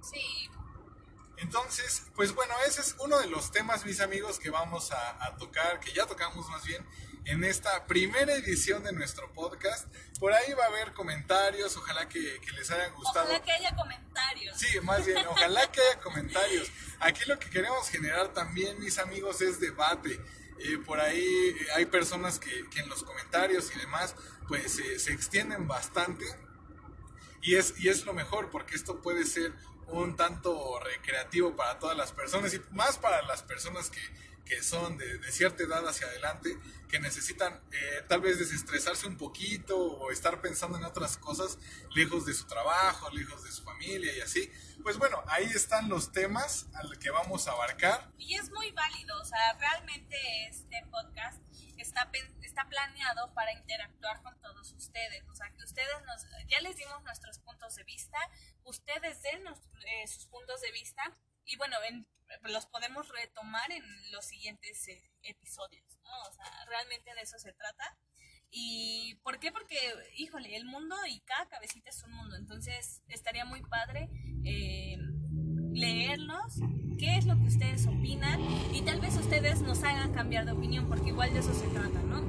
Sí, 0.00 0.48
Entonces, 1.38 2.02
pues 2.14 2.34
bueno, 2.34 2.54
ese 2.66 2.80
es 2.80 2.96
uno 3.00 3.18
de 3.18 3.26
los 3.26 3.50
temas, 3.50 3.84
mis 3.84 4.00
amigos, 4.00 4.38
que 4.38 4.50
vamos 4.50 4.92
a, 4.92 5.24
a 5.24 5.36
tocar, 5.36 5.80
que 5.80 5.92
ya 5.92 6.06
tocamos 6.06 6.48
más 6.48 6.64
bien 6.64 6.86
en 7.24 7.42
esta 7.44 7.86
primera 7.86 8.34
edición 8.34 8.82
de 8.84 8.92
nuestro 8.92 9.32
podcast. 9.32 9.88
Por 10.18 10.32
ahí 10.32 10.52
va 10.52 10.64
a 10.64 10.68
haber 10.68 10.92
comentarios, 10.92 11.76
ojalá 11.76 12.08
que, 12.08 12.40
que 12.40 12.52
les 12.52 12.70
hayan 12.70 12.94
gustado. 12.94 13.24
ojalá 13.26 13.42
que 13.42 13.52
haya 13.52 13.74
comentarios. 13.74 14.58
Sí, 14.58 14.80
más 14.80 15.06
bien, 15.06 15.26
ojalá 15.26 15.70
que 15.72 15.80
haya 15.80 16.00
comentarios. 16.00 16.70
Aquí 17.00 17.24
lo 17.26 17.38
que 17.38 17.50
queremos 17.50 17.88
generar 17.88 18.32
también, 18.32 18.78
mis 18.78 18.98
amigos, 18.98 19.40
es 19.40 19.58
debate. 19.58 20.20
Eh, 20.60 20.78
por 20.78 21.00
ahí 21.00 21.24
eh, 21.24 21.66
hay 21.74 21.86
personas 21.86 22.38
que, 22.38 22.68
que 22.70 22.80
en 22.80 22.88
los 22.88 23.02
comentarios 23.02 23.74
y 23.74 23.78
demás, 23.78 24.14
pues 24.46 24.78
eh, 24.78 24.98
se 24.98 25.12
extienden 25.12 25.66
bastante. 25.66 26.24
Y 27.42 27.56
es, 27.56 27.74
y 27.78 27.88
es 27.88 28.04
lo 28.04 28.14
mejor, 28.14 28.50
porque 28.50 28.74
esto 28.74 29.02
puede 29.02 29.24
ser 29.24 29.52
un 29.88 30.16
tanto 30.16 30.78
recreativo 30.80 31.54
para 31.56 31.78
todas 31.78 31.96
las 31.96 32.12
personas 32.12 32.54
y 32.54 32.60
más 32.70 32.98
para 32.98 33.22
las 33.22 33.42
personas 33.42 33.90
que, 33.90 34.00
que 34.44 34.62
son 34.62 34.98
de, 34.98 35.20
cierta 35.32 35.62
edad 35.62 35.86
hacia 35.88 36.06
adelante, 36.06 36.56
que 36.88 37.00
necesitan 37.00 37.60
eh, 37.72 38.04
tal 38.08 38.20
vez 38.20 38.38
desestresarse 38.38 39.06
un 39.06 39.16
poquito 39.16 39.76
o 39.76 40.10
estar 40.10 40.40
pensando 40.40 40.78
en 40.78 40.84
otras 40.84 41.16
cosas, 41.16 41.58
lejos 41.94 42.26
de 42.26 42.34
su 42.34 42.46
trabajo, 42.46 43.10
lejos 43.10 43.42
de 43.42 43.50
su 43.50 43.62
familia 43.64 44.14
y 44.16 44.20
así. 44.20 44.50
Pues 44.82 44.98
bueno, 44.98 45.22
ahí 45.28 45.44
están 45.44 45.88
los 45.88 46.12
temas 46.12 46.66
al 46.74 46.98
que 46.98 47.10
vamos 47.10 47.48
a 47.48 47.52
abarcar. 47.52 48.10
Y 48.18 48.34
es 48.34 48.50
muy 48.50 48.70
válido, 48.72 49.18
o 49.20 49.24
sea, 49.24 49.54
realmente 49.58 50.16
este 50.48 50.84
podcast 50.90 51.38
está, 51.78 52.10
está 52.54 52.68
planeado 52.68 53.34
para 53.34 53.52
interactuar 53.52 54.22
con 54.22 54.40
todos 54.40 54.72
ustedes, 54.72 55.28
o 55.28 55.34
sea, 55.34 55.50
que 55.50 55.64
ustedes 55.64 56.02
nos, 56.06 56.24
ya 56.46 56.60
les 56.60 56.76
dimos 56.76 57.02
nuestros 57.02 57.40
puntos 57.40 57.74
de 57.74 57.82
vista, 57.82 58.16
ustedes 58.62 59.22
den 59.22 59.44
eh, 59.48 60.06
sus 60.06 60.26
puntos 60.26 60.60
de 60.60 60.70
vista 60.70 61.02
y 61.44 61.56
bueno, 61.56 61.76
los 62.44 62.66
podemos 62.66 63.08
retomar 63.08 63.72
en 63.72 63.82
los 64.12 64.24
siguientes 64.24 64.86
eh, 64.86 65.02
episodios, 65.24 65.98
¿no? 66.04 66.22
O 66.28 66.32
sea, 66.32 66.64
realmente 66.66 67.12
de 67.12 67.22
eso 67.22 67.38
se 67.40 67.52
trata. 67.52 67.98
¿Y 68.50 69.16
por 69.24 69.40
qué? 69.40 69.50
Porque, 69.50 69.76
híjole, 70.14 70.54
el 70.54 70.64
mundo 70.64 70.94
y 71.08 71.18
cada 71.22 71.48
cabecita 71.48 71.90
es 71.90 72.04
un 72.04 72.12
mundo, 72.12 72.36
entonces 72.36 73.02
estaría 73.08 73.44
muy 73.44 73.62
padre 73.62 74.08
eh, 74.44 74.96
leerlos, 75.72 76.60
qué 76.98 77.16
es 77.16 77.26
lo 77.26 77.38
que 77.38 77.46
ustedes 77.46 77.86
opinan 77.86 78.40
y 78.72 78.82
tal 78.82 79.00
vez 79.00 79.16
ustedes 79.16 79.60
nos 79.62 79.82
hagan 79.82 80.12
cambiar 80.12 80.44
de 80.46 80.52
opinión, 80.52 80.86
porque 80.86 81.10
igual 81.10 81.32
de 81.32 81.40
eso 81.40 81.54
se 81.54 81.66
trata, 81.68 82.00
¿no? 82.02 82.22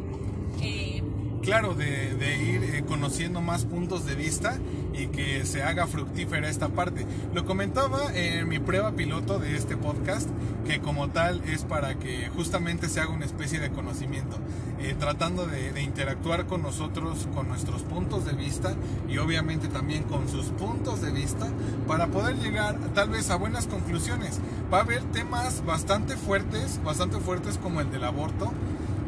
Eh, 0.62 1.04
claro, 1.46 1.76
de, 1.76 2.38
ir 2.42 2.64
eh, 2.64 2.84
conociendo 2.88 3.40
más 3.40 3.66
puntos 3.66 4.06
de 4.06 4.16
vista 4.16 4.58
y 4.94 5.08
que 5.08 5.46
se 5.46 5.62
haga 5.62 5.86
fructífera 5.86 6.50
esta 6.50 6.70
parte. 6.70 7.06
Lo 7.34 7.46
comentaba 7.46 8.14
en 8.14 8.48
mi 8.50 8.60
prueba 8.60 8.94
piloto 8.94 9.38
de 9.38 9.56
este 9.56 9.78
podcast, 9.78 10.28
que 10.66 10.80
como 10.80 11.10
tal 11.10 11.44
es 11.46 11.64
para 11.64 11.96
que 12.00 12.30
justamente 12.30 12.90
se 12.90 13.00
haga 13.00 13.12
una 13.12 13.26
especie 13.26 13.60
de 13.60 13.70
conocimiento, 13.70 14.38
eh, 14.80 14.96
tratando 15.00 15.46
de, 15.46 15.72
de, 15.72 15.84
interactuar 15.84 16.48
con 16.48 16.64
nosotros, 16.64 17.28
con 17.36 17.48
nuestros 17.48 17.84
puntos 17.84 18.26
de 18.26 18.34
vista 18.34 18.74
y 19.08 19.20
obviamente 19.20 19.68
también 19.68 20.04
con 20.04 20.28
sus 20.28 20.48
puntos 20.48 21.02
de 21.02 21.12
vista, 21.12 21.48
para 21.88 22.08
poder 22.08 22.38
llegar 22.38 22.80
tal 22.96 23.10
vez 23.10 23.30
a 23.30 23.36
buenas 23.36 23.68
conclusiones. 23.68 24.40
Va 24.74 24.80
a 24.80 24.82
haber 24.82 25.04
temas 25.04 25.64
bastante 25.64 26.16
fuertes, 26.16 26.82
bastante 26.84 27.20
fuertes 27.20 27.60
como 27.60 27.82
el 27.82 27.92
del 27.92 28.04
aborto, 28.04 28.52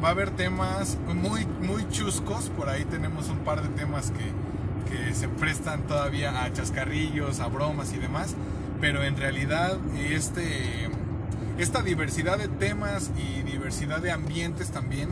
va 0.03 0.09
a 0.09 0.11
haber 0.11 0.31
temas 0.31 0.97
muy, 1.07 1.45
muy 1.45 1.87
chuscos. 1.89 2.49
Por 2.49 2.69
ahí 2.69 2.85
tenemos 2.85 3.29
un 3.29 3.39
par 3.39 3.61
de 3.61 3.69
temas 3.69 4.11
que, 4.11 4.95
que 4.95 5.13
se 5.13 5.27
prestan 5.27 5.83
todavía 5.83 6.43
a 6.43 6.53
chascarrillos, 6.53 7.39
a 7.39 7.47
bromas 7.47 7.93
y 7.93 7.97
demás. 7.97 8.35
Pero 8.79 9.03
en 9.03 9.17
realidad 9.17 9.77
este, 9.97 10.89
esta 11.57 11.81
diversidad 11.81 12.37
de 12.37 12.47
temas 12.47 13.11
y 13.17 13.41
diversidad 13.41 14.01
de 14.01 14.11
ambientes 14.11 14.69
también, 14.69 15.09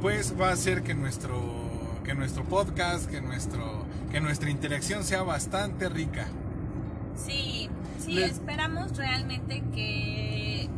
pues 0.00 0.34
va 0.40 0.50
a 0.50 0.52
hacer 0.52 0.82
que 0.82 0.94
nuestro, 0.94 1.40
que 2.04 2.14
nuestro 2.14 2.44
podcast, 2.44 3.10
que, 3.10 3.20
nuestro, 3.20 3.84
que 4.12 4.20
nuestra 4.20 4.50
interacción 4.50 5.02
sea 5.02 5.22
bastante 5.22 5.88
rica. 5.88 6.26
Sí, 7.16 7.68
sí, 7.98 8.22
esperamos 8.22 8.96
realmente 8.96 9.64
que 9.74 10.68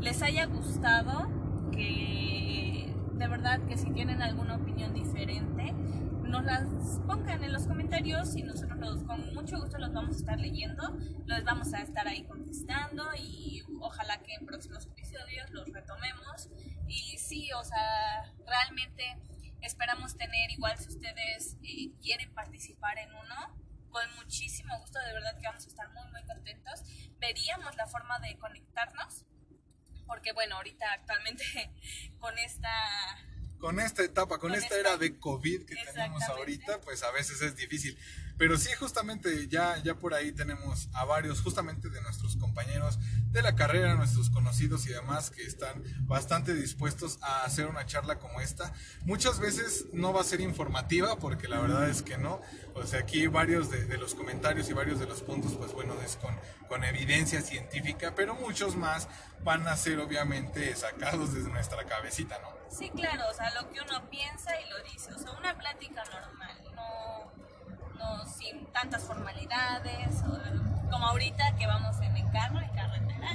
les 0.00 0.22
haya 0.22 0.46
gustado 0.46 1.39
que 1.80 2.94
de 3.14 3.28
verdad 3.28 3.60
que 3.66 3.76
si 3.76 3.90
tienen 3.92 4.22
alguna 4.22 4.56
opinión 4.56 4.92
diferente, 4.92 5.72
nos 5.72 6.44
las 6.44 7.00
pongan 7.06 7.42
en 7.42 7.52
los 7.52 7.66
comentarios 7.66 8.36
y 8.36 8.42
nosotros 8.42 8.78
los, 8.78 9.02
con 9.04 9.34
mucho 9.34 9.58
gusto 9.58 9.78
los 9.78 9.92
vamos 9.92 10.16
a 10.16 10.18
estar 10.18 10.38
leyendo, 10.38 10.96
los 11.26 11.44
vamos 11.44 11.72
a 11.74 11.82
estar 11.82 12.06
ahí 12.06 12.24
contestando 12.24 13.04
y 13.18 13.62
ojalá 13.80 14.18
que 14.22 14.34
en 14.34 14.46
próximos 14.46 14.86
episodios 14.86 15.50
los 15.50 15.68
retomemos. 15.72 16.50
Y 16.86 17.18
sí, 17.18 17.50
o 17.52 17.64
sea, 17.64 18.32
realmente 18.46 19.18
esperamos 19.62 20.16
tener, 20.16 20.50
igual 20.50 20.76
si 20.78 20.88
ustedes 20.88 21.56
eh, 21.62 21.92
quieren 22.02 22.32
participar 22.34 22.98
en 22.98 23.10
uno, 23.10 23.60
con 23.90 24.02
muchísimo 24.16 24.78
gusto, 24.80 24.98
de 25.00 25.12
verdad 25.14 25.36
que 25.40 25.46
vamos 25.46 25.64
a 25.64 25.68
estar 25.68 25.88
muy, 25.92 26.10
muy 26.12 26.22
contentos. 26.24 26.82
Veríamos 27.18 27.76
la 27.76 27.86
forma 27.86 28.18
de 28.20 28.38
conectarnos 28.38 29.24
porque 30.10 30.32
bueno, 30.32 30.56
ahorita 30.56 30.92
actualmente 30.92 31.44
con 32.18 32.36
esta... 32.38 32.68
Con 33.60 33.78
esta 33.78 34.02
etapa, 34.02 34.38
con, 34.38 34.54
esta, 34.54 34.76
era 34.76 34.96
de 34.96 35.18
COVID 35.18 35.66
que 35.66 35.76
tenemos 35.76 36.22
ahorita, 36.24 36.80
pues 36.80 37.02
a 37.02 37.10
veces 37.10 37.42
es 37.42 37.56
difícil. 37.56 37.96
Pero 38.40 38.56
sí, 38.56 38.70
justamente 38.72 39.48
ya, 39.48 39.76
ya 39.82 39.96
por 39.96 40.14
ahí 40.14 40.32
tenemos 40.32 40.88
a 40.94 41.04
varios, 41.04 41.42
justamente 41.42 41.90
de 41.90 42.00
nuestros 42.00 42.36
compañeros 42.36 42.98
de 43.26 43.42
la 43.42 43.54
carrera, 43.54 43.96
nuestros 43.96 44.30
conocidos 44.30 44.86
y 44.86 44.94
demás, 44.94 45.28
que 45.28 45.42
están 45.42 45.84
bastante 46.06 46.54
dispuestos 46.54 47.18
a 47.20 47.44
hacer 47.44 47.66
una 47.66 47.84
charla 47.84 48.18
como 48.18 48.40
esta. 48.40 48.72
Muchas 49.02 49.40
veces 49.40 49.88
no 49.92 50.14
va 50.14 50.22
a 50.22 50.24
ser 50.24 50.40
informativa, 50.40 51.18
porque 51.18 51.48
la 51.48 51.60
verdad 51.60 51.90
es 51.90 52.00
que 52.00 52.16
no. 52.16 52.40
O 52.72 52.86
sea, 52.86 53.00
aquí 53.00 53.26
varios 53.26 53.70
de, 53.70 53.98
los 53.98 54.14
comentarios 54.14 54.70
y 54.70 54.72
varios 54.72 54.98
de 55.00 55.06
los 55.06 55.20
puntos, 55.20 55.52
pues 55.58 55.74
bueno, 55.74 55.92
es 56.02 56.16
con, 56.16 56.34
con 56.66 56.82
evidencia 56.82 57.42
científica, 57.42 58.14
pero 58.16 58.36
muchos 58.36 58.74
más 58.74 59.06
van 59.44 59.68
a 59.68 59.76
ser 59.76 59.98
obviamente 59.98 60.74
sacados 60.76 61.34
desde 61.34 61.50
nuestra 61.50 61.84
cabecita, 61.84 62.38
¿no? 62.40 62.48
Sí, 62.74 62.88
claro, 62.88 63.24
o 63.30 63.34
sea, 63.34 63.50
lo 63.60 63.70
que 63.70 63.82
uno 63.82 64.08
piensa 64.08 64.58
y 64.58 64.70
lo 64.70 64.82
dice, 64.90 65.12
o 65.12 65.18
sea, 65.18 65.32
una 65.32 65.58
plática 65.58 66.02
normal, 66.06 66.56
no 66.74 67.49
sin 68.26 68.66
tantas 68.72 69.02
formalidades, 69.02 70.22
como 70.90 71.06
ahorita 71.06 71.56
que 71.56 71.66
vamos 71.66 71.96
en 72.00 72.16
el 72.16 72.30
carro, 72.30 72.60
en 72.60 72.68
carretera. 72.70 73.30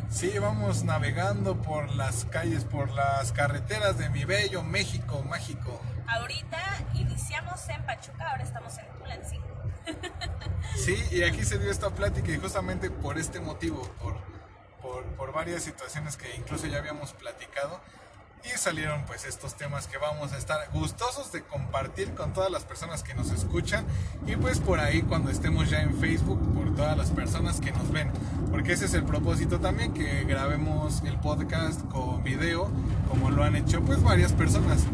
Sí, 0.10 0.38
vamos 0.38 0.84
navegando 0.84 1.60
por 1.60 1.94
las 1.94 2.24
calles, 2.26 2.64
por 2.64 2.90
las 2.92 3.32
carreteras 3.32 3.98
de 3.98 4.08
mi 4.08 4.24
bello 4.24 4.62
México 4.62 5.22
mágico. 5.28 5.80
Ahorita 6.06 6.58
iniciamos 6.94 7.68
en 7.68 7.84
Pachuca, 7.84 8.30
ahora 8.30 8.42
estamos 8.42 8.78
en 8.78 8.86
Tulancingo. 8.98 9.46
Sí, 10.74 10.96
y 11.10 11.22
aquí 11.22 11.44
se 11.44 11.58
dio 11.58 11.70
esta 11.70 11.90
plática 11.90 12.30
y 12.30 12.36
justamente 12.36 12.90
por 12.90 13.18
este 13.18 13.40
motivo, 13.40 13.82
por, 14.00 14.16
por, 14.82 15.04
por 15.16 15.32
varias 15.32 15.62
situaciones 15.62 16.16
que 16.16 16.34
incluso 16.36 16.66
ya 16.66 16.78
habíamos 16.78 17.12
platicado, 17.12 17.80
y 18.54 18.58
salieron 18.58 19.02
pues 19.06 19.24
estos 19.24 19.54
temas 19.54 19.86
que 19.86 19.98
vamos 19.98 20.32
a 20.32 20.38
estar 20.38 20.58
gustosos 20.72 21.32
de 21.32 21.42
compartir 21.42 22.14
con 22.14 22.32
todas 22.32 22.50
las 22.50 22.64
personas 22.64 23.02
que 23.02 23.14
nos 23.14 23.30
escuchan. 23.30 23.84
Y 24.26 24.36
pues 24.36 24.60
por 24.60 24.78
ahí 24.80 25.02
cuando 25.02 25.30
estemos 25.30 25.70
ya 25.70 25.82
en 25.82 25.98
Facebook 25.98 26.40
por 26.54 26.74
todas 26.74 26.96
las 26.96 27.10
personas 27.10 27.60
que 27.60 27.72
nos 27.72 27.90
ven. 27.90 28.10
Porque 28.50 28.72
ese 28.72 28.86
es 28.86 28.94
el 28.94 29.04
propósito 29.04 29.60
también 29.60 29.92
que 29.92 30.24
grabemos 30.24 31.02
el 31.04 31.18
podcast 31.18 31.80
con 31.88 32.22
video 32.22 32.70
como 33.08 33.30
lo 33.30 33.42
han 33.42 33.56
hecho 33.56 33.80
pues 33.82 34.02
varias 34.02 34.32
personas. 34.32 34.84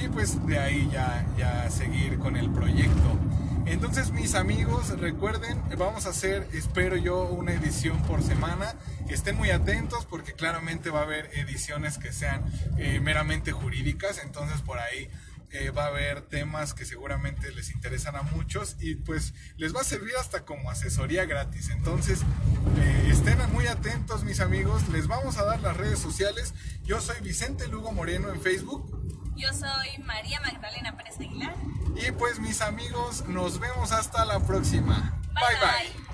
Y 0.00 0.08
pues 0.08 0.44
de 0.46 0.58
ahí 0.58 0.88
ya, 0.90 1.26
ya 1.36 1.70
seguir 1.70 2.18
con 2.18 2.36
el 2.36 2.50
proyecto 2.50 3.18
entonces 3.66 4.10
mis 4.10 4.34
amigos, 4.34 4.88
recuerden, 4.98 5.62
vamos 5.78 6.06
a 6.06 6.10
hacer, 6.10 6.48
espero 6.52 6.96
yo, 6.96 7.24
una 7.24 7.52
edición 7.52 8.02
por 8.02 8.22
semana. 8.22 8.74
Estén 9.08 9.36
muy 9.36 9.50
atentos 9.50 10.04
porque 10.06 10.32
claramente 10.32 10.90
va 10.90 11.00
a 11.00 11.02
haber 11.04 11.30
ediciones 11.34 11.98
que 11.98 12.12
sean 12.12 12.44
eh, 12.78 13.00
meramente 13.00 13.52
jurídicas. 13.52 14.20
Entonces 14.24 14.60
por 14.62 14.78
ahí 14.78 15.08
eh, 15.50 15.70
va 15.70 15.84
a 15.84 15.88
haber 15.88 16.22
temas 16.22 16.72
que 16.72 16.86
seguramente 16.86 17.52
les 17.52 17.70
interesan 17.74 18.16
a 18.16 18.22
muchos 18.22 18.76
y 18.80 18.94
pues 18.94 19.34
les 19.58 19.76
va 19.76 19.82
a 19.82 19.84
servir 19.84 20.14
hasta 20.18 20.44
como 20.44 20.70
asesoría 20.70 21.26
gratis. 21.26 21.68
Entonces 21.68 22.20
eh, 22.78 23.08
estén 23.10 23.38
muy 23.52 23.66
atentos 23.66 24.24
mis 24.24 24.40
amigos. 24.40 24.88
Les 24.88 25.06
vamos 25.06 25.36
a 25.38 25.44
dar 25.44 25.60
las 25.60 25.76
redes 25.76 25.98
sociales. 25.98 26.54
Yo 26.84 27.00
soy 27.00 27.20
Vicente 27.20 27.68
Lugo 27.68 27.92
Moreno 27.92 28.32
en 28.32 28.40
Facebook. 28.40 29.21
Yo 29.36 29.52
soy 29.52 30.02
María 30.04 30.40
Magdalena 30.40 30.96
Pérez 30.96 31.18
Aguilar. 31.18 31.54
Y 31.96 32.10
pues 32.12 32.38
mis 32.38 32.60
amigos, 32.60 33.26
nos 33.28 33.58
vemos 33.58 33.92
hasta 33.92 34.24
la 34.24 34.40
próxima. 34.40 35.18
bye. 35.34 35.56
bye. 35.60 36.11